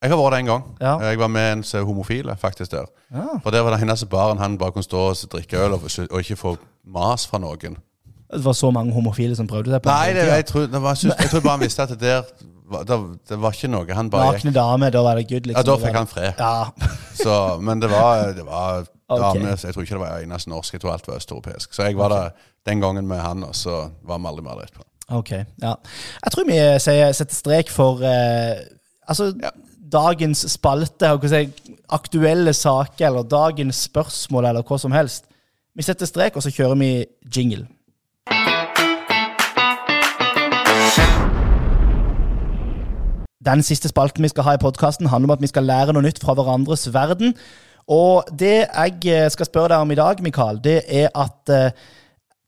Jeg 0.03 0.11
har 0.11 0.19
vært 0.19 0.35
der 0.35 0.43
en 0.43 0.49
gang. 0.51 0.63
Ja. 0.81 0.93
Jeg 1.09 1.19
var 1.19 1.29
med 1.31 1.51
en 1.53 1.85
homofile, 1.87 2.35
faktisk, 2.37 2.71
der. 2.71 2.89
Ja. 3.11 3.39
For 3.43 3.55
der 3.55 3.63
var 3.65 3.75
det 3.75 3.81
eneste 3.85 4.05
baren 4.11 4.41
han 4.41 4.57
bare 4.61 4.75
kunne 4.75 4.85
stå 4.85 5.07
og 5.11 5.29
drikke 5.31 5.63
øl 5.63 5.77
og, 5.77 5.87
og 6.11 6.19
ikke 6.19 6.35
få 6.35 6.57
mas 6.85 7.25
fra 7.27 7.39
noen. 7.41 7.79
Det 8.25 8.43
var 8.43 8.57
så 8.57 8.71
mange 8.73 8.93
homofile 8.93 9.35
som 9.37 9.47
prøvde 9.47 9.71
seg 9.71 9.81
på 9.85 9.89
Nei, 9.89 10.11
det, 10.17 10.25
Nei, 10.27 10.39
jeg, 10.41 10.45
tror, 10.49 10.67
var, 10.67 10.99
jeg 11.05 11.29
tror 11.31 11.43
bare 11.45 11.55
han 11.55 11.63
visste 11.63 11.85
at 11.85 11.93
det 11.93 11.99
der 12.01 12.23
det, 12.65 12.97
det 13.29 13.37
var 13.37 13.53
ikke 13.53 13.69
noe. 13.69 13.85
Han 13.93 14.09
bare 14.09 14.33
Nakne 14.33 14.51
dame, 14.55 14.89
da 14.93 15.03
var 15.05 15.19
det 15.19 15.27
good, 15.29 15.45
liksom. 15.45 15.61
Ja, 15.61 15.67
da 15.69 15.75
fikk 15.83 15.99
han 15.99 16.09
fred. 16.09 16.39
Ja. 16.39 16.89
Så, 17.13 17.35
men 17.61 17.81
det 17.81 17.91
var, 17.91 18.33
det 18.33 18.45
var 18.47 18.81
okay. 19.07 19.21
damer 19.21 19.53
Jeg 19.53 19.75
tror 19.75 19.85
ikke 19.85 19.93
det 19.93 20.01
var 20.01 20.25
eneste 20.25 20.49
norsk. 20.49 20.73
Jeg 20.73 20.81
tror 20.81 20.95
alt 20.95 21.07
var 21.07 21.21
østeuropeisk. 21.21 21.77
Så 21.77 21.85
jeg 21.85 21.97
var 21.99 22.13
der 22.13 22.33
den 22.65 22.81
gangen 22.81 23.07
med 23.07 23.21
han, 23.21 23.45
og 23.45 23.55
så 23.55 23.85
var 24.01 24.17
vi 24.17 24.31
aldri 24.31 24.47
mer 24.47 24.65
etterpå. 24.65 24.87
Ok, 25.11 25.31
ja. 25.61 25.75
Jeg 26.23 26.31
tror 26.33 26.47
vi 26.47 26.57
setter 26.81 27.35
strek 27.35 27.69
for 27.69 28.01
eh, 28.01 28.65
altså, 29.07 29.33
Ja. 29.41 29.49
dagens 29.91 30.45
spalte, 30.51 31.11
si, 31.29 31.43
aktuelle 31.89 32.53
saker, 32.53 33.07
eller 33.07 33.23
dagens 33.23 33.83
spørsmål, 33.85 34.45
eller 34.45 34.63
hva 34.65 34.79
som 34.79 34.91
helst. 34.91 35.25
Vi 35.75 35.83
setter 35.83 36.05
strek, 36.05 36.35
og 36.35 36.43
så 36.43 36.49
kjører 36.49 36.75
vi 36.79 37.05
jingle. 37.35 37.67
Den 43.45 43.61
siste 43.61 43.91
spalten 43.91 44.23
vi 44.25 44.31
skal 44.31 44.43
ha 44.47 44.55
i 44.55 44.61
podkasten, 44.61 45.07
handler 45.11 45.29
om 45.29 45.35
at 45.37 45.41
vi 45.43 45.51
skal 45.51 45.67
lære 45.69 45.93
noe 45.93 46.01
nytt 46.01 46.21
fra 46.23 46.33
hverandres 46.33 46.87
verden. 46.93 47.35
Og 47.87 48.25
det 48.39 48.65
jeg 48.65 48.95
eh, 49.13 49.27
skal 49.29 49.45
spørre 49.45 49.75
deg 49.75 49.83
om 49.85 49.91
i 49.93 49.97
dag, 49.99 50.21
Mikael, 50.25 50.57
det 50.63 50.79
er 50.89 51.11
at 51.13 51.53
eh, 51.53 51.75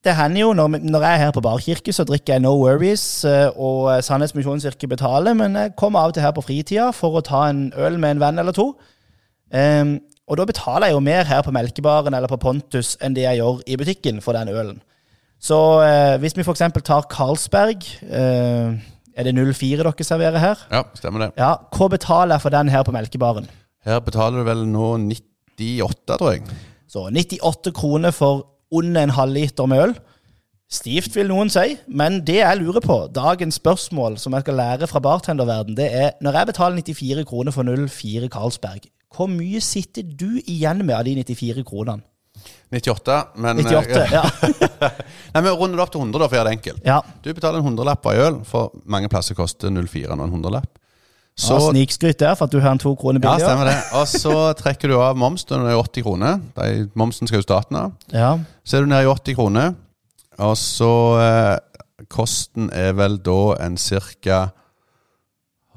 det 0.05 0.13
hender 0.15 0.41
jo, 0.41 0.51
når, 0.53 0.67
når 0.85 1.03
jeg 1.03 1.13
er 1.13 1.23
her 1.25 1.31
på 1.35 1.41
Barkirke, 1.41 1.93
så 1.93 2.05
drikker 2.07 2.35
jeg 2.35 2.43
No 2.43 2.53
Worries, 2.61 3.25
eh, 3.25 3.49
og 3.57 3.89
Sandnes 4.05 4.35
Misjonskirke 4.37 4.87
betaler, 4.87 5.33
men 5.37 5.57
jeg 5.57 5.73
kommer 5.79 6.03
av 6.03 6.13
og 6.13 6.17
til 6.17 6.23
her 6.23 6.35
på 6.35 6.45
fritida 6.45 6.91
for 6.95 7.17
å 7.17 7.23
ta 7.25 7.47
en 7.49 7.71
øl 7.75 7.97
med 7.99 8.15
en 8.15 8.21
venn 8.21 8.39
eller 8.43 8.55
to. 8.55 8.69
Um, 9.53 9.97
og 10.27 10.39
da 10.39 10.45
betaler 10.47 10.89
jeg 10.89 10.97
jo 10.97 11.03
mer 11.03 11.27
her 11.27 11.41
på 11.43 11.53
Melkebaren 11.55 12.15
eller 12.15 12.27
på 12.27 12.39
Pontus 12.41 12.97
enn 13.03 13.15
det 13.15 13.23
jeg 13.23 13.39
gjør 13.39 13.61
i 13.63 13.77
butikken 13.79 14.19
for 14.23 14.35
den 14.35 14.51
ølen. 14.51 14.81
Så 15.39 15.57
uh, 15.79 16.17
hvis 16.21 16.35
vi 16.35 16.43
f.eks. 16.43 16.65
tar 16.83 17.07
Carlsberg, 17.11 17.85
uh, 18.11 18.75
er 19.17 19.27
det 19.27 19.33
04 19.33 19.85
dere 19.85 20.05
serverer 20.05 20.41
her? 20.41 20.65
Ja, 20.71 20.83
stemmer 20.99 21.25
det. 21.25 21.31
Ja, 21.39 21.55
Hva 21.73 21.87
betaler 21.89 22.35
jeg 22.35 22.43
for 22.43 22.53
den 22.53 22.69
her 22.73 22.83
på 22.85 22.93
Melkebaren? 22.95 23.47
Her 23.87 24.03
betaler 24.03 24.43
du 24.43 24.49
vel 24.49 24.65
nå 24.67 24.91
98, 25.07 26.17
tror 26.17 26.35
jeg. 26.35 26.43
Så 26.91 27.07
98 27.07 27.73
kroner 27.75 28.11
for 28.15 28.45
under 28.71 29.03
en 29.03 29.15
halvliter 29.15 29.65
med 29.69 29.83
øl. 29.83 29.95
Stivt, 30.67 31.13
vil 31.15 31.29
noen 31.31 31.47
si, 31.47 31.77
men 31.87 32.19
det 32.27 32.41
jeg 32.41 32.59
lurer 32.59 32.83
på, 32.83 32.97
dagens 33.15 33.55
spørsmål 33.55 34.17
som 34.19 34.35
jeg 34.35 34.43
skal 34.43 34.57
lære 34.59 34.89
fra 34.91 34.99
bartenderverden, 34.99 35.77
det 35.77 35.87
er 35.95 36.09
når 36.21 36.41
jeg 36.41 36.49
betaler 36.49 36.81
94 36.83 37.23
kroner 37.29 37.55
for 37.55 37.63
04 37.63 38.27
Carlsberg, 38.33 38.89
hvor 39.15 39.29
mye 39.31 39.61
sitter 39.63 40.03
du 40.03 40.41
igjen 40.43 40.83
med 40.83 40.97
av 40.97 41.05
de 41.07 41.15
94 41.23 41.63
kronene? 41.67 42.03
98, 42.75 43.15
men 43.39 43.61
98, 43.63 44.01
ja. 44.17 44.25
Nei, 45.33 45.41
men 45.41 45.53
Rund 45.55 45.73
det 45.73 45.81
opp 45.81 45.93
til 45.93 46.03
100, 46.03 46.19
da, 46.19 46.27
for 46.27 46.35
å 46.35 46.39
gjøre 46.41 46.49
det 46.49 46.57
enkelt. 46.57 46.83
ja. 46.85 46.99
Du 47.23 47.31
betaler 47.31 47.61
en 47.61 47.69
hundrelapp 47.69 48.05
av 48.11 48.19
øl, 48.27 48.41
for 48.45 48.75
mange 48.85 49.09
plasser 49.11 49.39
koster 49.39 49.71
04 49.71 50.19
nå 50.19 50.27
en 50.27 50.35
hundrelapp. 50.35 50.69
Så, 51.37 51.53
Ja, 51.53 51.69
Snikskryt 51.69 52.19
der 52.19 52.33
for 52.35 52.49
at 52.49 52.51
du 52.51 52.59
har 52.59 52.73
en 52.73 52.81
to 52.81 52.95
kroner 52.97 53.21
ja, 53.21 53.35
stemmer 53.37 53.69
det. 53.69 53.75
Og 53.93 54.07
så 54.09 54.53
trekker 54.57 54.89
du 54.89 54.95
av 54.97 55.17
moms 55.17 55.45
når 55.49 55.67
det 55.67 55.73
er 55.73 55.81
80 55.83 56.05
kroner. 56.07 56.39
De, 56.57 56.89
momsen 56.97 57.29
skal 57.29 57.43
jo 57.43 57.45
staten 57.45 57.77
av. 57.77 57.93
Ja. 58.09 58.31
Så 58.65 58.77
er 58.77 58.85
du 58.85 58.89
nede 58.89 59.05
i 59.05 59.11
80 59.11 59.37
kroner, 59.37 59.75
og 60.37 60.57
så 60.57 60.91
eh, 61.21 61.55
Kosten 62.13 62.69
er 62.69 62.91
vel 62.93 63.15
da 63.25 63.55
en 63.65 63.73
cirka 63.81 64.51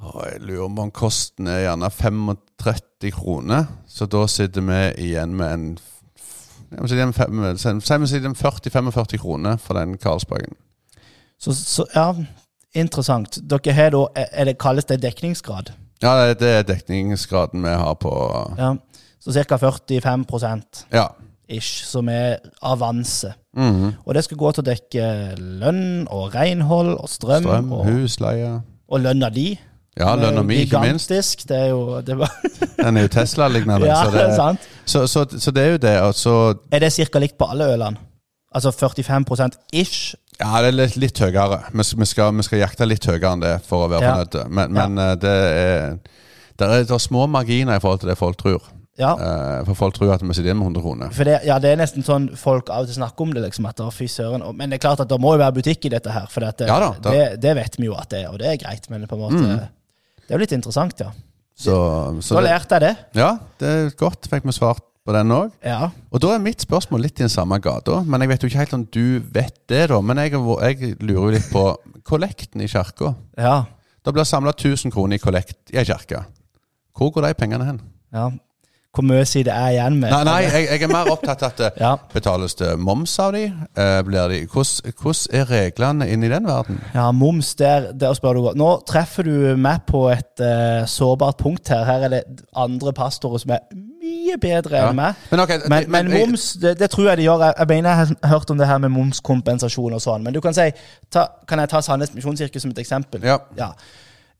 å, 0.01 0.11
Jeg 0.29 0.42
lurer 0.44 0.68
på 0.68 0.85
om 0.85 0.90
kosten 0.92 1.49
er 1.49 1.62
gjerne 1.64 1.88
35 1.90 3.14
kroner. 3.16 3.70
Så 3.88 4.05
da 4.09 4.27
sitter 4.29 4.64
vi 4.64 4.83
igjen 5.09 5.33
med 5.37 5.55
en 5.55 5.64
si 6.70 6.94
vi 6.94 8.07
sitter 8.07 8.29
det 8.29 8.31
er 8.31 8.37
40-45 8.37 9.18
kroner 9.18 9.57
for 9.59 9.75
den 9.75 9.96
Karlsbergen. 9.99 10.55
Så, 11.40 11.55
så, 11.57 11.85
ja, 11.94 12.12
interessant. 12.74 13.38
Dere 13.50 13.72
har 13.72 13.90
da 13.90 14.04
er- 14.16 14.44
det, 14.44 14.59
Kalles 14.59 14.85
det 14.85 15.00
dekningsgrad? 15.02 15.72
Ja, 16.02 16.35
det- 16.35 16.42
er 16.42 16.62
dekningsgraden 16.62 17.62
vi 17.62 17.68
har 17.68 17.94
på 17.94 18.54
Ja. 18.59 18.74
Så 19.20 19.33
ca. 19.33 19.56
45 19.56 20.85
Ja. 20.92 21.06
ish, 21.48 21.85
som 21.85 22.09
er 22.09 22.37
avanse. 22.62 23.33
Mhm. 23.56 23.94
Og 24.06 24.14
det 24.14 24.24
skal 24.24 24.37
gå 24.37 24.52
til 24.52 24.62
å 24.62 24.66
dekke 24.66 25.37
lønn 25.38 26.06
og 26.11 26.35
renhold 26.35 26.94
og 26.98 27.09
strøm. 27.09 27.42
Strøm, 27.42 27.72
og, 27.72 27.85
husleie 27.87 28.62
og 28.88 29.00
lønna 29.00 29.28
di. 29.28 29.59
Ja, 29.98 30.14
lønna 30.16 30.42
mi, 30.42 30.54
ikke 30.64 30.80
minst. 30.80 31.09
Det 31.48 31.50
er 31.50 31.66
jo 31.68 32.00
det 32.00 32.16
Den 32.85 32.96
er 32.96 33.02
jo 33.02 33.09
Tesla-lignende. 33.09 33.87
Ja, 33.87 34.04
så, 34.04 34.11
det, 34.11 34.37
sant. 34.37 34.61
så, 34.87 35.06
så, 35.06 35.24
så 35.38 35.50
det 35.50 35.62
er 35.66 35.70
jo 35.70 35.76
det. 35.76 36.00
Og 36.00 36.14
så 36.14 36.54
Er 36.72 36.78
det 36.78 36.92
ca. 36.92 37.18
likt 37.18 37.37
på 37.38 37.50
alle 37.50 37.64
ølene? 37.74 37.96
Altså 38.54 38.70
45% 38.70 39.59
ish? 39.72 40.14
Ja, 40.40 40.62
det 40.64 40.72
er 40.72 40.76
litt, 40.79 40.96
litt 40.96 41.18
høyere. 41.20 41.61
Vi, 41.72 41.85
vi, 42.00 42.09
skal, 42.09 42.35
vi 42.37 42.44
skal 42.46 42.62
jakte 42.64 42.87
litt 42.88 43.05
høyere 43.07 43.33
enn 43.35 43.42
det 43.44 43.55
for 43.68 43.87
å 43.87 43.90
være 43.92 44.03
Ja. 44.09 44.12
fornøyd. 44.16 44.50
Men, 44.57 44.72
men 44.76 44.96
ja. 45.05 45.14
det 45.20 45.37
er 45.37 45.96
det 46.61 46.66
er, 46.68 46.83
det 46.85 46.92
er 46.92 47.00
små 47.00 47.24
marginer 47.31 47.79
i 47.79 47.81
forhold 47.81 48.03
til 48.03 48.11
det 48.12 48.18
folk 48.20 48.37
tror. 48.40 48.66
Ja. 49.00 49.14
Eh, 49.16 49.61
for 49.64 49.79
folk 49.79 49.94
tror 49.96 50.11
at 50.12 50.20
vi 50.20 50.35
sitter 50.37 50.50
igjen 50.50 50.59
med 50.61 50.66
100 50.74 50.83
kroner. 50.85 51.12
For 51.16 51.24
det, 51.24 51.38
ja, 51.48 51.57
det 51.62 51.70
er 51.72 51.79
nesten 51.81 52.05
sånn 52.05 52.26
folk 52.37 52.68
av 52.68 52.85
og 52.85 52.90
til 52.90 52.98
snakker 52.98 53.24
om 53.24 53.33
det. 53.33 53.44
liksom, 53.46 53.68
at 53.70 53.81
fy 53.96 54.09
søren. 54.12 54.44
Men 54.59 54.68
det 54.68 54.76
er 54.76 54.83
klart 54.85 55.00
at 55.00 55.09
det 55.09 55.16
må 55.22 55.33
jo 55.37 55.40
være 55.40 55.57
butikk 55.57 55.88
i 55.88 55.92
dette 55.94 56.12
her. 56.12 56.26
For 56.29 56.44
det, 56.44 56.66
Ja 56.68 56.76
da, 56.83 56.90
da. 57.00 57.14
det, 57.40 57.55
vet 57.57 57.79
vi 57.81 57.88
jo 57.88 57.96
at 57.96 58.11
det 58.12 58.24
er, 58.26 58.29
og 58.35 58.38
det 58.42 58.50
er 58.50 58.61
greit. 58.61 58.90
Men 58.92 59.07
på 59.09 59.16
en 59.16 59.22
måte, 59.24 59.57
det 60.20 60.29
er 60.29 60.37
jo 60.37 60.42
litt 60.44 60.53
interessant, 60.59 61.00
ja. 61.00 61.09
Så, 61.61 61.74
så 62.24 62.37
Da 62.38 62.44
lærte 62.44 62.76
jeg 62.76 62.81
det. 62.87 62.92
ja, 63.20 63.31
det 63.61 63.68
er 63.79 63.90
godt. 64.00 64.29
Fikk 64.33 64.44
vi 64.48 64.53
svart 64.57 64.85
på 65.11 65.16
den 65.18 65.35
òg. 65.35 65.51
Ja. 65.66 65.90
Og 66.14 66.23
da 66.23 66.31
er 66.37 66.42
mitt 66.44 66.62
spørsmål 66.62 67.03
litt 67.09 67.18
i 67.18 67.27
den 67.27 67.33
samme 67.35 67.59
gata. 67.62 68.01
Men 68.07 68.23
jeg 68.25 68.31
vet 68.33 68.44
jo 68.46 68.51
ikke 68.53 68.62
helt 68.62 68.77
om 68.79 68.87
du 68.94 69.05
vet 69.35 69.57
det, 69.70 69.88
da. 69.90 69.99
Men 70.01 70.23
jeg, 70.23 70.37
jeg 70.38 70.94
lurer 71.03 71.25
jo 71.27 71.35
litt 71.37 71.51
på 71.53 71.64
kollekten 72.07 72.62
i 72.64 72.70
kirka. 72.70 73.16
ja. 73.38 73.59
Det 74.01 74.14
blir 74.16 74.25
samla 74.25 74.55
1000 74.57 74.88
kroner 74.94 75.18
i 75.18 75.20
kollekt 75.20 75.75
i 75.75 75.77
ei 75.77 75.83
kirke. 75.85 76.23
Hvor 76.96 77.11
går 77.12 77.27
de 77.27 77.35
pengene 77.37 77.66
hen? 77.68 77.83
ja. 78.16 78.31
Hvor 78.90 79.05
mye 79.07 79.23
sier 79.29 79.44
det 79.46 79.53
er 79.55 79.68
igjen 79.77 80.01
med? 80.01 80.11
Nei, 80.11 80.25
nei 80.27 80.38
jeg, 80.42 80.64
jeg 80.66 80.83
er 80.83 80.90
mer 80.90 81.11
opptatt 81.12 81.44
av 81.46 81.53
at 81.53 81.61
det 81.61 81.68
Ja. 81.85 81.92
betales 82.11 82.57
det 82.59 82.73
moms 82.83 83.12
av 83.23 83.37
de. 83.37 83.44
Eh, 83.79 83.99
blir 84.03 84.33
de 84.33 84.40
hvordan, 84.51 84.94
hvordan 84.99 85.37
er 85.38 85.44
reglene 85.53 86.09
inne 86.11 86.27
i 86.27 86.33
den 86.33 86.49
verden? 86.49 86.81
Ja, 86.96 87.05
moms, 87.14 87.53
der, 87.61 87.92
der 87.94 88.16
spør 88.18 88.35
du 88.35 88.40
godt. 88.49 88.59
Nå 88.59 88.70
treffer 88.88 89.29
du 89.29 89.53
meg 89.61 89.85
på 89.87 90.09
et 90.11 90.42
uh, 90.42 90.88
sårbart 90.90 91.38
punkt 91.38 91.70
her. 91.70 91.85
Her 91.87 92.09
er 92.09 92.16
det 92.16 92.25
andre 92.59 92.90
pastorer 92.99 93.38
som 93.44 93.55
er 93.55 93.62
mye 94.00 94.36
bedre 94.40 94.76
Ja. 94.76 94.88
enn 94.90 94.96
meg. 94.96 95.14
Men, 95.30 95.40
okay, 95.44 95.58
Men, 95.68 95.90
men 95.90 96.08
men, 96.08 96.18
moms, 96.18 96.52
det, 96.62 96.78
det 96.80 96.90
tror 96.90 97.08
jeg 97.10 97.18
de 97.20 97.26
gjør. 97.28 97.44
Jeg, 97.46 97.54
jeg 97.58 97.68
mener 97.68 97.90
jeg 97.90 97.98
har 98.22 98.28
hørt 98.34 98.50
om 98.50 98.58
det 98.58 98.66
her 98.66 98.78
med 98.78 98.92
momskompensasjon 98.94 99.92
og 99.98 100.00
sånn. 100.04 100.22
Men 100.24 100.34
du 100.34 100.40
kan 100.40 100.54
si 100.56 100.70
ta, 101.12 101.26
Kan 101.48 101.58
jeg 101.62 101.68
ta 101.72 101.80
Sandnes 101.84 102.14
Misjonskirke 102.14 102.60
som 102.62 102.70
et 102.72 102.78
eksempel? 102.82 103.22
Ja. 103.24 103.72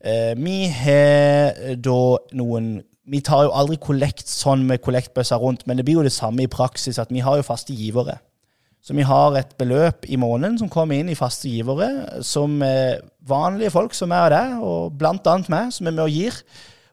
Eh, 0.01 0.33
vi 0.37 0.65
har 0.67 1.75
da 1.77 1.99
noen 2.33 2.81
Vi 3.11 3.19
tar 3.25 3.43
jo 3.47 3.51
aldri 3.57 3.75
kollekt 3.81 4.27
sånn 4.29 4.61
med 4.69 4.81
kollektbøsser 4.85 5.37
rundt, 5.41 5.65
men 5.67 5.77
det 5.77 5.83
blir 5.85 5.97
jo 5.99 6.03
det 6.05 6.13
samme 6.13 6.43
i 6.45 6.47
praksis 6.51 6.99
at 7.01 7.09
vi 7.11 7.19
har 7.25 7.39
jo 7.39 7.43
faste 7.43 7.73
givere. 7.73 8.19
Så 8.81 8.93
vi 8.95 9.03
har 9.05 9.35
et 9.37 9.51
beløp 9.59 10.05
i 10.09 10.15
måneden 10.21 10.57
som 10.61 10.69
kommer 10.69 10.95
inn 10.95 11.09
i 11.09 11.15
faste 11.17 11.49
givere, 11.49 12.21
som 12.23 12.61
er 12.65 13.01
vanlige 13.27 13.73
folk 13.73 13.93
som 13.97 14.13
er 14.15 14.29
det, 14.33 14.43
og 14.63 14.93
blant 14.97 15.27
annet 15.27 15.49
meg, 15.49 15.73
som 15.73 15.89
er 15.89 15.91
med 15.97 16.05
og 16.05 16.13
gir. 16.13 16.37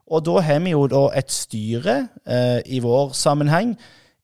Og 0.08 0.24
da 0.24 0.40
har 0.44 0.60
vi 0.64 0.72
jo 0.72 0.86
da 0.90 1.06
et 1.18 1.32
styre 1.32 1.96
eh, 2.26 2.60
i 2.66 2.80
vår 2.84 3.12
sammenheng. 3.16 3.74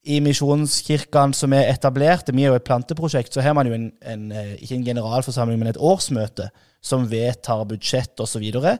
I 0.04 0.18
misjonskirkene 0.20 1.36
som 1.36 1.52
er 1.56 1.70
etablerte, 1.72 2.32
vi 2.36 2.44
er 2.44 2.52
jo 2.52 2.58
et 2.58 2.66
planteprosjekt, 2.66 3.32
så 3.32 3.44
har 3.44 3.54
man 3.56 3.68
jo 3.68 3.76
en, 3.76 3.90
en, 4.04 4.30
eh, 4.32 4.54
ikke 4.60 4.78
en 4.78 4.86
generalforsamling, 4.90 5.58
men 5.60 5.72
et 5.72 5.80
årsmøte 5.80 6.50
som 6.84 7.06
vedtar 7.08 7.64
budsjett 7.68 8.20
osv. 8.20 8.44
Og, 8.52 8.64
så 8.64 8.76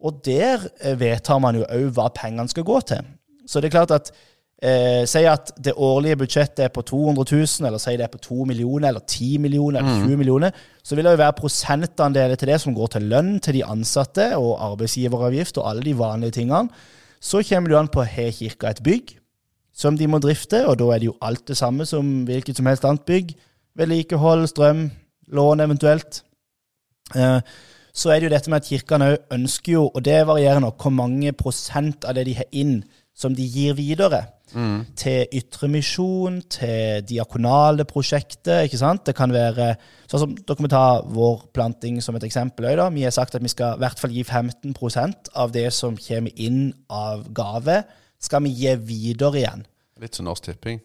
og 0.00 0.20
der 0.24 0.68
eh, 0.80 0.98
vedtar 1.00 1.40
man 1.42 1.58
jo 1.58 1.68
òg 1.68 1.88
hva 1.96 2.08
pengene 2.14 2.48
skal 2.52 2.66
gå 2.68 2.80
til. 2.92 3.06
Så 3.48 3.60
det 3.60 3.70
er 3.70 3.78
klart 3.78 3.94
at 3.96 4.12
eh, 4.62 5.04
Si 5.06 5.24
at 5.28 5.52
det 5.64 5.74
årlige 5.76 6.16
budsjettet 6.22 6.64
er 6.64 6.72
på 6.74 6.82
200 6.82 7.24
000, 7.32 7.68
eller 7.68 7.78
si 7.82 7.96
det 7.96 8.06
er 8.08 8.12
på 8.12 8.18
2 8.18 8.44
millioner, 8.50 8.88
eller 8.88 9.04
10 9.06 9.38
millioner, 9.38 9.80
eller 9.80 10.06
20 10.08 10.16
millioner, 10.16 10.50
så 10.82 10.96
vil 10.96 11.04
det 11.04 11.14
jo 11.16 11.22
være 11.22 11.38
prosentandeler 11.40 12.34
til 12.36 12.48
det 12.52 12.60
som 12.60 12.74
går 12.74 12.94
til 12.96 13.08
lønn 13.12 13.38
til 13.40 13.58
de 13.58 13.64
ansatte, 13.64 14.30
og 14.36 14.58
arbeidsgiveravgift 14.72 15.58
og 15.58 15.70
alle 15.70 15.82
de 15.82 15.98
vanlige 15.98 16.40
tingene. 16.40 16.68
Så 17.20 17.42
kommer 17.48 17.70
jo 17.70 17.78
an 17.78 17.90
på 17.90 18.02
har 18.06 18.30
kirka 18.30 18.70
et 18.70 18.82
bygg 18.82 19.18
som 19.78 19.96
de 19.98 20.08
må 20.10 20.18
drifte, 20.18 20.64
og 20.66 20.78
da 20.80 20.90
er 20.90 21.02
det 21.02 21.10
jo 21.12 21.18
alt 21.22 21.44
det 21.46 21.56
samme 21.58 21.86
som 21.86 22.24
hvilket 22.26 22.58
som 22.58 22.66
helst 22.66 22.86
annet 22.86 23.04
bygg. 23.06 23.34
Vedlikehold, 23.78 24.48
strøm, 24.50 24.88
lån 25.30 25.62
eventuelt. 25.62 26.22
Eh, 27.14 27.40
så 27.94 28.10
er 28.10 28.20
det 28.20 28.28
jo 28.28 28.34
dette 28.34 28.50
med 28.50 28.62
at 28.62 28.68
kirkene 28.68 29.10
òg 29.12 29.34
ønsker 29.36 29.72
jo, 29.72 29.84
og 29.86 30.04
det 30.04 30.18
varierer 30.26 30.62
nok, 30.62 30.82
hvor 30.82 30.94
mange 30.94 31.32
prosent 31.36 32.06
av 32.06 32.18
det 32.18 32.26
de 32.28 32.36
har 32.40 32.48
inn, 32.50 32.80
som 33.18 33.34
de 33.34 33.46
gir 33.50 33.74
videre. 33.78 34.22
Til 34.96 35.26
ytremisjon, 35.36 36.38
til 36.48 37.02
diakonale 37.04 37.84
prosjekter. 37.84 38.62
ikke 38.64 38.80
sant? 38.80 39.04
Det 39.06 39.14
kan 39.18 39.32
være 39.34 39.74
sånn 40.08 40.22
som 40.22 40.36
Dere 40.38 40.64
må 40.64 40.70
ta 40.72 41.02
vår 41.04 41.48
planting 41.52 42.00
som 42.04 42.16
et 42.16 42.24
eksempel. 42.24 42.70
da. 42.76 42.88
Vi 42.88 43.04
har 43.04 43.12
sagt 43.12 43.34
at 43.34 43.42
vi 43.42 43.52
skal 43.52 43.76
i 43.76 43.82
hvert 43.82 44.00
fall 44.00 44.14
gi 44.14 44.24
15% 44.24 45.32
av 45.34 45.52
det 45.52 45.68
som 45.72 45.96
kommer 45.96 46.32
inn 46.36 46.72
av 46.88 47.26
gave, 47.34 47.82
skal 48.18 48.42
vi 48.42 48.54
gi 48.62 48.76
videre 48.76 49.42
igjen. 49.42 49.66
Litt 50.00 50.14
som 50.14 50.24
Norsk 50.24 50.44
Tipping. 50.44 50.80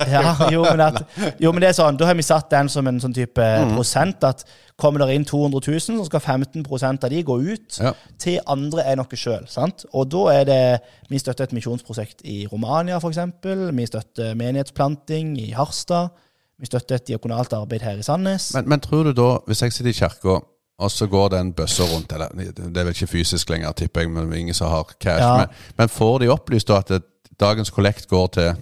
Ja, 0.14 0.34
jo 0.52 0.62
men, 0.64 0.80
at, 0.80 1.02
jo, 1.40 1.52
men 1.52 1.62
det 1.62 1.70
er 1.70 1.76
sånn, 1.76 1.98
da 2.00 2.06
har 2.08 2.16
vi 2.18 2.24
satt 2.24 2.50
den 2.52 2.68
som 2.72 2.86
en 2.88 3.00
sånn 3.02 3.14
type 3.16 3.46
prosent. 3.74 4.24
At 4.24 4.44
kommer 4.80 5.02
det 5.04 5.14
inn 5.18 5.26
200 5.28 5.60
000, 5.66 5.80
så 6.00 6.06
skal 6.08 6.22
15% 6.38 7.04
av 7.04 7.12
de 7.12 7.22
gå 7.26 7.36
ut 7.52 7.80
Ja. 7.82 7.92
til 8.18 8.38
andre 8.48 8.86
enn 8.88 9.02
oss 9.02 9.12
sjøl. 9.20 9.44
Og 9.92 10.08
da 10.08 10.22
er 10.32 10.44
det 10.48 10.62
Vi 11.10 11.18
støtter 11.18 11.44
et 11.44 11.52
misjonsprosjekt 11.52 12.22
i 12.24 12.46
Romania, 12.50 12.96
f.eks. 12.96 13.18
Vi 13.44 13.86
støtter 13.86 14.34
menighetsplanting 14.38 15.36
i 15.40 15.50
Harstad. 15.52 16.14
Vi 16.60 16.66
støtter 16.68 16.96
et 17.00 17.06
diakonalt 17.08 17.52
arbeid 17.56 17.82
her 17.82 17.98
i 17.98 18.02
Sandnes. 18.04 18.52
Men, 18.54 18.68
men 18.68 18.80
tror 18.80 19.04
du 19.08 19.12
da, 19.16 19.38
hvis 19.48 19.62
jeg 19.62 19.72
sitter 19.72 19.90
i 19.90 19.96
kirka, 19.96 20.40
og 20.80 20.90
så 20.90 21.06
går 21.06 21.28
det 21.32 21.40
en 21.40 21.52
bøsse 21.52 21.84
rundt 21.84 22.12
eller 22.12 22.32
Det 22.36 22.68
er 22.68 22.84
vel 22.86 22.94
ikke 22.94 23.06
fysisk 23.06 23.50
lenger, 23.52 23.72
tipper 23.76 24.00
jeg, 24.04 24.10
men 24.10 24.32
ingen 24.32 24.54
som 24.56 24.70
har 24.72 24.84
cash. 25.00 25.20
Ja. 25.20 25.36
Men, 25.36 25.46
men 25.76 25.88
får 25.92 26.18
de 26.22 26.30
opplyst 26.32 26.68
da 26.68 26.78
at 26.80 26.88
det, 26.88 27.02
dagens 27.40 27.70
kollekt 27.72 28.08
går 28.08 28.26
til 28.36 28.54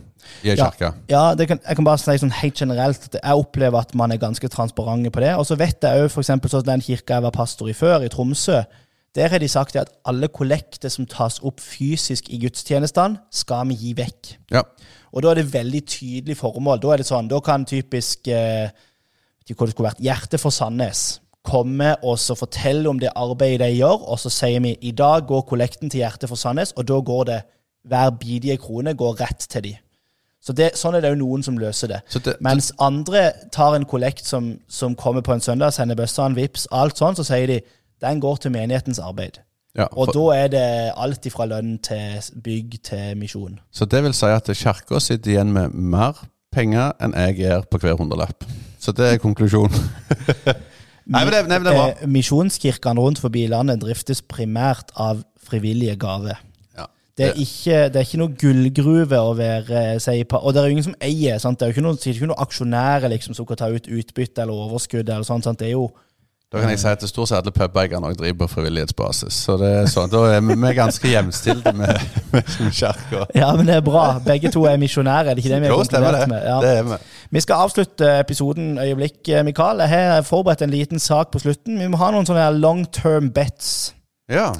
i 0.43 0.51
ei 0.51 0.57
Ja. 0.57 0.71
kirke? 0.71 0.93
Ja, 1.11 1.35
det 1.35 1.49
kan, 1.49 1.61
jeg 1.67 1.77
kan 1.77 1.85
bare 1.85 1.99
si 1.99 2.19
sånn 2.19 2.35
helt 2.41 2.55
generelt 2.55 3.09
at 3.09 3.21
jeg 3.23 3.41
opplever 3.45 3.81
at 3.81 3.95
man 3.95 4.13
er 4.13 4.19
ganske 4.19 4.49
transparente 4.49 5.11
på 5.11 5.21
det. 5.21 5.35
Og 5.37 5.47
så 5.47 5.57
vet 5.59 5.83
jeg 5.83 6.05
òg 6.05 6.11
f.eks. 6.11 6.27
sånn 6.51 6.67
den 6.67 6.81
kirka 6.85 7.15
jeg 7.19 7.23
var 7.23 7.35
pastor 7.35 7.69
i 7.69 7.77
før, 7.77 8.05
i 8.05 8.09
Tromsø. 8.09 8.63
Der 9.17 9.29
har 9.29 9.39
de 9.39 9.49
sagt 9.49 9.77
at 9.77 9.91
alle 10.05 10.29
kollekter 10.29 10.89
som 10.93 11.07
tas 11.07 11.41
opp 11.43 11.61
fysisk 11.61 12.29
i 12.31 12.39
gudstjenestene, 12.39 13.19
skal 13.33 13.67
vi 13.69 13.75
gi 13.75 13.95
vekk. 13.95 14.35
Ja. 14.53 14.63
Og 15.13 15.23
da 15.23 15.31
er 15.33 15.41
det 15.41 15.53
veldig 15.53 15.81
tydelig 15.87 16.37
formål. 16.37 16.81
Da 16.83 16.93
er 16.93 17.03
det 17.03 17.09
sånn, 17.09 17.31
da 17.31 17.41
kan 17.41 17.65
typisk 17.65 18.29
eh, 18.29 18.69
vært, 19.49 20.03
Hjerte 20.05 20.39
for 20.39 20.51
Sandnes 20.55 21.21
komme 21.49 21.95
og 22.05 22.19
så 22.21 22.37
fortelle 22.37 22.89
om 22.91 22.99
det 23.01 23.15
arbeidet 23.17 23.63
de 23.63 23.79
gjør, 23.79 24.05
og 24.13 24.19
så 24.21 24.31
sier 24.33 24.61
vi 24.61 24.75
i 24.85 24.93
dag 24.93 25.27
går 25.27 25.47
kollekten 25.49 25.89
til 25.89 26.03
Hjerte 26.03 26.29
for 26.29 26.37
Sandnes, 26.37 26.75
og 26.77 26.87
da 26.91 26.99
går 27.01 27.25
det 27.31 27.39
hver 27.89 28.11
bidige 28.21 28.59
krone 28.61 28.93
går 28.99 29.21
rett 29.23 29.47
til 29.49 29.65
de. 29.65 29.75
Så 30.41 30.55
det, 30.55 30.71
Sånn 30.79 30.95
er 30.95 31.03
det 31.03 31.11
jo 31.13 31.19
noen 31.25 31.43
som 31.43 31.59
løser 31.59 31.91
det. 31.91 31.99
Det, 32.25 32.37
Mens 32.45 32.71
andre 32.79 33.33
tar 33.53 33.75
en 33.77 33.85
kollekt 33.89 34.25
som, 34.27 34.55
som 34.69 34.95
kommer 34.97 35.21
på 35.27 35.35
en 35.35 35.43
søndag, 35.45 35.75
sender 35.75 35.99
bøssene, 35.99 36.37
vips, 36.39 36.69
alt 36.71 36.97
sånn, 36.97 37.19
så 37.19 37.27
sier 37.27 37.51
de 37.51 37.61
den 38.01 38.21
går 38.23 38.37
til 38.45 38.55
menighetens 38.55 39.01
arbeid. 39.03 39.41
ja, 39.75 39.89
Og 39.93 40.13
da 40.15 40.25
er 40.37 40.49
det 40.53 40.67
alt 40.97 41.27
ifra 41.27 41.45
lønn 41.51 41.79
til 41.83 42.23
bygg 42.45 42.79
til 42.87 43.17
misjon. 43.19 43.59
så 43.71 43.85
det 43.85 44.03
vil 44.05 44.15
si 44.15 44.27
at 44.27 44.47
kirka 44.55 45.01
sitter 45.03 45.31
igjen 45.35 45.53
med 45.53 45.75
mer 45.75 46.15
penger 46.55 46.93
enn 47.03 47.13
jeg 47.19 47.37
gjør 47.43 47.67
på 47.71 47.79
hver 47.83 47.99
hundrelapp. 47.99 48.47
Så 48.79 48.93
det 48.95 49.13
er 49.13 49.19
konklusjonen. 49.19 49.75
nei, 51.13 51.25
men 51.25 51.33
det, 51.35 51.43
nei, 51.51 51.59
men 51.59 51.67
det. 51.67 51.75
Eh, 51.75 52.07
Misjonskirkene 52.09 53.03
rundt 53.03 53.19
forbi 53.21 53.47
landet 53.51 53.83
driftes 53.83 54.23
primært 54.23 54.95
av 54.95 55.25
frivillige 55.49 55.97
gaver. 55.99 56.39
Det 57.19 57.27
er, 57.27 57.39
ikke, 57.43 57.79
det 57.93 57.99
er 57.99 58.05
ikke 58.07 58.19
noe 58.23 58.35
gullgruve 58.39 59.19
å 59.27 59.33
være 59.35 59.85
si, 60.01 60.21
på, 60.25 60.39
Og 60.39 60.55
det 60.55 60.61
er 60.61 60.69
jo 60.71 60.77
ingen 60.79 60.87
som 60.87 60.99
eier. 61.03 61.39
Sant? 61.43 61.59
Det 61.59 61.67
er 61.67 61.73
jo 61.73 61.77
ikke 61.77 61.87
noen, 61.89 61.99
ikke 61.99 62.29
noen 62.31 62.45
aksjonærer 62.47 63.11
liksom, 63.11 63.35
som 63.35 63.47
kan 63.49 63.59
ta 63.59 63.69
ut 63.75 63.89
utbytte 63.91 64.45
eller 64.45 64.55
overskudd. 64.69 65.09
eller 65.09 65.27
sånt, 65.27 65.45
sant? 65.49 65.59
Det 65.59 65.67
er 65.73 65.75
jo 65.75 65.89
Da 66.49 66.63
kan 66.63 66.71
jeg 66.73 66.79
si 66.81 66.87
at 66.89 67.03
det 67.05 67.11
stort 67.11 67.29
sett 67.29 67.43
alle 67.43 67.53
pubeierne 67.53 68.09
også 68.09 68.23
driver 68.23 68.39
på 68.47 68.47
frivillighetsbasis. 68.55 69.35
Så 69.45 69.59
det 69.61 69.69
er 69.83 69.91
sånn, 69.93 70.09
da 70.09 70.23
er 70.31 70.39
vi, 70.41 70.55
vi 70.57 70.69
er 70.71 70.77
ganske 70.79 71.11
jevnstilte 71.11 71.75
med, 71.77 72.07
med 72.33 72.47
kirka. 72.73 73.27
Ja, 73.37 73.51
men 73.59 73.67
det 73.69 73.75
er 73.77 73.85
bra. 73.85 74.07
Begge 74.25 74.49
to 74.55 74.63
er 74.71 74.79
misjonærer. 74.81 75.29
Er 75.29 75.37
det 75.37 75.45
ikke 75.45 75.53
det 75.53 75.61
vi 75.61 75.69
har 75.69 75.75
Jo, 75.75 75.83
det. 75.83 75.91
konkludert 75.93 76.33
med? 76.33 76.47
Ja. 76.49 76.57
Det 76.65 76.71
er 76.79 76.89
vi. 76.89 76.99
Vi 77.37 77.43
skal 77.45 77.67
avslutte 77.67 78.15
episoden 78.23 78.79
øyeblikk, 78.81 79.21
eh, 79.29 79.43
Mikael. 79.45 79.83
Jeg 79.85 80.09
har 80.15 80.25
forberedt 80.25 80.63
en 80.65 80.73
liten 80.73 80.99
sak 81.03 81.35
på 81.35 81.43
slutten. 81.45 81.77
Vi 81.83 81.91
må 81.93 82.01
ha 82.01 82.09
noen 82.15 82.25
sånne 82.31 82.49
long 82.57 82.87
term 82.97 83.29
bets. 83.37 83.93
Ja. 84.33 84.53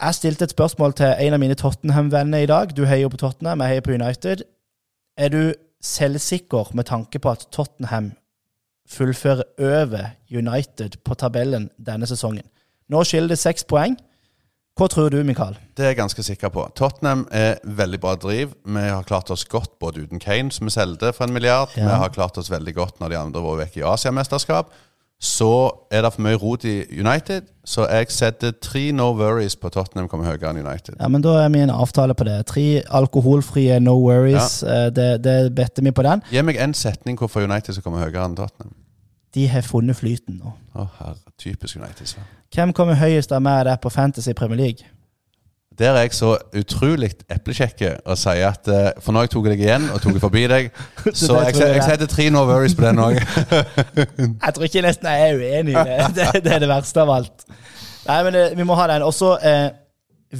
Jeg 0.00 0.14
stilte 0.14 0.44
et 0.44 0.50
spørsmål 0.50 0.92
til 0.98 1.12
en 1.20 1.36
av 1.36 1.40
mine 1.40 1.54
Tottenham-venner 1.54 2.42
i 2.42 2.46
dag. 2.50 2.72
Du 2.76 2.84
heier 2.88 3.08
på 3.12 3.20
Tottenham, 3.20 3.60
jeg 3.60 3.68
heier 3.68 3.84
på 3.86 3.92
United. 3.92 4.44
Er 5.18 5.28
du 5.28 5.54
selvsikker 5.82 6.72
med 6.74 6.84
tanke 6.84 7.18
på 7.18 7.30
at 7.30 7.46
Tottenham 7.52 8.12
fullfører 8.88 9.42
over 9.58 10.14
United 10.30 10.98
på 11.04 11.14
tabellen 11.14 11.70
denne 11.78 12.06
sesongen? 12.06 12.48
Nå 12.88 13.04
skiller 13.04 13.34
det 13.34 13.38
seks 13.38 13.64
poeng. 13.64 13.96
Hva 14.72 14.88
tror 14.88 15.10
du, 15.12 15.18
Mikael? 15.20 15.58
Det 15.76 15.84
er 15.84 15.92
jeg 15.92 15.98
ganske 16.00 16.22
sikker 16.24 16.48
på. 16.48 16.64
Tottenham 16.76 17.26
er 17.30 17.58
veldig 17.62 18.00
bra 18.00 18.14
driv. 18.16 18.54
Vi 18.64 18.84
har 18.88 19.04
klart 19.04 19.30
oss 19.30 19.44
godt 19.44 19.74
både 19.78 20.06
uten 20.06 20.20
Kane, 20.20 20.52
som 20.52 20.66
vi 20.66 20.72
solgte 20.72 21.12
for 21.12 21.28
en 21.28 21.36
milliard. 21.36 21.74
Ja. 21.76 21.84
Vi 21.84 21.98
har 22.00 22.14
klart 22.14 22.38
oss 22.40 22.50
veldig 22.50 22.74
godt 22.74 23.00
når 23.00 23.12
de 23.12 23.18
andre 23.20 23.42
var 23.44 23.60
vekk 23.60 23.76
i 23.76 23.84
Asiamesterskap. 23.84 24.72
Så 25.22 25.70
er 25.94 26.02
det 26.02 26.10
for 26.16 26.24
mye 26.24 26.34
rot 26.34 26.64
i 26.66 26.80
United, 26.98 27.46
så 27.64 27.84
jeg 27.86 28.08
setter 28.10 28.50
tre 28.58 28.88
no 28.90 29.12
worries 29.14 29.54
på 29.54 29.70
Tottenham 29.70 30.08
kommer 30.10 30.26
høyere 30.26 30.50
enn 30.50 30.58
United. 30.64 30.96
Ja, 30.98 31.06
men 31.08 31.22
Da 31.22 31.36
er 31.44 31.48
vi 31.54 31.60
en 31.62 31.70
avtale 31.70 32.16
på 32.18 32.26
det. 32.26 32.40
Tre 32.50 32.82
alkoholfrie 32.90 33.78
no 33.80 33.94
worries. 34.02 34.62
Ja. 34.66 34.88
Det, 34.90 35.22
det 35.22 35.54
better 35.54 35.86
vi 35.86 35.92
på 35.94 36.02
den. 36.02 36.24
Gi 36.30 36.42
meg 36.42 36.58
en 36.58 36.74
setning 36.74 37.18
hvorfor 37.20 37.46
United 37.46 37.76
skal 37.78 37.86
komme 37.86 38.02
høyere 38.02 38.24
enn 38.26 38.34
Tottenham. 38.36 38.74
De 39.34 39.46
har 39.48 39.62
funnet 39.62 39.96
flyten 39.96 40.40
nå. 40.42 40.56
Å, 40.74 40.88
herre, 40.98 41.14
typisk 41.38 41.78
United. 41.78 42.10
Så. 42.10 42.26
Hvem 42.52 42.74
kommer 42.76 42.98
høyest 42.98 43.30
av 43.32 43.40
meg 43.46 43.62
der 43.70 43.78
på 43.80 43.94
Fantasy 43.94 44.34
Premier 44.36 44.58
League? 44.58 44.90
Der 45.78 45.94
er 45.96 46.04
jeg 46.04 46.12
så 46.14 46.34
utrolig 46.58 47.10
eplekjekke 47.32 47.94
og 48.04 48.18
sier 48.20 48.50
at 48.50 48.68
eh, 48.68 48.90
For 49.00 49.14
nå 49.14 49.22
har 49.22 49.28
jeg 49.28 49.32
tatt 49.34 49.48
deg 49.48 49.62
igjen 49.64 49.86
og 49.92 50.00
tatt 50.04 50.18
forbi 50.20 50.42
deg, 50.50 50.68
så 51.22 51.38
jeg, 51.46 51.56
jeg 51.56 51.76
jeg 51.78 51.84
setter 51.86 52.10
tre 52.10 52.26
no 52.34 52.42
worries 52.48 52.74
på 52.76 52.84
den 52.84 53.00
òg. 53.02 53.20
Jeg 54.44 54.54
tror 54.54 54.66
ikke 54.66 54.82
nesten 54.84 55.08
jeg 55.08 55.30
er 55.30 55.38
uenig 55.40 55.72
i 55.72 55.84
det. 55.88 55.96
Det, 56.16 56.26
det 56.44 56.52
er 56.56 56.60
det 56.64 56.68
verste 56.68 57.02
av 57.02 57.12
alt. 57.14 57.46
Nei, 58.06 58.18
men 58.26 58.34
det, 58.36 58.44
vi 58.58 58.66
må 58.68 58.76
ha 58.76 58.86
den. 58.90 59.04
Også 59.06 59.34
eh, 59.46 59.70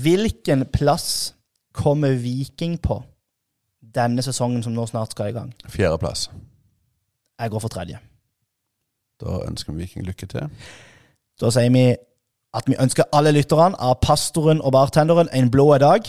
Hvilken 0.03 0.67
plass 0.73 1.35
kommer 1.77 2.15
Viking 2.21 2.79
på 2.83 2.99
denne 3.95 4.25
sesongen 4.25 4.63
som 4.65 4.73
nå 4.77 4.87
snart 4.89 5.13
skal 5.13 5.33
i 5.33 5.37
gang? 5.37 5.51
Fjerdeplass. 5.69 6.31
Jeg 7.41 7.53
går 7.53 7.61
for 7.65 7.73
tredje. 7.73 8.01
Da 9.21 9.43
ønsker 9.47 9.73
vi 9.73 9.85
Viking 9.85 10.07
lykke 10.07 10.29
til. 10.33 10.49
Da 11.41 11.51
sier 11.53 11.73
vi 11.73 11.85
at 12.55 12.69
vi 12.69 12.77
ønsker 12.81 13.09
alle 13.13 13.33
lytterne 13.33 13.79
av 13.81 13.99
pastoren 14.03 14.61
og 14.61 14.73
bartenderen 14.73 15.29
en 15.33 15.51
blå 15.51 15.79
dag. 15.79 16.09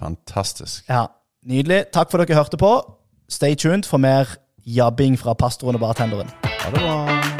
Fantastisk. 0.00 0.84
Ja, 0.88 1.06
Nydelig. 1.46 1.84
Takk 1.92 2.10
for 2.10 2.20
at 2.20 2.28
dere 2.28 2.36
hørte 2.36 2.56
på. 2.60 2.72
Stay 3.28 3.54
tuned 3.54 3.88
for 3.88 3.96
mer 3.96 4.36
jabbing 4.66 5.18
fra 5.18 5.32
pastoren 5.34 5.74
og 5.74 5.80
bartenderen. 5.80 6.28
Ha 6.44 6.70
det 6.70 6.82
bra. 6.82 7.39